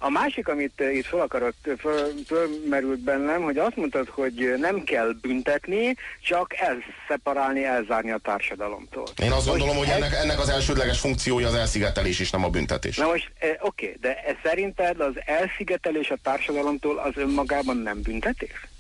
[0.05, 4.85] A másik, amit uh, itt fel akarok, föl, fölmerült bennem, hogy azt mondtad, hogy nem
[4.85, 9.07] kell büntetni, csak elszeparálni, elzárni a társadalomtól.
[9.23, 12.97] Én azt gondolom, hogy ennek, ennek az elsődleges funkciója az elszigetelés is, nem a büntetés.
[12.97, 18.72] Na most, eh, oké, de ez szerinted az elszigetelés a társadalomtól az önmagában nem büntetés?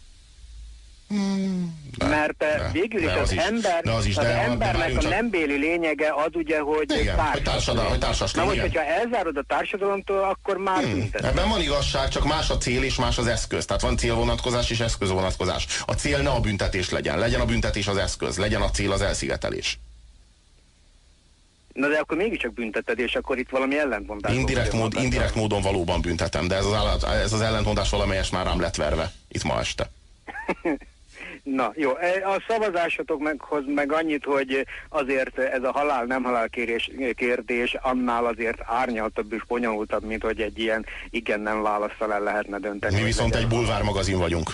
[1.98, 4.30] Mert eh, de, végül is de az, az is, ember, de az is, az de-
[4.32, 5.10] de embernek várjunk a csak.
[5.10, 9.36] nembéli lényege az ugye, hogy Igen, társas hogy társadalom- hogy társas Na most, hogyha elzárod
[9.36, 10.92] a társadalomtól, akkor már hmm.
[10.92, 11.28] büntetés.
[11.28, 13.64] Ebben van igazság, csak más a cél és más az eszköz.
[13.64, 15.66] Tehát van célvonatkozás és eszközvonatkozás.
[15.86, 17.18] A cél ne a büntetés legyen.
[17.18, 18.38] Legyen a büntetés az eszköz.
[18.38, 19.78] Legyen a cél az elszigetelés.
[21.72, 24.34] Na de akkor mégiscsak bünteted, és akkor itt valami ellentmondás.
[24.34, 28.44] Indirekt, mód, indirekt módon valóban büntetem, de ez az, állat- ez az ellentmondás valamelyes már
[28.46, 29.90] rám lett verve itt ma este.
[31.42, 36.48] Na jó, e, a szavazásotokhoz meg, meg annyit, hogy azért ez a halál nem halál
[36.48, 42.58] kérés, kérdés annál azért árnyaltabb és bonyolultabb, mint hogy egy ilyen igen-nem választal el lehetne
[42.58, 42.94] dönteni.
[42.94, 44.50] Mi viszont egy bulvár magazin vagyunk.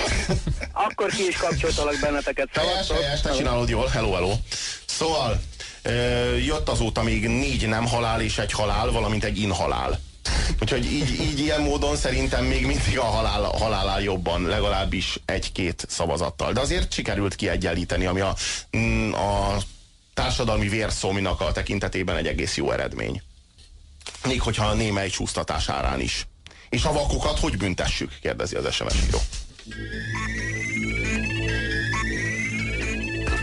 [0.86, 2.48] Akkor ki is kapcsoltalak benneteket.
[2.52, 3.86] Helyes, helyes, te csinálod jól.
[3.86, 4.32] Hello, hello.
[4.86, 5.40] Szóval,
[6.44, 10.00] jött azóta még négy nem halál és egy halál, valamint egy inhalál.
[10.60, 15.18] Úgyhogy így, így ilyen módon szerintem még mindig a halál, a halál áll jobban, legalábbis
[15.24, 16.52] egy-két szavazattal.
[16.52, 18.36] De azért sikerült kiegyenlíteni, ami a,
[18.76, 19.56] mm, a
[20.14, 23.22] társadalmi vérszóminak a tekintetében egy egész jó eredmény.
[24.26, 26.26] Még hogyha a némely csúsztatás árán is.
[26.68, 28.18] És a vakokat hogy büntessük?
[28.20, 29.18] kérdezi az SMS író.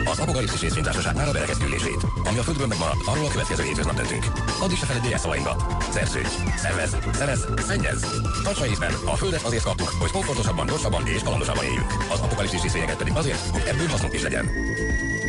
[0.05, 2.05] Az Apokalipszis részvénytársaság már a berekeztülését.
[2.23, 4.25] Ami a földből megmaradt, arról a következő hétköznap döntünk.
[4.61, 5.63] Addig se feledje szavainkat.
[5.91, 6.27] Szerződj,
[6.57, 8.05] szervez, szerez, szennyez.
[8.43, 11.91] Tartsa észben, a földet azért kaptuk, hogy komfortosabban, gyorsabban és kalandosabban éljünk.
[12.11, 14.49] Az apokalipszis részvényeket pedig azért, hogy ebből hasznunk is legyen.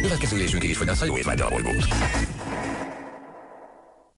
[0.03, 1.85] Következő ülésünk is fogyaszt a jó étvágyal bolygót.